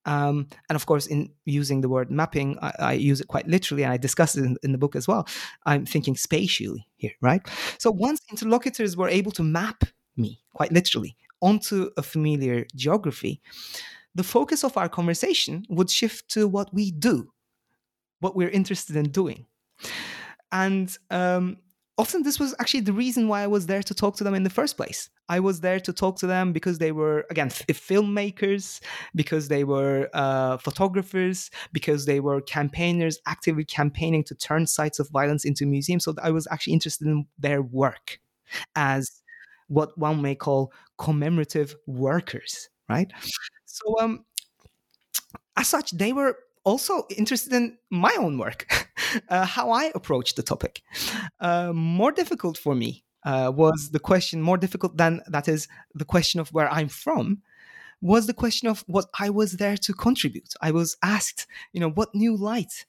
Um, 0.06 0.48
and 0.68 0.76
of 0.76 0.86
course, 0.86 1.06
in 1.06 1.30
using 1.44 1.82
the 1.82 1.88
word 1.88 2.10
mapping, 2.10 2.58
I, 2.62 2.72
I, 2.78 2.92
use 2.94 3.20
it 3.20 3.28
quite 3.28 3.46
literally, 3.46 3.82
and 3.82 3.92
I 3.92 3.98
discuss 3.98 4.34
it 4.34 4.44
in, 4.44 4.56
in, 4.62 4.72
the 4.72 4.78
book 4.78 4.96
as 4.96 5.06
well. 5.06 5.28
I'm 5.66 5.84
thinking 5.84 6.16
spatially 6.16 6.86
here, 6.96 7.12
right? 7.20 7.42
So 7.78 7.90
once 7.90 8.20
interlocutors 8.30 8.96
were 8.96 9.08
able 9.08 9.30
to 9.32 9.42
map 9.42 9.84
me, 10.16 10.40
quite 10.54 10.72
literally, 10.72 11.16
onto 11.40 11.90
a 11.96 12.02
familiar 12.02 12.66
geography, 12.74 13.40
the 14.14 14.24
focus 14.24 14.64
of 14.64 14.76
our 14.76 14.88
conversation 14.88 15.64
would 15.68 15.90
shift 15.90 16.28
to 16.30 16.48
what 16.48 16.72
we 16.74 16.90
do, 16.90 17.32
what 18.20 18.36
we're 18.36 18.48
interested 18.48 18.96
in 18.96 19.10
doing. 19.10 19.46
And 20.52 20.96
um, 21.10 21.58
often 21.96 22.22
this 22.22 22.40
was 22.40 22.54
actually 22.58 22.80
the 22.80 22.92
reason 22.92 23.28
why 23.28 23.42
I 23.42 23.46
was 23.46 23.66
there 23.66 23.82
to 23.82 23.94
talk 23.94 24.16
to 24.16 24.24
them 24.24 24.34
in 24.34 24.42
the 24.42 24.50
first 24.50 24.76
place. 24.76 25.10
I 25.28 25.38
was 25.38 25.60
there 25.60 25.78
to 25.78 25.92
talk 25.92 26.18
to 26.18 26.26
them 26.26 26.52
because 26.52 26.78
they 26.78 26.90
were, 26.90 27.24
again, 27.30 27.46
f- 27.46 27.64
filmmakers, 27.68 28.80
because 29.14 29.46
they 29.46 29.62
were 29.62 30.10
uh, 30.12 30.56
photographers, 30.56 31.50
because 31.72 32.04
they 32.04 32.18
were 32.18 32.40
campaigners 32.40 33.20
actively 33.26 33.64
campaigning 33.64 34.24
to 34.24 34.34
turn 34.34 34.66
sites 34.66 34.98
of 34.98 35.08
violence 35.10 35.44
into 35.44 35.66
museums. 35.66 36.04
So 36.04 36.14
I 36.20 36.32
was 36.32 36.48
actually 36.50 36.72
interested 36.72 37.06
in 37.06 37.26
their 37.38 37.62
work 37.62 38.18
as 38.74 39.22
what 39.70 39.96
one 39.96 40.20
may 40.20 40.34
call 40.34 40.72
commemorative 40.98 41.76
workers, 41.86 42.68
right? 42.88 43.10
So, 43.66 44.00
um, 44.00 44.24
as 45.56 45.68
such, 45.68 45.92
they 45.92 46.12
were 46.12 46.36
also 46.64 47.06
interested 47.16 47.52
in 47.52 47.78
my 47.90 48.14
own 48.18 48.36
work, 48.36 48.88
uh, 49.28 49.46
how 49.46 49.70
I 49.70 49.92
approached 49.94 50.36
the 50.36 50.42
topic. 50.42 50.82
Uh, 51.38 51.72
more 51.72 52.10
difficult 52.10 52.58
for 52.58 52.74
me 52.74 53.04
uh, 53.24 53.52
was 53.54 53.90
the 53.92 54.00
question, 54.00 54.42
more 54.42 54.58
difficult 54.58 54.96
than 54.96 55.20
that 55.28 55.46
is 55.46 55.68
the 55.94 56.04
question 56.04 56.40
of 56.40 56.48
where 56.48 56.70
I'm 56.70 56.88
from, 56.88 57.42
was 58.02 58.26
the 58.26 58.34
question 58.34 58.68
of 58.68 58.82
what 58.88 59.06
I 59.18 59.30
was 59.30 59.52
there 59.52 59.76
to 59.76 59.92
contribute. 59.92 60.52
I 60.60 60.72
was 60.72 60.96
asked, 61.02 61.46
you 61.72 61.80
know, 61.80 61.90
what 61.90 62.14
new 62.14 62.36
light 62.36 62.86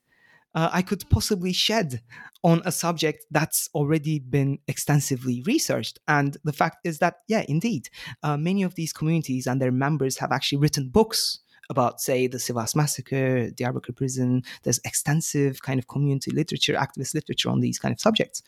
uh, 0.54 0.70
I 0.72 0.82
could 0.82 1.10
possibly 1.10 1.54
shed 1.54 2.02
on 2.44 2.62
a 2.66 2.72
subject 2.72 3.26
that's 3.32 3.70
already 3.74 4.20
been 4.20 4.60
extensively 4.68 5.44
researched. 5.46 6.00
And 6.08 6.38
the 6.44 6.54
fact 6.54 6.80
is 6.84 7.00
that, 7.00 7.18
yeah, 7.28 7.46
indeed, 7.48 7.90
uh, 8.24 8.38
many 8.38 8.64
of 8.64 8.76
these 8.76 8.94
communities 8.94 9.48
and 9.48 9.62
their 9.62 9.72
members 9.72 10.18
have 10.18 10.32
actually 10.32 10.58
written 10.60 10.90
books 10.90 11.40
about, 11.70 12.02
say, 12.02 12.28
the 12.28 12.38
Sivas 12.38 12.76
massacre, 12.76 13.50
Diyarbakir 13.52 13.96
prison. 13.96 14.44
There's 14.64 14.82
extensive 14.84 15.62
kind 15.62 15.80
of 15.80 15.88
community 15.88 16.32
literature, 16.32 16.74
activist 16.74 17.14
literature 17.14 17.50
on 17.50 17.62
these 17.62 17.80
kind 17.80 17.94
of 17.94 18.02
subjects. 18.02 18.44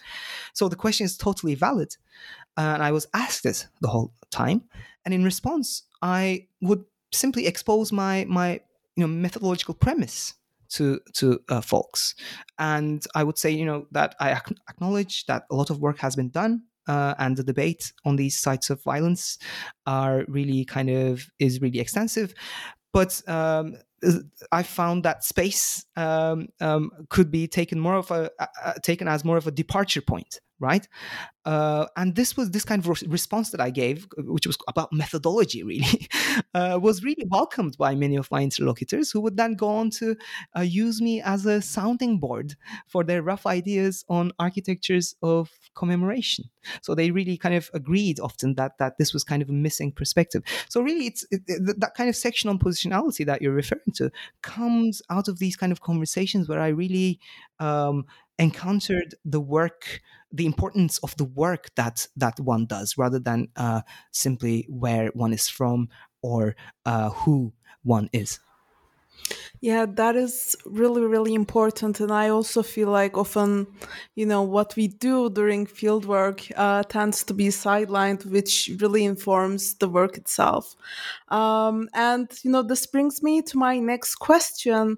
So 0.54 0.68
the 0.68 0.76
question 0.76 1.06
is 1.06 1.16
totally 1.18 1.56
valid. 1.56 1.96
and 2.58 2.84
I 2.84 2.92
was 2.92 3.08
asked 3.14 3.44
this 3.44 3.68
the 3.80 3.88
whole 3.88 4.14
time. 4.30 4.64
And 5.06 5.14
in 5.14 5.24
response, 5.24 5.84
I 6.02 6.48
would 6.62 6.84
simply 7.12 7.48
expose 7.48 7.92
my 7.92 8.26
my 8.28 8.60
you 8.96 9.02
know 9.02 9.08
methodological 9.08 9.76
premise 9.76 10.34
to 10.74 11.00
to 11.14 11.40
uh, 11.50 11.62
folks. 11.62 12.16
And 12.60 13.04
I 13.16 13.24
would 13.24 13.38
say, 13.38 13.52
you 13.52 13.66
know, 13.66 13.88
that 13.92 14.16
I 14.20 14.32
acknowledge 14.70 15.26
that 15.26 15.44
a 15.50 15.56
lot 15.56 15.70
of 15.70 15.80
work 15.80 16.00
has 16.00 16.16
been 16.16 16.30
done. 16.30 16.64
Uh, 16.86 17.14
and 17.18 17.38
the 17.38 17.44
debate 17.46 17.94
on 18.04 18.18
these 18.18 18.38
sites 18.38 18.70
of 18.70 18.84
violence 18.84 19.38
are 19.86 20.26
really 20.28 20.66
kind 20.66 20.90
of 20.90 21.26
is 21.40 21.62
really 21.62 21.80
extensive 21.80 22.34
but 22.94 23.28
um, 23.28 23.76
I 24.52 24.64
found 24.64 25.04
that 25.04 25.24
space 25.24 25.86
um, 25.98 26.48
um, 26.62 26.92
could 27.10 27.32
be 27.32 27.48
taken 27.48 27.80
more 27.80 27.96
of 27.96 28.12
a 28.12 28.30
uh, 28.40 28.74
taken 28.84 29.08
as 29.08 29.26
more 29.26 29.38
of 29.38 29.48
a 29.48 29.52
departure 29.52 30.02
point, 30.02 30.40
right? 30.64 30.88
Uh, 31.46 31.86
and 31.98 32.16
this 32.16 32.38
was 32.38 32.52
this 32.52 32.64
kind 32.64 32.80
of 32.80 32.88
re- 32.88 33.08
response 33.10 33.50
that 33.52 33.60
I 33.60 33.70
gave, 33.70 34.08
which 34.18 34.48
was 34.48 34.58
about 34.68 34.94
methodology, 34.94 35.62
really, 35.72 36.08
uh, 36.54 36.80
was 36.82 37.04
really 37.04 37.26
welcomed 37.30 37.78
by 37.78 37.94
many 37.96 38.16
of 38.16 38.32
my 38.32 38.42
interlocutors, 38.42 39.12
who 39.12 39.20
would 39.22 39.36
then 39.36 39.56
go 39.56 39.68
on 39.68 39.90
to 39.92 40.16
uh, 40.58 40.62
use 40.62 41.02
me 41.02 41.22
as 41.22 41.46
a 41.46 41.62
sounding 41.62 42.18
board 42.18 42.56
for 42.88 43.04
their 43.04 43.22
rough 43.22 43.46
ideas 43.46 44.06
on 44.08 44.32
architectures 44.40 45.16
of 45.22 45.52
commemoration. 45.76 46.46
So 46.82 46.96
they 46.96 47.12
really 47.12 47.38
kind 47.38 47.56
of 47.56 47.70
agreed 47.74 48.22
often 48.22 48.56
that 48.56 48.78
that 48.80 48.98
this 48.98 49.14
was 49.14 49.26
kind 49.26 49.42
of 49.42 49.50
a 49.50 49.54
missing 49.54 49.92
perspective. 49.92 50.44
So 50.70 50.82
really, 50.82 51.08
it's 51.08 51.26
it, 51.30 51.42
it, 51.48 51.80
that 51.82 51.94
kind 51.96 52.10
of 52.10 52.16
section 52.16 52.50
on 52.50 52.58
positionality 52.58 53.26
that 53.26 53.42
you're 53.42 53.52
referring 53.52 53.94
to 53.96 54.12
comes 54.42 55.02
out 55.10 55.28
of 55.28 55.40
these 55.40 55.58
kind 55.58 55.74
of 55.74 55.82
conversations 55.82 56.48
where 56.48 56.62
I 56.62 56.70
really 56.70 57.20
um, 57.60 58.06
encountered 58.40 59.16
the 59.26 59.40
work 59.40 60.02
the 60.32 60.46
importance 60.48 60.98
of 61.00 61.16
the 61.18 61.24
work 61.26 61.70
that 61.76 62.08
that 62.18 62.40
one 62.40 62.66
does 62.66 62.98
rather 62.98 63.20
than 63.20 63.48
uh, 63.56 63.82
simply 64.12 64.66
where 64.68 65.10
one 65.10 65.32
is 65.32 65.48
from 65.48 65.90
or 66.24 66.56
uh, 66.86 67.10
who 67.12 67.54
one 67.84 68.10
is. 68.12 68.40
Yeah 69.62 69.86
that 69.86 70.16
is 70.16 70.56
really 70.66 71.02
really 71.02 71.34
important 71.34 72.00
and 72.00 72.12
i 72.12 72.30
also 72.30 72.64
feel 72.64 72.90
like 72.90 73.18
often 73.18 73.68
you 74.16 74.26
know 74.26 74.42
what 74.42 74.76
we 74.76 74.88
do 74.88 75.30
during 75.30 75.66
fieldwork 75.66 76.52
uh, 76.56 76.84
tends 76.84 77.24
to 77.24 77.34
be 77.34 77.48
sidelined 77.48 78.26
which 78.26 78.72
really 78.80 79.06
informs 79.06 79.76
the 79.76 79.88
work 79.88 80.18
itself. 80.18 80.76
Um, 81.30 81.90
and 81.94 82.30
you 82.44 82.52
know 82.52 82.64
this 82.64 82.86
brings 82.86 83.24
me 83.24 83.42
to 83.44 83.58
my 83.58 83.80
next 83.80 84.16
question 84.16 84.98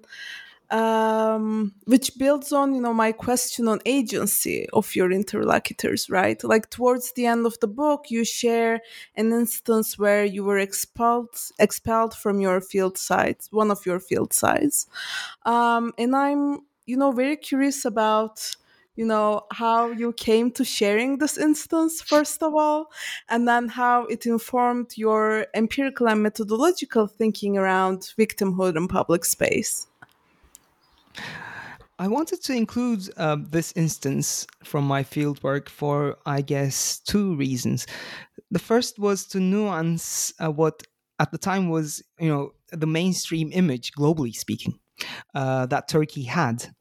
um, 0.70 1.72
which 1.84 2.18
builds 2.18 2.52
on 2.52 2.74
you 2.74 2.80
know 2.80 2.94
my 2.94 3.12
question 3.12 3.68
on 3.68 3.80
agency 3.86 4.68
of 4.72 4.94
your 4.94 5.12
interlocutors 5.12 6.10
right? 6.10 6.42
Like 6.42 6.70
towards 6.70 7.12
the 7.12 7.26
end 7.26 7.46
of 7.46 7.58
the 7.60 7.68
book 7.68 8.06
you 8.10 8.24
share 8.24 8.80
an 9.14 9.32
instance 9.32 9.98
where 9.98 10.24
you 10.24 10.44
were 10.44 10.58
expelled 10.58 11.28
expelled 11.58 12.14
from 12.14 12.40
your 12.40 12.60
field 12.60 12.98
sites 12.98 13.50
one 13.52 13.70
of 13.70 13.86
your 13.86 14.00
field 14.00 14.32
sites. 14.32 14.86
Um, 15.44 15.92
and 15.98 16.14
i'm 16.16 16.60
you 16.86 16.96
know 16.96 17.12
very 17.12 17.36
curious 17.36 17.84
about 17.84 18.56
you 18.94 19.04
know 19.04 19.42
how 19.52 19.90
you 19.90 20.12
came 20.12 20.50
to 20.52 20.64
sharing 20.64 21.18
this 21.18 21.36
instance 21.36 22.00
first 22.00 22.42
of 22.42 22.54
all 22.54 22.90
and 23.28 23.46
then 23.46 23.68
how 23.68 24.04
it 24.06 24.24
informed 24.26 24.96
your 24.96 25.46
empirical 25.54 26.08
and 26.08 26.22
methodological 26.22 27.06
thinking 27.06 27.58
around 27.58 28.12
victimhood 28.18 28.76
in 28.76 28.88
public 28.88 29.24
space 29.24 29.86
I 31.98 32.08
wanted 32.08 32.42
to 32.44 32.52
include 32.52 33.08
uh, 33.16 33.36
this 33.40 33.72
instance 33.74 34.46
from 34.64 34.84
my 34.86 35.02
fieldwork 35.02 35.68
for, 35.68 36.18
I 36.26 36.42
guess, 36.42 36.98
two 36.98 37.34
reasons. 37.36 37.86
The 38.50 38.58
first 38.58 38.98
was 38.98 39.24
to 39.28 39.40
nuance 39.40 40.32
uh, 40.38 40.50
what 40.50 40.82
at 41.18 41.32
the 41.32 41.38
time 41.38 41.70
was, 41.70 42.02
you 42.18 42.28
know, 42.28 42.52
the 42.70 42.86
mainstream 42.86 43.50
image, 43.52 43.92
globally 43.92 44.34
speaking, 44.34 44.78
uh, 45.34 45.66
that 45.66 45.88
Turkey 45.88 46.24
had 46.24 46.74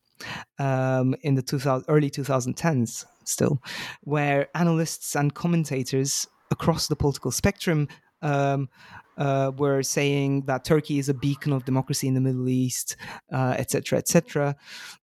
um, 0.60 1.16
in 1.22 1.36
the 1.36 1.42
2000, 1.42 1.86
early 1.88 2.10
2010s, 2.10 3.06
still, 3.24 3.62
where 4.02 4.50
analysts 4.54 5.16
and 5.16 5.34
commentators 5.34 6.28
across 6.52 6.88
the 6.88 6.96
political 6.96 7.32
spectrum 7.32 7.88
um, 8.22 8.70
uh, 9.18 9.52
were 9.58 9.84
saying 9.84 10.44
that 10.44 10.64
Turkey 10.64 11.00
is 11.00 11.10
a 11.10 11.14
beacon 11.14 11.54
of 11.54 11.66
democracy 11.66 12.08
in 12.08 12.14
the 12.14 12.22
Middle 12.22 12.50
East, 12.50 12.96
etc., 13.32 13.98
uh, 13.98 14.00
etc. 14.00 14.50
Et 14.50 14.56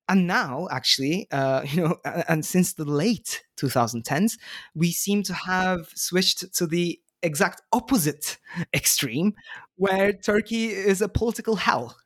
and 0.08 0.26
now, 0.26 0.68
actually, 0.70 1.28
uh, 1.30 1.62
you 1.68 1.82
know, 1.82 1.96
and 2.28 2.44
since 2.44 2.74
the 2.74 2.84
late 2.84 3.42
2010s, 3.58 4.38
we 4.74 4.92
seem 4.92 5.22
to 5.24 5.34
have 5.34 5.88
switched 5.94 6.54
to 6.56 6.66
the 6.66 7.00
exact 7.22 7.62
opposite 7.72 8.38
extreme, 8.74 9.34
where 9.76 10.12
Turkey 10.12 10.66
is 10.66 11.00
a 11.00 11.08
political 11.08 11.56
hell. 11.56 11.96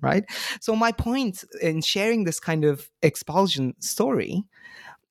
Right. 0.00 0.24
So 0.60 0.76
my 0.76 0.92
point 0.92 1.44
in 1.60 1.82
sharing 1.82 2.22
this 2.22 2.38
kind 2.38 2.64
of 2.64 2.88
expulsion 3.02 3.74
story, 3.80 4.44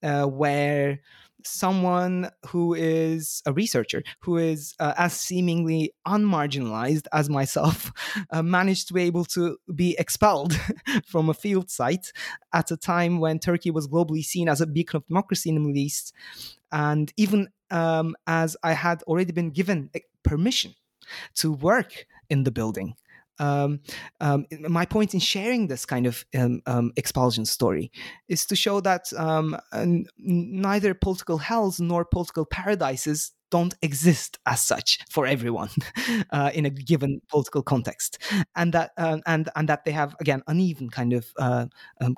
uh, 0.02 0.24
where 0.24 1.02
someone 1.48 2.30
who 2.48 2.74
is 2.74 3.42
a 3.46 3.54
researcher 3.54 4.04
who 4.22 4.38
is 4.38 4.74
uh, 4.80 4.94
as 4.98 5.14
seemingly 5.14 5.94
unmarginalized 6.08 7.08
as 7.14 7.30
myself 7.30 7.92
uh, 8.32 8.42
managed 8.42 8.88
to 8.88 8.94
be 8.94 9.04
able 9.04 9.26
to 9.26 9.58
be 9.74 9.96
expelled 9.98 10.60
from 11.06 11.30
a 11.30 11.34
field 11.34 11.70
site 11.70 12.12
at 12.54 12.72
a 12.72 12.78
time 12.78 13.20
when 13.20 13.40
Turkey 13.40 13.72
was 13.72 13.88
globally 13.88 14.24
seen 14.24 14.50
as 14.50 14.62
a 14.62 14.68
beacon 14.68 14.98
of 14.98 15.08
democracy 15.08 15.50
in 15.50 15.56
the 15.56 15.62
Middle 15.62 15.78
East. 15.78 16.14
And 16.72 17.12
even 17.18 17.50
um, 17.72 18.16
as 18.26 18.56
I 18.64 18.74
had 18.74 19.04
already 19.04 19.32
been 19.32 19.52
given 19.52 19.90
eh, 19.94 20.00
permission 20.24 20.74
to 21.36 21.52
work 21.52 22.06
in 22.30 22.44
the 22.44 22.52
building 22.52 22.96
um, 23.40 23.80
um, 24.20 24.46
my 24.68 24.86
point 24.86 25.14
in 25.14 25.20
sharing 25.20 25.68
this 25.68 25.86
kind 25.86 26.06
of 26.06 26.26
um, 26.36 26.62
um 26.66 26.92
expulsion 26.96 27.46
story 27.46 27.92
is 28.28 28.46
to 28.46 28.56
show 28.56 28.80
that 28.82 29.12
um, 29.18 29.58
neither 30.18 30.94
political 30.94 31.38
hells 31.38 31.80
nor 31.80 32.06
political 32.06 32.46
paradises 32.46 33.32
don't 33.50 33.76
exist 33.82 34.38
as 34.46 34.62
such 34.62 35.00
for 35.10 35.26
everyone 35.26 35.70
uh, 36.32 36.52
in 36.54 36.66
a 36.66 36.70
given 36.70 37.22
political 37.30 37.64
context, 37.64 38.18
and 38.56 38.74
that 38.74 38.92
uh, 38.98 39.18
and 39.26 39.50
and 39.56 39.70
that 39.70 39.86
they 39.86 39.92
have 39.92 40.16
again 40.20 40.42
uneven 40.48 40.90
kind 40.90 41.14
of 41.14 41.32
uh, 41.38 41.66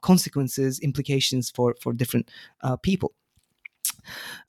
consequences, 0.01 0.79
implications 0.79 1.49
for 1.49 1.75
for 1.81 1.93
different 1.93 2.31
uh, 2.61 2.77
people. 2.77 3.13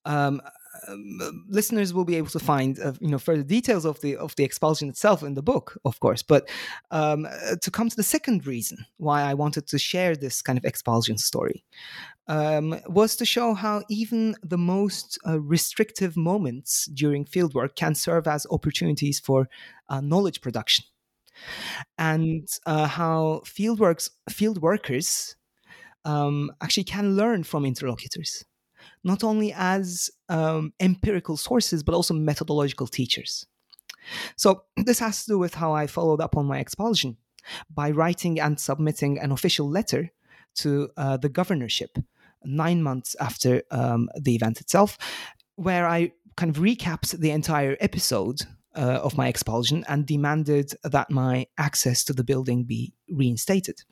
Um, 0.05 0.41
um, 0.89 1.45
listeners 1.49 1.93
will 1.93 2.05
be 2.05 2.17
able 2.17 2.29
to 2.29 2.39
find 2.39 2.79
uh, 2.81 2.93
you 3.01 3.09
know 3.09 3.19
further 3.19 3.43
details 3.43 3.85
of 3.85 4.01
the 4.01 4.17
of 4.17 4.35
the 4.37 4.45
expulsion 4.45 4.89
itself 4.89 5.23
in 5.23 5.35
the 5.35 5.43
book, 5.43 5.79
of 5.85 6.01
course. 6.01 6.23
But 6.23 6.49
um, 6.91 7.27
uh, 7.27 7.57
to 7.61 7.71
come 7.71 7.89
to 7.89 7.97
the 7.97 8.03
second 8.03 8.47
reason 8.47 8.79
why 8.97 9.23
I 9.23 9.35
wanted 9.35 9.67
to 9.69 9.79
share 9.79 10.17
this 10.17 10.43
kind 10.43 10.59
of 10.59 10.65
expulsion 10.65 11.19
story 11.19 11.65
um, 12.27 12.81
was 12.87 13.17
to 13.17 13.25
show 13.25 13.55
how 13.55 13.83
even 13.89 14.37
the 14.43 14.59
most 14.59 15.19
uh, 15.27 15.41
restrictive 15.41 16.17
moments 16.17 16.87
during 16.87 17.25
fieldwork 17.25 17.75
can 17.77 17.95
serve 17.95 18.27
as 18.27 18.47
opportunities 18.51 19.21
for 19.21 19.49
uh, 19.89 20.01
knowledge 20.01 20.41
production, 20.41 20.85
and 21.99 22.49
uh, 22.67 22.87
how 22.87 23.43
fieldworks 23.45 24.11
field 24.29 24.61
workers 24.63 25.37
um, 26.05 26.51
actually 26.61 26.85
can 26.85 27.17
learn 27.17 27.45
from 27.45 27.65
interlocutors 27.65 28.45
not 29.05 29.25
only 29.25 29.53
as 29.53 30.11
um, 30.29 30.73
empirical 30.81 31.37
sources, 31.37 31.83
but 31.83 31.95
also 31.95 32.15
methodological 32.15 32.87
teachers. 32.87 33.47
So, 34.37 34.65
this 34.77 34.99
has 34.99 35.25
to 35.25 35.33
do 35.33 35.39
with 35.39 35.55
how 35.55 35.73
I 35.73 35.87
followed 35.87 36.21
up 36.21 36.37
on 36.37 36.47
my 36.47 36.59
expulsion 36.59 37.17
by 37.73 37.91
writing 37.91 38.41
and 38.41 38.61
submitting 38.61 39.19
an 39.19 39.33
official 39.33 39.69
letter 39.69 40.11
to 40.57 40.91
uh, 40.97 41.17
the 41.17 41.29
governorship 41.29 41.99
nine 42.45 42.83
months 42.83 43.15
after 43.21 43.63
um, 43.71 44.09
the 44.19 44.35
event 44.35 44.61
itself, 44.61 44.99
where 45.57 45.87
I 45.87 46.13
kind 46.37 46.55
of 46.55 46.63
recapped 46.63 47.19
the 47.19 47.31
entire 47.31 47.77
episode 47.81 48.43
uh, 48.75 49.01
of 49.03 49.17
my 49.17 49.29
expulsion 49.29 49.85
and 49.89 50.07
demanded 50.07 50.73
that 50.85 51.11
my 51.11 51.47
access 51.59 52.05
to 52.05 52.13
the 52.13 52.25
building 52.25 52.65
be 52.65 52.95
reinstated. 53.11 53.83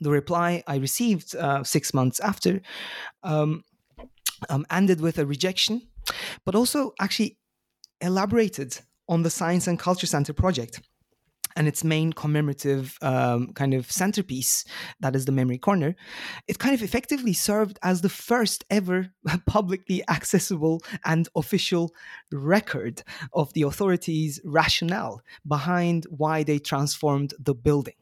The 0.00 0.10
reply 0.10 0.62
I 0.66 0.76
received 0.76 1.36
uh, 1.36 1.62
six 1.64 1.94
months 1.94 2.18
after 2.20 2.60
um, 3.22 3.64
um, 4.48 4.66
ended 4.70 5.00
with 5.00 5.18
a 5.18 5.26
rejection, 5.26 5.82
but 6.44 6.54
also 6.54 6.92
actually 7.00 7.38
elaborated 8.00 8.78
on 9.08 9.22
the 9.22 9.30
Science 9.30 9.66
and 9.66 9.78
Culture 9.78 10.06
Center 10.06 10.32
project 10.32 10.80
and 11.56 11.68
its 11.68 11.84
main 11.84 12.12
commemorative 12.12 12.96
um, 13.02 13.52
kind 13.52 13.74
of 13.74 13.90
centerpiece, 13.90 14.64
that 15.00 15.14
is 15.14 15.24
the 15.24 15.32
Memory 15.32 15.58
Corner, 15.58 15.94
it 16.48 16.58
kind 16.58 16.74
of 16.74 16.82
effectively 16.82 17.32
served 17.32 17.78
as 17.82 18.00
the 18.00 18.08
first 18.08 18.64
ever 18.70 19.10
publicly 19.46 20.02
accessible 20.08 20.82
and 21.04 21.28
official 21.36 21.94
record 22.30 23.02
of 23.32 23.52
the 23.52 23.62
authorities' 23.62 24.40
rationale 24.44 25.20
behind 25.46 26.06
why 26.10 26.42
they 26.42 26.58
transformed 26.58 27.34
the 27.38 27.54
building. 27.54 27.94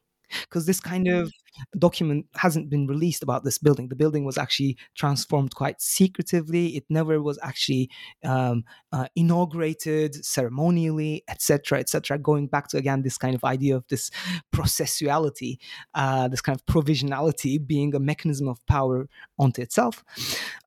Because 0.43 0.67
this 0.67 0.81
kind 0.81 1.09
of 1.09 1.33
document 1.79 2.27
hasn't 2.35 2.71
been 2.71 2.87
released 2.87 3.23
about 3.23 3.45
this 3.45 3.59
building. 3.59 3.89
The 3.89 3.97
building 3.97 4.25
was 4.25 4.39
actually 4.39 4.77
transformed 4.97 5.55
quite 5.55 5.81
secretively. 5.81 6.77
It 6.77 6.85
never 6.89 7.21
was 7.23 7.39
actually 7.43 7.91
um, 8.25 8.65
uh, 8.93 9.07
inaugurated 9.17 10.25
ceremonially, 10.25 11.25
etc., 11.29 11.79
etc. 11.79 12.19
Going 12.19 12.47
back 12.47 12.69
to 12.69 12.77
again 12.77 13.03
this 13.03 13.19
kind 13.19 13.35
of 13.35 13.45
idea 13.45 13.77
of 13.77 13.87
this 13.89 14.11
processuality, 14.55 15.59
uh, 15.95 16.29
this 16.29 16.41
kind 16.41 16.59
of 16.59 16.67
provisionality 16.67 17.65
being 17.65 17.95
a 17.95 18.01
mechanism 18.01 18.49
of 18.49 18.65
power 18.67 19.09
onto 19.39 19.63
itself. 19.63 20.05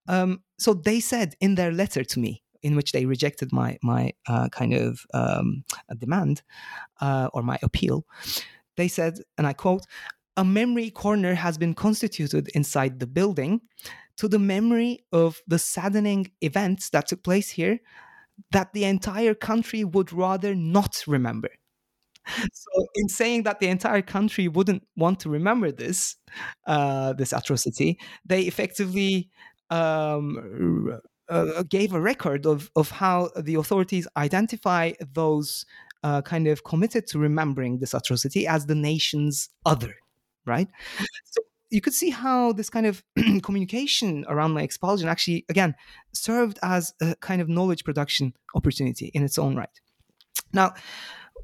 Um, 0.08 0.44
so 0.58 0.74
they 0.74 1.00
said 1.00 1.36
in 1.40 1.56
their 1.56 1.72
letter 1.72 2.04
to 2.04 2.20
me, 2.20 2.44
in 2.62 2.76
which 2.76 2.94
they 2.94 3.06
rejected 3.06 3.52
my 3.52 3.78
my 3.84 4.14
uh, 4.28 4.50
kind 4.50 4.74
of 4.74 5.06
um, 5.14 5.64
demand 5.98 6.42
uh, 7.02 7.30
or 7.34 7.44
my 7.44 7.60
appeal. 7.62 8.06
They 8.76 8.88
said, 8.88 9.20
and 9.38 9.46
I 9.46 9.54
quote, 9.54 9.86
a 10.38 10.44
memory 10.44 10.90
corner 10.90 11.36
has 11.36 11.58
been 11.58 11.74
constituted 11.74 12.50
inside 12.56 13.00
the 13.00 13.08
building 13.08 13.62
to 14.18 14.28
the 14.28 14.40
memory 14.40 15.06
of 15.12 15.42
the 15.48 15.60
saddening 15.60 16.32
events 16.42 16.90
that 16.90 17.08
took 17.08 17.24
place 17.24 17.50
here 17.50 17.80
that 18.52 18.74
the 18.74 18.84
entire 18.84 19.34
country 19.34 19.84
would 19.84 20.12
rather 20.12 20.56
not 20.56 21.04
remember. 21.08 21.50
So, 22.54 22.88
in 22.96 23.10
saying 23.10 23.44
that 23.44 23.60
the 23.60 23.68
entire 23.68 24.02
country 24.02 24.48
wouldn't 24.48 24.88
want 24.96 25.20
to 25.22 25.30
remember 25.30 25.74
this, 25.74 26.16
uh, 26.66 27.12
this 27.14 27.34
atrocity, 27.34 28.00
they 28.26 28.44
effectively 28.44 29.30
um, 29.70 31.02
uh, 31.28 31.64
gave 31.64 31.94
a 31.94 32.00
record 32.00 32.46
of, 32.46 32.72
of 32.78 32.92
how 32.92 33.30
the 33.36 33.56
authorities 33.56 34.08
identify 34.16 34.94
those 35.14 35.66
uh, 36.04 36.22
kind 36.22 36.48
of 36.48 36.64
committed 36.64 37.08
to 37.08 37.20
remembering 37.20 37.80
this 37.80 37.94
atrocity 37.94 38.48
as 38.48 38.66
the 38.66 38.76
nation's 38.76 39.50
other, 39.66 39.94
right? 40.46 40.68
So 41.26 41.42
you 41.70 41.82
could 41.82 41.94
see 41.94 42.12
how 42.12 42.54
this 42.54 42.70
kind 42.70 42.86
of 42.86 43.04
communication 43.42 44.26
around 44.28 44.52
my 44.52 44.62
expulsion 44.62 45.10
actually, 45.10 45.46
again, 45.50 45.76
served 46.14 46.60
as 46.62 46.94
a 47.02 47.16
kind 47.16 47.42
of 47.42 47.50
knowledge 47.50 47.84
production 47.84 48.34
opportunity 48.56 49.08
in 49.14 49.24
its 49.24 49.38
own 49.38 49.56
right. 49.56 49.70
Now, 50.54 50.74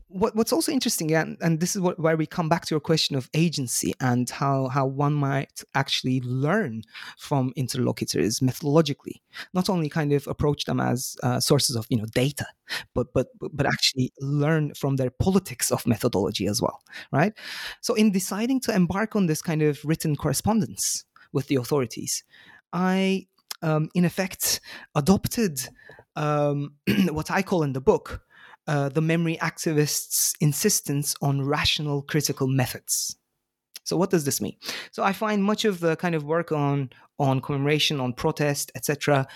what, 0.10 0.36
what's 0.36 0.52
also 0.52 0.72
interesting, 0.72 1.14
and, 1.14 1.38
and 1.40 1.60
this 1.60 1.76
is 1.76 1.82
what, 1.82 2.00
where 2.00 2.18
we 2.18 2.26
come 2.26 2.50
back 2.50 2.66
to 2.66 2.74
your 2.74 2.80
question 2.80 3.16
of 3.16 3.30
agency 3.36 3.94
and 4.00 4.28
how, 4.30 4.68
how 4.68 4.88
one 4.88 5.14
might 5.14 5.64
actually 5.76 6.20
learn 6.22 6.82
from 7.18 7.54
interlocutors 7.56 8.40
methodologically, 8.40 9.22
not 9.54 9.70
only 9.70 9.88
kind 9.88 10.12
of 10.12 10.28
approach 10.28 10.66
them 10.66 10.80
as 10.80 11.16
uh, 11.22 11.40
sources 11.40 11.76
of 11.76 11.86
you 11.90 11.98
know 11.98 12.06
data, 12.14 12.48
but 12.96 13.14
but 13.14 13.28
but 13.40 13.68
actually 13.68 14.12
learn 14.20 14.74
from 14.74 14.96
their 14.96 15.12
politics 15.12 15.72
of 15.72 15.86
methodology 15.86 16.48
as 16.48 16.60
well, 16.60 16.82
right? 17.12 17.34
So 17.82 17.94
in 17.94 18.12
deciding 18.12 18.62
to 18.62 18.76
embark 18.76 19.16
on 19.16 19.28
this 19.28 19.44
kind 19.44 19.62
of 19.62 19.80
written 19.86 20.16
correspondence 20.16 21.06
with 21.32 21.48
the 21.48 21.56
authorities, 21.56 22.24
I 22.74 23.28
um, 23.62 23.90
in 23.94 24.06
effect 24.06 24.60
adopted 24.96 25.60
um, 26.16 26.74
what 27.10 27.30
I 27.30 27.44
call 27.44 27.62
in 27.62 27.74
the 27.74 27.82
book 27.82 28.24
uh, 28.70 28.88
the 28.88 29.02
memory 29.02 29.36
activists' 29.42 30.36
insistence 30.40 31.16
on 31.24 31.42
rational 31.42 32.04
critical 32.04 32.48
methods. 32.48 33.18
So, 33.84 33.98
what 33.98 34.12
does 34.12 34.26
this 34.26 34.40
mean? 34.40 34.56
So, 34.92 35.02
I 35.04 35.12
find 35.12 35.44
much 35.44 35.66
of 35.66 35.80
the 35.80 35.96
kind 35.96 36.14
of 36.14 36.24
work 36.24 36.52
on 36.52 36.92
on 37.18 37.42
commemoration, 37.42 38.00
on 38.00 38.14
protest, 38.14 38.72
etc., 38.76 39.28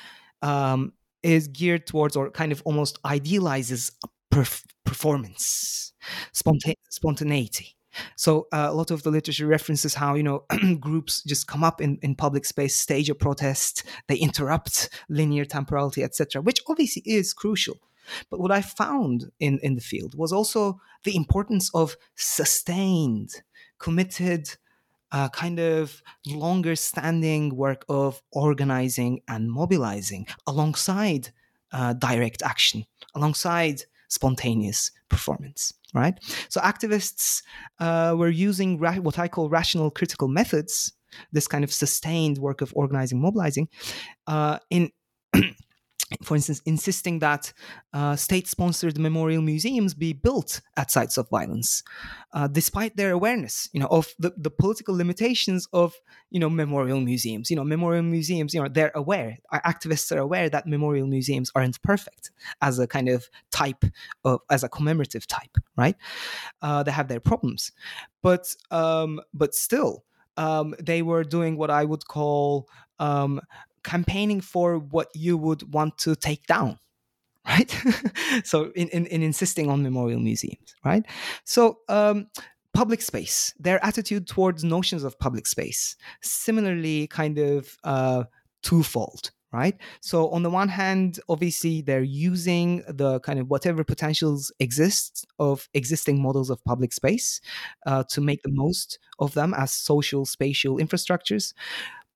um, 0.43 0.93
is 1.23 1.47
geared 1.47 1.87
towards 1.87 2.15
or 2.15 2.29
kind 2.29 2.51
of 2.51 2.61
almost 2.63 2.99
idealizes 3.05 3.91
perf- 4.31 4.65
performance, 4.85 5.93
sponta- 6.31 6.75
spontaneity. 6.89 7.75
So 8.15 8.47
uh, 8.51 8.67
a 8.69 8.73
lot 8.73 8.91
of 8.91 9.03
the 9.03 9.11
literature 9.11 9.47
references 9.47 9.95
how 9.95 10.15
you 10.15 10.23
know 10.23 10.45
groups 10.79 11.23
just 11.23 11.47
come 11.47 11.63
up 11.63 11.81
in, 11.81 11.97
in 12.01 12.15
public 12.15 12.45
space, 12.45 12.75
stage 12.75 13.09
a 13.09 13.15
protest, 13.15 13.83
they 14.07 14.15
interrupt 14.15 14.89
linear 15.09 15.45
temporality, 15.45 16.03
etc., 16.03 16.41
which 16.41 16.59
obviously 16.67 17.01
is 17.05 17.33
crucial. 17.33 17.77
But 18.29 18.39
what 18.39 18.51
I 18.51 18.61
found 18.61 19.31
in, 19.39 19.59
in 19.63 19.75
the 19.75 19.81
field 19.81 20.15
was 20.15 20.31
also 20.31 20.79
the 21.03 21.15
importance 21.15 21.69
of 21.73 21.95
sustained, 22.15 23.41
committed, 23.79 24.49
uh, 25.11 25.29
kind 25.29 25.59
of 25.59 26.01
longer 26.25 26.75
standing 26.75 27.55
work 27.55 27.85
of 27.87 28.21
organizing 28.31 29.21
and 29.27 29.49
mobilizing 29.49 30.25
alongside 30.47 31.29
uh, 31.71 31.93
direct 31.93 32.41
action, 32.41 32.85
alongside 33.15 33.83
spontaneous 34.09 34.91
performance, 35.09 35.73
right? 35.93 36.19
So 36.49 36.61
activists 36.61 37.43
uh, 37.79 38.15
were 38.17 38.29
using 38.29 38.79
ra- 38.79 38.95
what 38.95 39.19
I 39.19 39.27
call 39.27 39.49
rational 39.49 39.91
critical 39.91 40.27
methods, 40.27 40.93
this 41.31 41.47
kind 41.47 41.63
of 41.63 41.71
sustained 41.71 42.39
work 42.39 42.61
of 42.61 42.73
organizing, 42.75 43.21
mobilizing, 43.21 43.69
uh, 44.27 44.59
in 44.69 44.91
for 46.21 46.35
instance, 46.35 46.61
insisting 46.65 47.19
that 47.19 47.51
uh, 47.93 48.15
state 48.15 48.47
sponsored 48.47 48.97
memorial 48.99 49.41
museums 49.41 49.93
be 49.93 50.13
built 50.13 50.61
at 50.77 50.91
sites 50.91 51.17
of 51.17 51.29
violence, 51.29 51.83
uh, 52.33 52.47
despite 52.47 52.95
their 52.95 53.11
awareness, 53.11 53.69
you 53.73 53.79
know, 53.79 53.87
of 53.87 54.13
the, 54.19 54.33
the 54.37 54.51
political 54.51 54.95
limitations 54.95 55.67
of, 55.73 55.93
you 56.29 56.39
know, 56.39 56.49
memorial 56.49 56.99
museums. 56.99 57.49
You 57.49 57.55
know, 57.55 57.63
memorial 57.63 58.03
museums, 58.03 58.53
you 58.53 58.61
know, 58.61 58.67
they're 58.67 58.91
aware, 58.95 59.39
activists 59.53 60.15
are 60.15 60.19
aware 60.19 60.49
that 60.49 60.67
memorial 60.67 61.07
museums 61.07 61.51
aren't 61.55 61.81
perfect 61.81 62.31
as 62.61 62.79
a 62.79 62.87
kind 62.87 63.09
of 63.09 63.29
type 63.51 63.85
of, 64.23 64.41
as 64.49 64.63
a 64.63 64.69
commemorative 64.69 65.27
type, 65.27 65.57
right? 65.77 65.95
Uh, 66.61 66.83
they 66.83 66.91
have 66.91 67.07
their 67.07 67.19
problems. 67.19 67.71
But, 68.21 68.55
um, 68.71 69.19
but 69.33 69.55
still, 69.55 70.05
um, 70.37 70.75
they 70.79 71.01
were 71.01 71.23
doing 71.23 71.57
what 71.57 71.69
I 71.69 71.85
would 71.85 72.07
call 72.07 72.67
um, 72.99 73.41
campaigning 73.83 74.41
for 74.41 74.77
what 74.77 75.07
you 75.13 75.37
would 75.37 75.73
want 75.73 75.97
to 75.99 76.15
take 76.15 76.45
down 76.47 76.79
right? 77.47 77.75
So 78.43 78.71
in, 78.75 78.87
in, 78.89 79.05
in, 79.07 79.21
insisting 79.21 79.69
on 79.69 79.83
memorial 79.83 80.19
museums 80.19 80.75
right? 80.83 81.05
So 81.43 81.79
um, 81.89 82.27
public 82.73 83.01
space 83.01 83.53
their 83.59 83.83
attitude 83.85 84.27
towards 84.27 84.63
notions 84.63 85.03
of 85.03 85.19
public 85.19 85.45
space 85.45 85.95
similarly 86.21 87.07
kind 87.07 87.37
of 87.37 87.77
uh, 87.83 88.23
twofold 88.63 89.31
right? 89.51 89.77
So 90.01 90.29
on 90.31 90.41
the 90.41 90.49
one 90.49 90.69
hand 90.69 91.19
obviously 91.29 91.81
they're 91.81 92.01
using 92.01 92.83
the 92.87 93.19
kind 93.19 93.39
of 93.39 93.49
whatever 93.49 93.83
potentials 93.83 94.51
exist 94.59 95.27
of 95.37 95.69
existing 95.75 96.21
models 96.21 96.49
of 96.49 96.63
public 96.65 96.91
space 96.91 97.39
uh, 97.85 98.03
to 98.09 98.19
make 98.19 98.41
the 98.41 98.51
most 98.51 98.97
of 99.19 99.35
them 99.35 99.53
as 99.53 99.71
social 99.71 100.25
spatial 100.25 100.77
infrastructures 100.77 101.53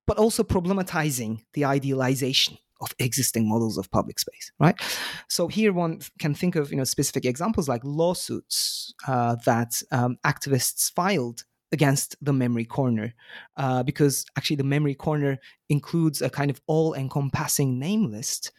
but 0.07 0.17
also 0.17 0.43
problematizing 0.43 1.41
the 1.53 1.65
idealization 1.65 2.57
of 2.81 2.93
existing 2.99 3.47
models 3.47 3.77
of 3.77 3.89
public 3.91 4.19
space 4.19 4.51
right? 4.59 4.79
So 5.27 5.47
here 5.47 5.73
one 5.73 6.01
can 6.19 6.33
think 6.33 6.55
of 6.55 6.71
you 6.71 6.77
know 6.77 6.83
specific 6.83 7.25
examples 7.25 7.67
like 7.67 7.81
lawsuits 7.83 8.93
uh, 9.07 9.35
that 9.45 9.81
um, 9.91 10.17
activists 10.25 10.91
filed 10.91 11.43
against 11.71 12.15
the 12.21 12.33
memory 12.33 12.65
corner 12.65 13.13
uh, 13.57 13.83
because 13.83 14.25
actually 14.37 14.55
the 14.55 14.63
memory 14.63 14.95
corner 14.95 15.37
includes 15.69 16.21
a 16.21 16.29
kind 16.29 16.49
of 16.49 16.61
all-encompassing 16.67 17.77
name 17.77 18.09
list 18.09 18.51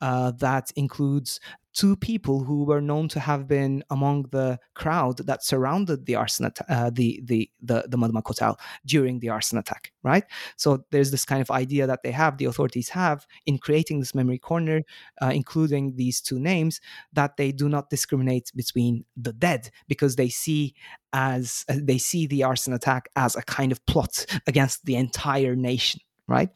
uh, 0.00 0.30
that 0.38 0.72
includes 0.74 1.40
two 1.74 1.96
people 1.96 2.44
who 2.44 2.64
were 2.64 2.80
known 2.80 3.08
to 3.08 3.20
have 3.20 3.46
been 3.48 3.82
among 3.90 4.22
the 4.30 4.58
crowd 4.74 5.18
that 5.26 5.44
surrounded 5.44 6.06
the 6.06 6.14
arson 6.14 6.46
att- 6.46 6.70
uh, 6.70 6.90
the 6.90 7.20
the 7.24 7.50
the 7.60 7.84
the 7.88 8.22
Hotel 8.24 8.58
during 8.86 9.18
the 9.18 9.28
arson 9.28 9.58
attack. 9.58 9.92
Right. 10.02 10.24
So 10.56 10.84
there's 10.90 11.10
this 11.10 11.24
kind 11.24 11.42
of 11.42 11.50
idea 11.50 11.86
that 11.86 12.02
they 12.02 12.12
have, 12.12 12.38
the 12.38 12.44
authorities 12.44 12.90
have, 12.90 13.26
in 13.44 13.58
creating 13.58 14.00
this 14.00 14.14
memory 14.14 14.38
corner, 14.38 14.82
uh, 15.20 15.32
including 15.34 15.96
these 15.96 16.20
two 16.20 16.38
names, 16.38 16.80
that 17.12 17.36
they 17.36 17.52
do 17.52 17.68
not 17.68 17.90
discriminate 17.90 18.52
between 18.54 19.04
the 19.16 19.32
dead 19.32 19.70
because 19.88 20.16
they 20.16 20.28
see 20.28 20.74
as 21.12 21.64
uh, 21.68 21.74
they 21.82 21.98
see 21.98 22.26
the 22.26 22.44
arson 22.44 22.72
attack 22.72 23.08
as 23.16 23.36
a 23.36 23.42
kind 23.42 23.72
of 23.72 23.84
plot 23.86 24.24
against 24.46 24.84
the 24.84 24.96
entire 24.96 25.56
nation 25.56 26.00
right? 26.26 26.48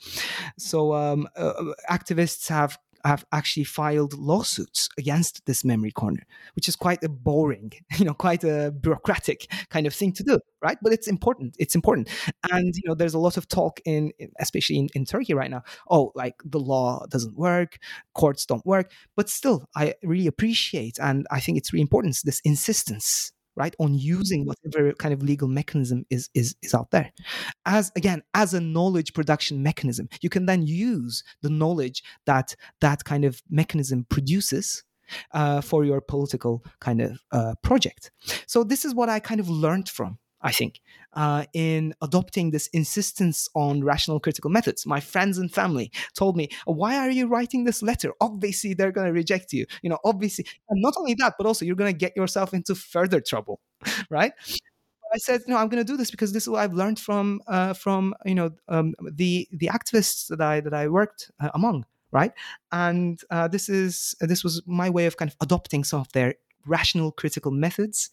So 0.56 0.94
um, 0.94 1.28
uh, 1.36 1.52
activists 1.90 2.48
have 2.48 2.78
have 3.04 3.24
actually 3.32 3.64
filed 3.64 4.14
lawsuits 4.14 4.88
against 4.98 5.44
this 5.46 5.64
memory 5.64 5.90
corner, 5.90 6.26
which 6.54 6.68
is 6.68 6.76
quite 6.76 7.02
a 7.04 7.08
boring, 7.08 7.72
you 7.98 8.04
know, 8.04 8.14
quite 8.14 8.44
a 8.44 8.70
bureaucratic 8.70 9.50
kind 9.70 9.86
of 9.86 9.94
thing 9.94 10.12
to 10.12 10.22
do, 10.22 10.38
right? 10.62 10.78
But 10.82 10.92
it's 10.92 11.08
important. 11.08 11.56
It's 11.58 11.74
important. 11.74 12.08
And, 12.50 12.74
you 12.74 12.82
know, 12.86 12.94
there's 12.94 13.14
a 13.14 13.18
lot 13.18 13.36
of 13.36 13.48
talk 13.48 13.80
in, 13.84 14.12
especially 14.40 14.78
in, 14.78 14.88
in 14.94 15.04
Turkey 15.04 15.34
right 15.34 15.50
now, 15.50 15.62
oh, 15.90 16.12
like 16.14 16.34
the 16.44 16.60
law 16.60 17.04
doesn't 17.10 17.36
work, 17.36 17.78
courts 18.14 18.46
don't 18.46 18.64
work. 18.66 18.90
But 19.16 19.28
still, 19.28 19.68
I 19.76 19.94
really 20.02 20.26
appreciate 20.26 20.98
and 21.00 21.26
I 21.30 21.40
think 21.40 21.58
it's 21.58 21.72
really 21.72 21.82
important 21.82 22.18
this 22.24 22.40
insistence 22.44 23.32
right 23.58 23.74
on 23.78 23.94
using 23.94 24.46
whatever 24.46 24.92
kind 24.94 25.12
of 25.12 25.22
legal 25.22 25.48
mechanism 25.48 26.04
is 26.10 26.30
is 26.34 26.54
is 26.62 26.74
out 26.74 26.90
there. 26.90 27.12
As 27.66 27.92
again 27.96 28.22
as 28.34 28.54
a 28.54 28.60
knowledge 28.60 29.12
production 29.12 29.62
mechanism 29.62 30.08
you 30.20 30.30
can 30.30 30.46
then 30.46 30.66
use 30.66 31.24
the 31.42 31.50
knowledge 31.50 32.02
that 32.26 32.54
that 32.80 33.04
kind 33.04 33.24
of 33.24 33.42
mechanism 33.50 34.06
produces 34.08 34.84
uh, 35.32 35.60
for 35.60 35.84
your 35.84 36.00
political 36.00 36.64
kind 36.80 37.00
of 37.00 37.20
uh, 37.32 37.54
project. 37.62 38.10
So 38.46 38.64
this 38.64 38.84
is 38.84 38.94
what 38.94 39.08
i 39.08 39.18
kind 39.20 39.40
of 39.40 39.48
learned 39.48 39.88
from 39.88 40.18
I 40.40 40.52
think, 40.52 40.80
uh, 41.14 41.44
in 41.52 41.94
adopting 42.00 42.50
this 42.50 42.68
insistence 42.68 43.48
on 43.54 43.82
rational 43.82 44.20
critical 44.20 44.50
methods. 44.50 44.86
My 44.86 45.00
friends 45.00 45.38
and 45.38 45.52
family 45.52 45.90
told 46.14 46.36
me, 46.36 46.48
"Why 46.64 46.96
are 46.96 47.10
you 47.10 47.26
writing 47.26 47.64
this 47.64 47.82
letter? 47.82 48.12
Obviously, 48.20 48.74
they're 48.74 48.92
going 48.92 49.08
to 49.08 49.12
reject 49.12 49.52
you. 49.52 49.66
You 49.82 49.90
know, 49.90 49.98
obviously, 50.04 50.46
and 50.68 50.80
not 50.80 50.94
only 50.96 51.14
that, 51.14 51.34
but 51.38 51.46
also 51.46 51.64
you're 51.64 51.76
going 51.76 51.92
to 51.92 51.98
get 51.98 52.16
yourself 52.16 52.54
into 52.54 52.74
further 52.74 53.20
trouble, 53.20 53.60
right?" 54.10 54.32
I 55.12 55.18
said, 55.18 55.42
"No, 55.46 55.56
I'm 55.56 55.68
going 55.68 55.84
to 55.84 55.92
do 55.92 55.96
this 55.96 56.10
because 56.10 56.32
this 56.32 56.44
is 56.44 56.48
what 56.48 56.60
I've 56.60 56.74
learned 56.74 57.00
from 57.00 57.40
uh, 57.46 57.72
from 57.72 58.14
you 58.24 58.34
know 58.34 58.50
um, 58.68 58.94
the 59.00 59.48
the 59.52 59.68
activists 59.68 60.28
that 60.28 60.40
I 60.40 60.60
that 60.60 60.74
I 60.74 60.88
worked 60.88 61.30
uh, 61.40 61.50
among." 61.54 61.84
Right, 62.10 62.32
and 62.72 63.20
uh, 63.30 63.48
this 63.48 63.68
is 63.68 64.14
this 64.20 64.42
was 64.42 64.62
my 64.66 64.88
way 64.88 65.04
of 65.06 65.18
kind 65.18 65.30
of 65.30 65.36
adopting 65.42 65.84
some 65.84 66.00
of 66.00 66.10
their 66.12 66.36
rational 66.64 67.12
critical 67.12 67.50
methods 67.50 68.10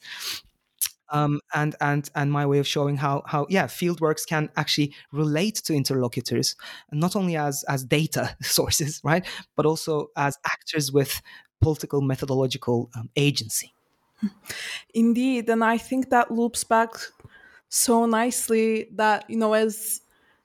um, 1.09 1.39
and 1.53 1.75
and 1.81 2.09
and 2.15 2.31
my 2.31 2.45
way 2.45 2.59
of 2.59 2.67
showing 2.67 2.97
how 2.97 3.23
how 3.25 3.45
yeah 3.49 3.65
fieldworks 3.65 4.27
can 4.27 4.49
actually 4.55 4.93
relate 5.11 5.55
to 5.55 5.73
interlocutors 5.73 6.55
not 6.91 7.15
only 7.15 7.35
as 7.35 7.63
as 7.67 7.83
data 7.83 8.35
sources 8.41 9.01
right 9.03 9.25
but 9.55 9.65
also 9.65 10.07
as 10.15 10.37
actors 10.45 10.91
with 10.91 11.21
political 11.61 12.01
methodological 12.01 12.89
um, 12.95 13.09
agency. 13.15 13.73
Indeed 14.93 15.49
and 15.49 15.63
i 15.63 15.77
think 15.77 16.09
that 16.09 16.31
loops 16.31 16.63
back 16.63 16.89
so 17.69 18.05
nicely 18.05 18.87
that 18.95 19.29
you 19.29 19.37
know 19.37 19.53
as 19.53 20.01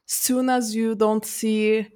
soon 0.06 0.50
as 0.50 0.74
you 0.74 0.94
don't 0.94 1.24
see 1.24 1.86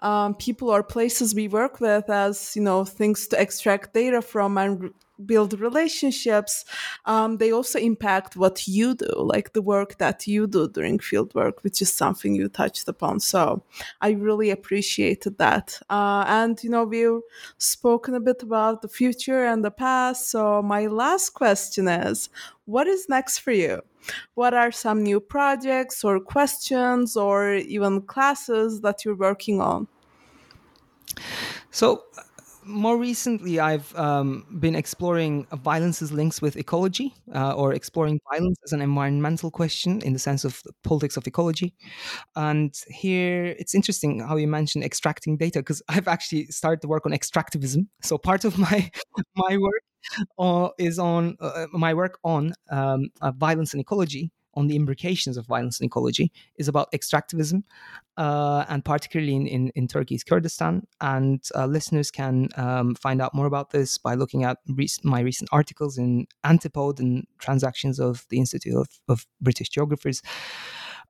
um, 0.00 0.34
people 0.34 0.68
or 0.68 0.82
places 0.82 1.34
we 1.34 1.48
work 1.48 1.80
with 1.80 2.10
as 2.10 2.54
you 2.54 2.62
know 2.62 2.84
things 2.84 3.26
to 3.28 3.40
extract 3.40 3.94
data 3.94 4.20
from 4.20 4.58
and 4.58 4.92
build 5.26 5.58
relationships, 5.58 6.64
um, 7.06 7.38
they 7.38 7.52
also 7.52 7.78
impact 7.78 8.36
what 8.36 8.66
you 8.68 8.94
do, 8.94 9.12
like 9.16 9.52
the 9.52 9.62
work 9.62 9.98
that 9.98 10.26
you 10.26 10.46
do 10.46 10.68
during 10.68 10.98
field 10.98 11.34
work, 11.34 11.62
which 11.64 11.82
is 11.82 11.92
something 11.92 12.34
you 12.34 12.48
touched 12.48 12.88
upon. 12.88 13.20
So 13.20 13.62
I 14.00 14.10
really 14.10 14.50
appreciated 14.50 15.38
that. 15.38 15.80
Uh, 15.90 16.24
and, 16.26 16.62
you 16.62 16.70
know, 16.70 16.84
we've 16.84 17.20
spoken 17.58 18.14
a 18.14 18.20
bit 18.20 18.42
about 18.42 18.82
the 18.82 18.88
future 18.88 19.44
and 19.44 19.64
the 19.64 19.70
past. 19.70 20.30
So 20.30 20.62
my 20.62 20.86
last 20.86 21.30
question 21.30 21.88
is 21.88 22.28
what 22.64 22.86
is 22.86 23.08
next 23.08 23.38
for 23.38 23.52
you? 23.52 23.82
What 24.34 24.54
are 24.54 24.72
some 24.72 25.02
new 25.02 25.20
projects 25.20 26.04
or 26.04 26.20
questions 26.20 27.16
or 27.16 27.54
even 27.54 28.02
classes 28.02 28.80
that 28.80 29.04
you're 29.04 29.14
working 29.14 29.60
on? 29.60 29.86
So, 31.70 32.04
more 32.64 32.96
recently, 32.96 33.60
I've 33.60 33.94
um, 33.96 34.46
been 34.60 34.74
exploring 34.74 35.46
violence's 35.52 36.12
links 36.12 36.40
with 36.40 36.56
ecology, 36.56 37.14
uh, 37.34 37.52
or 37.52 37.72
exploring 37.72 38.20
violence 38.30 38.58
as 38.64 38.72
an 38.72 38.80
environmental 38.80 39.50
question 39.50 40.00
in 40.02 40.12
the 40.12 40.18
sense 40.18 40.44
of 40.44 40.60
the 40.64 40.72
politics 40.84 41.16
of 41.16 41.26
ecology. 41.26 41.74
And 42.36 42.74
here, 42.88 43.56
it's 43.58 43.74
interesting 43.74 44.20
how 44.20 44.36
you 44.36 44.48
mentioned 44.48 44.84
extracting 44.84 45.36
data 45.36 45.60
because 45.60 45.82
I've 45.88 46.08
actually 46.08 46.46
started 46.46 46.80
to 46.82 46.88
work 46.88 47.06
on 47.06 47.12
extractivism. 47.12 47.86
So 48.02 48.18
part 48.18 48.44
of 48.44 48.58
my 48.58 48.90
my 49.36 49.56
work 49.58 49.82
uh, 50.38 50.68
is 50.78 50.98
on 50.98 51.36
uh, 51.40 51.66
my 51.72 51.94
work 51.94 52.18
on 52.24 52.52
um, 52.70 53.08
uh, 53.20 53.32
violence 53.32 53.72
and 53.72 53.80
ecology 53.80 54.30
on 54.54 54.66
the 54.66 54.76
imbrications 54.76 55.36
of 55.36 55.46
violence 55.46 55.80
and 55.80 55.86
ecology 55.86 56.32
is 56.56 56.68
about 56.68 56.90
extractivism, 56.92 57.62
uh, 58.16 58.64
and 58.68 58.84
particularly 58.84 59.34
in, 59.34 59.46
in, 59.46 59.68
in, 59.74 59.88
Turkey's 59.88 60.24
Kurdistan. 60.24 60.86
And 61.00 61.42
uh, 61.54 61.66
listeners 61.66 62.10
can 62.10 62.48
um, 62.56 62.94
find 62.94 63.22
out 63.22 63.34
more 63.34 63.46
about 63.46 63.70
this 63.70 63.98
by 63.98 64.14
looking 64.14 64.44
at 64.44 64.58
my 65.02 65.20
recent 65.20 65.48
articles 65.52 65.98
in 65.98 66.26
Antipode 66.44 67.00
and 67.00 67.26
Transactions 67.38 67.98
of 67.98 68.26
the 68.28 68.38
Institute 68.38 68.74
of, 68.74 68.88
of 69.08 69.26
British 69.40 69.68
Geographers. 69.70 70.22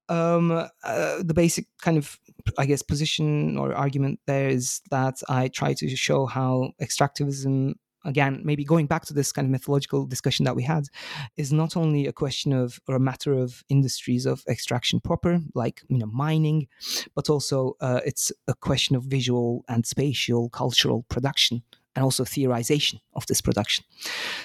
Um, 0.08 0.50
uh, 0.50 1.22
the 1.22 1.34
basic 1.34 1.66
kind 1.80 1.96
of, 1.96 2.18
I 2.58 2.66
guess, 2.66 2.82
position 2.82 3.56
or 3.56 3.72
argument 3.72 4.20
there 4.26 4.48
is 4.48 4.80
that 4.90 5.22
I 5.28 5.48
try 5.48 5.74
to 5.74 5.96
show 5.96 6.26
how 6.26 6.72
extractivism 6.80 7.74
again, 8.04 8.40
maybe 8.44 8.64
going 8.64 8.86
back 8.86 9.04
to 9.06 9.14
this 9.14 9.32
kind 9.32 9.46
of 9.46 9.50
methodological 9.50 10.06
discussion 10.06 10.44
that 10.44 10.56
we 10.56 10.62
had, 10.62 10.84
is 11.36 11.52
not 11.52 11.76
only 11.76 12.06
a 12.06 12.12
question 12.12 12.52
of 12.52 12.80
or 12.88 12.94
a 12.94 13.00
matter 13.00 13.32
of 13.32 13.64
industries 13.68 14.26
of 14.26 14.42
extraction 14.48 15.00
proper, 15.00 15.40
like 15.54 15.82
you 15.88 15.98
know 15.98 16.06
mining, 16.06 16.68
but 17.14 17.30
also 17.30 17.76
uh, 17.80 18.00
it's 18.04 18.32
a 18.48 18.54
question 18.54 18.96
of 18.96 19.04
visual 19.04 19.64
and 19.68 19.86
spatial 19.86 20.48
cultural 20.50 21.04
production 21.08 21.62
and 21.94 22.04
also 22.04 22.24
theorization 22.24 23.00
of 23.14 23.26
this 23.26 23.40
production. 23.40 23.84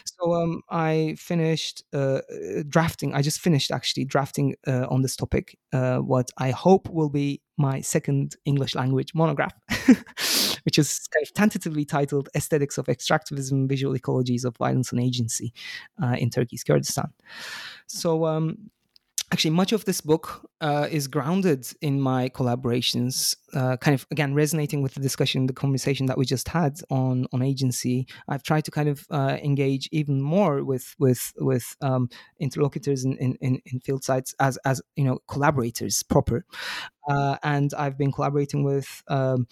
So 0.05 0.33
um, 0.33 0.61
I 0.69 1.15
finished 1.17 1.83
uh, 1.93 2.21
drafting. 2.67 3.13
I 3.13 3.21
just 3.21 3.39
finished 3.39 3.71
actually 3.71 4.05
drafting 4.05 4.55
uh, 4.65 4.87
on 4.89 5.01
this 5.01 5.15
topic 5.15 5.57
uh, 5.73 5.97
what 5.97 6.29
I 6.37 6.51
hope 6.51 6.89
will 6.89 7.09
be 7.09 7.41
my 7.57 7.81
second 7.81 8.35
English 8.45 8.75
language 8.75 9.13
monograph. 9.13 9.53
which 10.67 10.77
is 10.77 11.07
kind 11.13 11.23
of 11.25 11.33
tentatively 11.33 11.85
titled 11.85 12.27
Aesthetics 12.35 12.77
of 12.77 12.87
Extractivism 12.87 13.69
Visual 13.69 13.97
Ecologies 13.97 14.43
of 14.43 14.57
Violence 14.57 14.91
and 14.91 14.99
Agency 14.99 15.53
uh, 16.03 16.17
in 16.19 16.29
Turkey's 16.29 16.61
Kurdistan. 16.61 17.13
So, 17.87 18.25
um, 18.25 18.69
actually 19.31 19.51
much 19.51 19.71
of 19.71 19.85
this 19.85 20.01
book 20.01 20.49
uh, 20.61 20.87
is 20.89 21.07
grounded 21.07 21.67
in 21.81 21.99
my 22.01 22.29
collaborations 22.29 23.35
uh, 23.53 23.77
kind 23.77 23.95
of 23.95 24.05
again 24.11 24.33
resonating 24.33 24.81
with 24.81 24.93
the 24.93 24.99
discussion 24.99 25.47
the 25.47 25.53
conversation 25.53 26.05
that 26.07 26.17
we 26.17 26.25
just 26.25 26.47
had 26.47 26.79
on 26.89 27.27
on 27.31 27.41
agency. 27.41 28.07
I've 28.27 28.43
tried 28.43 28.65
to 28.65 28.71
kind 28.71 28.89
of 28.89 29.05
uh, 29.09 29.37
engage 29.41 29.87
even 29.91 30.21
more 30.21 30.63
with 30.63 30.95
with 30.99 31.33
with 31.37 31.75
um, 31.81 32.09
interlocutors 32.39 33.05
in, 33.05 33.17
in, 33.17 33.61
in 33.65 33.79
field 33.79 34.03
sites 34.03 34.35
as 34.39 34.57
as 34.65 34.81
you 34.95 35.03
know 35.03 35.19
collaborators 35.27 36.03
proper. 36.03 36.45
Uh, 37.07 37.37
and 37.41 37.73
I've 37.73 37.97
been 37.97 38.11
collaborating 38.11 38.63
with 38.63 39.01
um, 39.07 39.47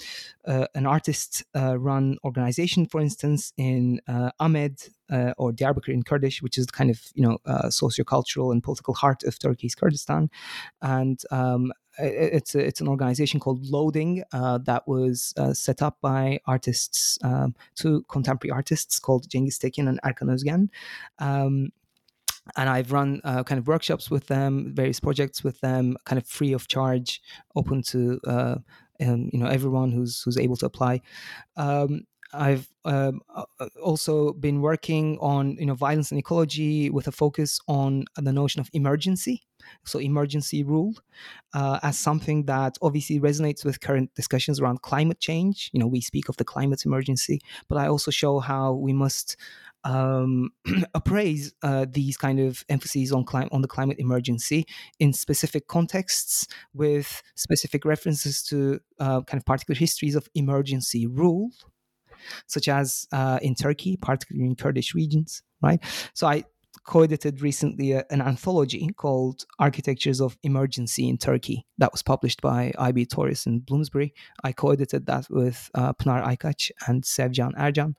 uh, 0.46 0.68
an 0.76 0.86
artist-run 0.86 2.12
uh, 2.12 2.28
organization, 2.28 2.86
for 2.86 3.00
instance, 3.00 3.54
in 3.56 4.02
uh, 4.10 4.32
Amed 4.42 4.90
uh, 5.10 5.32
or 5.38 5.54
Diyarbakir 5.54 5.94
in 5.94 6.04
Kurdish, 6.04 6.42
which 6.42 6.58
is 6.58 6.66
the 6.66 6.74
kind 6.74 6.90
of 6.90 7.00
you 7.14 7.24
know 7.24 7.38
socio-cultural 7.70 8.52
and 8.52 8.62
political 8.62 8.94
heart 8.94 9.24
of 9.24 9.40
Turkey's 9.40 9.74
Kurdistan, 9.74 10.30
and 11.00 11.22
um, 11.32 11.72
it's 11.98 12.56
it's 12.56 12.82
an 12.82 12.88
organization 12.88 13.40
called 13.40 13.66
Loading 13.66 14.24
uh, 14.34 14.58
that 14.60 14.88
was 14.88 15.34
uh, 15.38 15.54
set 15.54 15.82
up 15.82 15.98
by 16.02 16.40
artists, 16.46 17.18
um, 17.24 17.56
two 17.76 18.04
contemporary 18.10 18.52
artists 18.52 19.00
called 19.00 19.28
Cengiz 19.30 19.58
Tekin 19.58 19.88
and 19.88 20.00
Erkan 20.04 20.30
Özgen. 20.30 20.70
Um, 21.20 21.70
and 22.56 22.70
I've 22.70 22.92
run 22.92 23.22
uh, 23.24 23.44
kind 23.44 23.58
of 23.58 23.68
workshops 23.68 24.12
with 24.12 24.28
them, 24.28 24.72
various 24.76 25.00
projects 25.00 25.44
with 25.44 25.60
them, 25.62 25.98
kind 26.06 26.22
of 26.22 26.28
free 26.28 26.54
of 26.54 26.68
charge, 26.68 27.22
open 27.56 27.82
to 27.84 28.20
uh, 28.28 28.56
um, 29.02 29.30
you 29.34 29.40
know 29.40 29.48
everyone 29.48 29.92
who's 29.92 30.22
who's 30.22 30.38
able 30.38 30.58
to 30.58 30.66
apply. 30.66 31.02
Um, 31.58 32.06
I've 32.36 32.68
um, 32.84 33.22
uh, 33.34 33.46
also 33.82 34.34
been 34.34 34.62
working 34.62 35.18
on 35.20 35.58
you 35.58 35.66
know 35.66 35.76
violence 35.76 36.12
and 36.12 36.20
ecology 36.20 36.90
with 36.90 37.08
a 37.08 37.12
focus 37.12 37.60
on 37.68 38.06
the 38.16 38.34
notion 38.34 38.62
of 38.62 38.70
emergency, 38.74 39.44
so 39.86 40.00
emergency 40.00 40.64
rule, 40.64 40.94
uh, 41.54 41.80
as 41.84 41.98
something 41.98 42.46
that 42.46 42.78
obviously 42.82 43.20
resonates 43.20 43.66
with 43.66 43.82
current 43.82 44.14
discussions 44.16 44.60
around 44.60 44.82
climate 44.82 45.20
change. 45.20 45.70
You 45.74 45.80
know, 45.80 45.88
we 45.88 46.02
speak 46.02 46.30
of 46.30 46.38
the 46.38 46.46
climate 46.46 46.86
emergency, 46.86 47.40
but 47.70 47.78
I 47.78 47.88
also 47.88 48.12
show 48.12 48.40
how 48.40 48.74
we 48.74 48.94
must 48.94 49.38
um, 49.86 50.50
appraise 50.94 51.54
uh, 51.64 51.86
these 51.90 52.18
kind 52.18 52.40
of 52.40 52.66
emphases 52.70 53.12
on 53.12 53.24
clim- 53.24 53.50
on 53.52 53.62
the 53.62 53.68
climate 53.68 54.00
emergency 54.00 54.66
in 55.00 55.14
specific 55.14 55.68
contexts 55.68 56.48
with 56.74 57.22
specific 57.36 57.86
references 57.86 58.44
to 58.44 58.80
uh, 59.00 59.22
kind 59.22 59.40
of 59.40 59.46
particular 59.46 59.78
histories 59.78 60.16
of 60.16 60.28
emergency 60.34 61.08
rule, 61.08 61.52
such 62.48 62.68
as 62.68 63.08
uh, 63.12 63.40
in 63.42 63.56
Turkey, 63.56 63.98
particularly 63.98 64.48
in 64.48 64.56
Kurdish 64.56 64.94
regions, 64.94 65.44
right? 65.62 65.80
So 66.14 66.28
I 66.28 66.44
co-edited 66.84 67.42
recently 67.42 67.94
a, 67.94 68.06
an 68.12 68.22
anthology 68.22 68.90
called 68.96 69.46
Architectures 69.60 70.22
of 70.22 70.38
Emergency 70.44 71.10
in 71.10 71.18
Turkey 71.18 71.66
that 71.78 71.92
was 71.92 72.04
published 72.04 72.42
by 72.42 72.74
IB 72.78 73.06
Tauris 73.08 73.46
and 73.46 73.66
Bloomsbury. 73.66 74.14
I 74.44 74.52
co-edited 74.52 75.06
that 75.08 75.28
with 75.30 75.72
uh, 75.74 75.94
Pınar 75.94 76.24
Aykaç 76.24 76.72
and 76.88 77.04
Sevcan 77.04 77.56
Ercan 77.56 77.96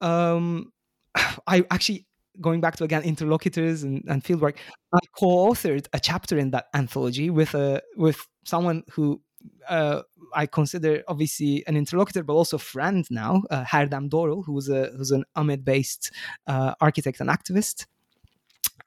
um, 0.00 0.72
I 1.46 1.64
actually 1.70 2.06
going 2.40 2.60
back 2.60 2.76
to 2.76 2.84
again 2.84 3.02
interlocutors 3.02 3.82
and, 3.82 4.04
and 4.08 4.22
fieldwork, 4.22 4.56
I 4.92 4.98
co-authored 5.16 5.86
a 5.92 6.00
chapter 6.00 6.38
in 6.38 6.50
that 6.52 6.66
anthology 6.74 7.30
with 7.30 7.54
a 7.54 7.82
with 7.96 8.26
someone 8.44 8.84
who 8.92 9.20
uh, 9.68 10.02
I 10.34 10.46
consider 10.46 11.02
obviously 11.08 11.64
an 11.66 11.76
interlocutor, 11.76 12.22
but 12.22 12.34
also 12.34 12.58
friend 12.58 13.06
now, 13.10 13.42
uh, 13.50 13.64
Herdem 13.64 14.08
Dorul, 14.08 14.44
who's 14.44 14.68
a 14.68 14.90
who's 14.96 15.10
an 15.10 15.24
Amed-based 15.36 16.12
uh, 16.46 16.74
architect 16.80 17.20
and 17.20 17.30
activist 17.30 17.86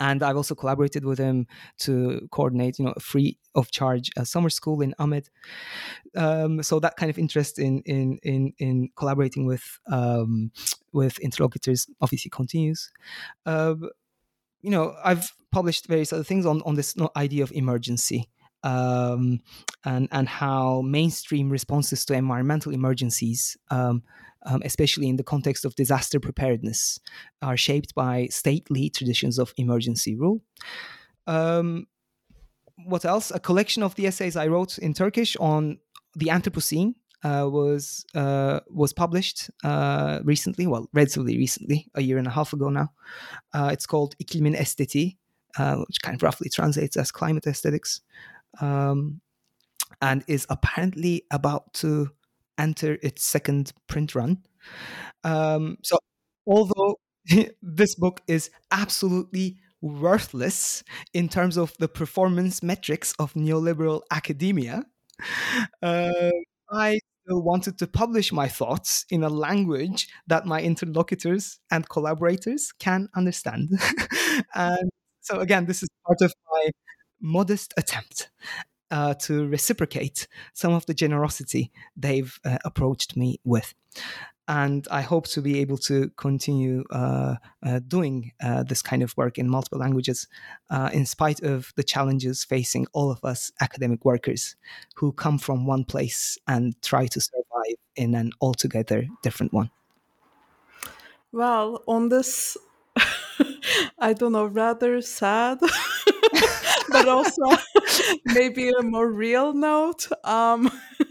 and 0.02 0.24
I've 0.24 0.36
also 0.36 0.56
collaborated 0.56 1.06
with 1.06 1.20
him 1.20 1.46
to 1.80 2.28
coordinate, 2.32 2.80
you 2.80 2.86
know, 2.86 2.94
a 2.96 3.00
free 3.00 3.38
of 3.54 3.70
charge 3.70 4.10
uh, 4.18 4.24
summer 4.24 4.50
school 4.50 4.82
in 4.82 4.96
Amed. 5.00 5.28
Um, 6.16 6.64
so 6.64 6.80
that 6.80 6.98
kind 6.98 7.12
of 7.12 7.20
interest 7.20 7.60
in 7.60 7.82
in 7.86 8.18
in 8.24 8.54
in 8.58 8.90
collaborating 8.96 9.46
with 9.46 9.80
um, 9.92 10.52
with 10.92 11.20
interlocutors 11.20 11.88
obviously 12.02 12.30
continues. 12.30 12.92
Uh, 13.46 13.76
you 14.62 14.72
know, 14.72 14.96
I've 15.04 15.34
published 15.52 15.86
various 15.88 16.12
other 16.12 16.24
things 16.24 16.48
on 16.48 16.64
on 16.64 16.74
this 16.76 16.96
idea 17.16 17.44
of 17.44 17.52
emergency. 17.52 18.28
Um, 18.64 19.42
and 19.84 20.08
and 20.12 20.30
how 20.30 20.82
mainstream 20.82 21.50
responses 21.50 22.06
to 22.06 22.14
environmental 22.14 22.72
emergencies 22.74 23.58
um, 23.72 24.04
um, 24.46 24.62
especially 24.66 25.08
in 25.08 25.18
the 25.18 25.24
context 25.24 25.66
of 25.66 25.76
disaster 25.76 26.20
preparedness, 26.20 27.00
are 27.42 27.58
shaped 27.58 27.94
by 27.96 28.28
stately 28.28 28.90
traditions 28.90 29.38
of 29.38 29.54
emergency 29.58 30.16
rule. 30.16 30.42
Um, 31.28 31.88
what 32.86 33.06
else? 33.06 33.32
A 33.32 33.40
collection 33.40 33.84
of 33.84 33.96
the 33.96 34.08
essays 34.08 34.36
I 34.36 34.48
wrote 34.48 34.78
in 34.78 34.94
Turkish 34.94 35.36
on 35.38 35.78
the 36.16 36.28
Anthropocene 36.28 36.96
uh, 37.24 37.48
was 37.48 38.06
uh, 38.16 38.62
was 38.70 38.94
published 38.94 39.52
uh, 39.64 40.20
recently, 40.24 40.66
well, 40.66 40.90
relatively 40.94 41.38
recently, 41.38 41.88
a 41.94 42.02
year 42.02 42.18
and 42.18 42.28
a 42.28 42.32
half 42.32 42.54
ago 42.54 42.70
now. 42.70 42.92
Uh, 43.54 43.70
it's 43.72 43.86
called 43.86 44.16
İklimin 44.18 44.56
Estetiği, 44.56 45.18
uh, 45.60 45.76
which 45.88 46.02
kind 46.02 46.16
of 46.16 46.24
roughly 46.24 46.50
translates 46.50 46.98
as 46.98 47.12
climate 47.12 47.46
aesthetics, 47.46 48.02
um, 48.60 49.22
and 50.02 50.24
is 50.28 50.46
apparently 50.50 51.24
about 51.32 51.74
to 51.76 52.10
enter 52.58 52.98
its 53.02 53.24
second 53.24 53.74
print 53.88 54.16
run. 54.16 54.44
Um, 55.24 55.78
so, 55.84 55.98
although 56.46 56.98
this 57.62 57.96
book 57.96 58.22
is 58.28 58.50
absolutely 58.72 59.58
worthless 59.82 60.84
in 61.14 61.28
terms 61.28 61.58
of 61.58 61.76
the 61.80 61.88
performance 61.88 62.62
metrics 62.62 63.14
of 63.20 63.34
neoliberal 63.34 64.02
academia, 64.12 64.84
uh, 65.82 66.32
I 66.72 67.00
wanted 67.28 67.78
to 67.80 67.88
publish 67.88 68.32
my 68.32 68.48
thoughts 68.48 69.06
in 69.10 69.24
a 69.24 69.30
language 69.30 70.08
that 70.28 70.46
my 70.46 70.62
interlocutors 70.62 71.60
and 71.72 71.88
collaborators 71.90 72.72
can 72.80 73.08
understand. 73.16 73.70
and 74.56 74.90
so, 75.22 75.40
again, 75.40 75.66
this 75.66 75.84
is 75.84 75.90
part 76.06 76.22
of 76.22 76.34
my 76.52 76.70
modest 77.22 77.74
attempt 77.78 78.30
uh, 78.92 79.14
to 79.14 79.48
reciprocate 79.48 80.28
some 80.54 80.74
of 80.74 80.86
the 80.86 80.94
generosity 80.94 81.72
they've 81.96 82.40
uh, 82.46 82.58
approached 82.66 83.16
me 83.16 83.40
with. 83.44 83.74
And 84.48 84.86
I 84.92 85.02
hope 85.02 85.28
to 85.30 85.42
be 85.42 85.60
able 85.60 85.78
to 85.78 86.10
continue 86.18 86.84
uh, 86.92 87.36
uh 87.64 87.80
doing 87.88 88.34
uh, 88.44 88.64
this 88.64 88.82
kind 88.82 89.02
of 89.02 89.16
work 89.16 89.38
in 89.38 89.48
multiple 89.48 89.80
languages, 89.80 90.28
uh, 90.70 90.90
in 90.92 91.06
spite 91.06 91.42
of 91.42 91.72
the 91.78 91.84
challenges 91.84 92.44
facing 92.44 92.88
all 92.92 93.12
of 93.12 93.24
us 93.24 93.52
academic 93.62 94.04
workers 94.04 94.56
who 94.96 95.14
come 95.14 95.38
from 95.38 95.66
one 95.66 95.86
place 95.86 96.38
and 96.48 96.76
try 96.82 97.06
to 97.08 97.22
survive 97.22 97.78
in 97.96 98.14
an 98.16 98.32
altogether 98.42 99.08
different 99.24 99.54
one. 99.54 99.70
Well, 101.32 101.82
on 101.88 102.10
this, 102.10 102.58
I 104.00 104.12
don't 104.14 104.34
know, 104.34 104.48
rather 104.48 105.02
sad 105.02 105.60
but 106.92 107.08
also 107.08 107.44
maybe 108.26 108.70
a 108.70 108.82
more 108.82 109.12
real 109.12 109.54
note. 109.54 110.08
Um, 110.24 110.70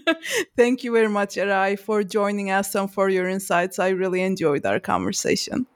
thank 0.56 0.84
you 0.84 0.92
very 0.92 1.08
much, 1.08 1.36
Eray, 1.36 1.78
for 1.78 2.02
joining 2.02 2.50
us 2.50 2.74
and 2.74 2.92
for 2.92 3.08
your 3.08 3.28
insights. 3.28 3.78
I 3.78 3.88
really 3.90 4.22
enjoyed 4.22 4.64
our 4.66 4.80
conversation. 4.80 5.66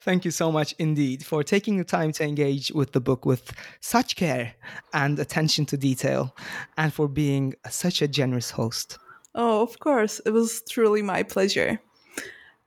Thank 0.00 0.24
you 0.24 0.30
so 0.30 0.50
much 0.50 0.74
indeed 0.78 1.24
for 1.24 1.44
taking 1.44 1.76
the 1.76 1.84
time 1.84 2.12
to 2.12 2.24
engage 2.24 2.72
with 2.72 2.92
the 2.92 3.00
book 3.00 3.24
with 3.24 3.52
such 3.80 4.16
care 4.16 4.54
and 4.92 5.18
attention 5.18 5.66
to 5.66 5.76
detail, 5.76 6.34
and 6.76 6.92
for 6.92 7.08
being 7.08 7.54
such 7.68 8.02
a 8.02 8.08
generous 8.08 8.50
host. 8.50 8.98
Oh, 9.34 9.62
of 9.62 9.78
course. 9.78 10.20
It 10.26 10.30
was 10.30 10.62
truly 10.68 11.02
my 11.02 11.22
pleasure. 11.22 11.80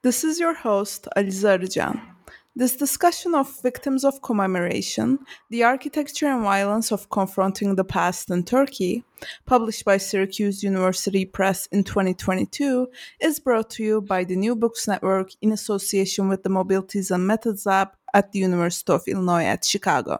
This 0.03 0.24
is 0.24 0.39
your 0.39 0.53
host, 0.53 1.07
Alize 1.18 1.43
Arıcan. 1.43 2.14
This 2.58 2.78
discussion 2.78 3.36
of 3.36 3.62
victims 3.62 4.06
of 4.06 4.22
commemoration, 4.22 5.20
the 5.49 5.66
architecture 5.66 6.28
and 6.28 6.41
violence 6.41 6.89
of 6.89 7.10
confronting 7.10 7.76
the 7.76 7.84
past 7.84 8.30
in 8.30 8.43
Turkey, 8.43 9.03
published 9.45 9.84
by 9.84 9.97
Syracuse 9.97 10.64
University 10.64 11.26
Press 11.26 11.66
in 11.66 11.84
2022, 11.84 12.88
is 13.20 13.41
brought 13.41 13.70
to 13.72 13.84
you 13.84 13.99
by 13.99 14.24
the 14.24 14.38
New 14.38 14.56
Books 14.56 14.88
Network 14.88 15.32
in 15.41 15.51
association 15.51 16.30
with 16.30 16.43
the 16.43 16.49
Mobilities 16.49 17.12
and 17.12 17.28
Methods 17.28 17.66
Lab 17.66 17.89
at 18.14 18.32
the 18.32 18.39
University 18.39 18.93
of 18.93 19.03
Illinois 19.06 19.43
at 19.43 19.66
Chicago. 19.66 20.20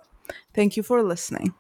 Thank 0.54 0.76
you 0.76 0.84
for 0.84 1.02
listening. 1.04 1.54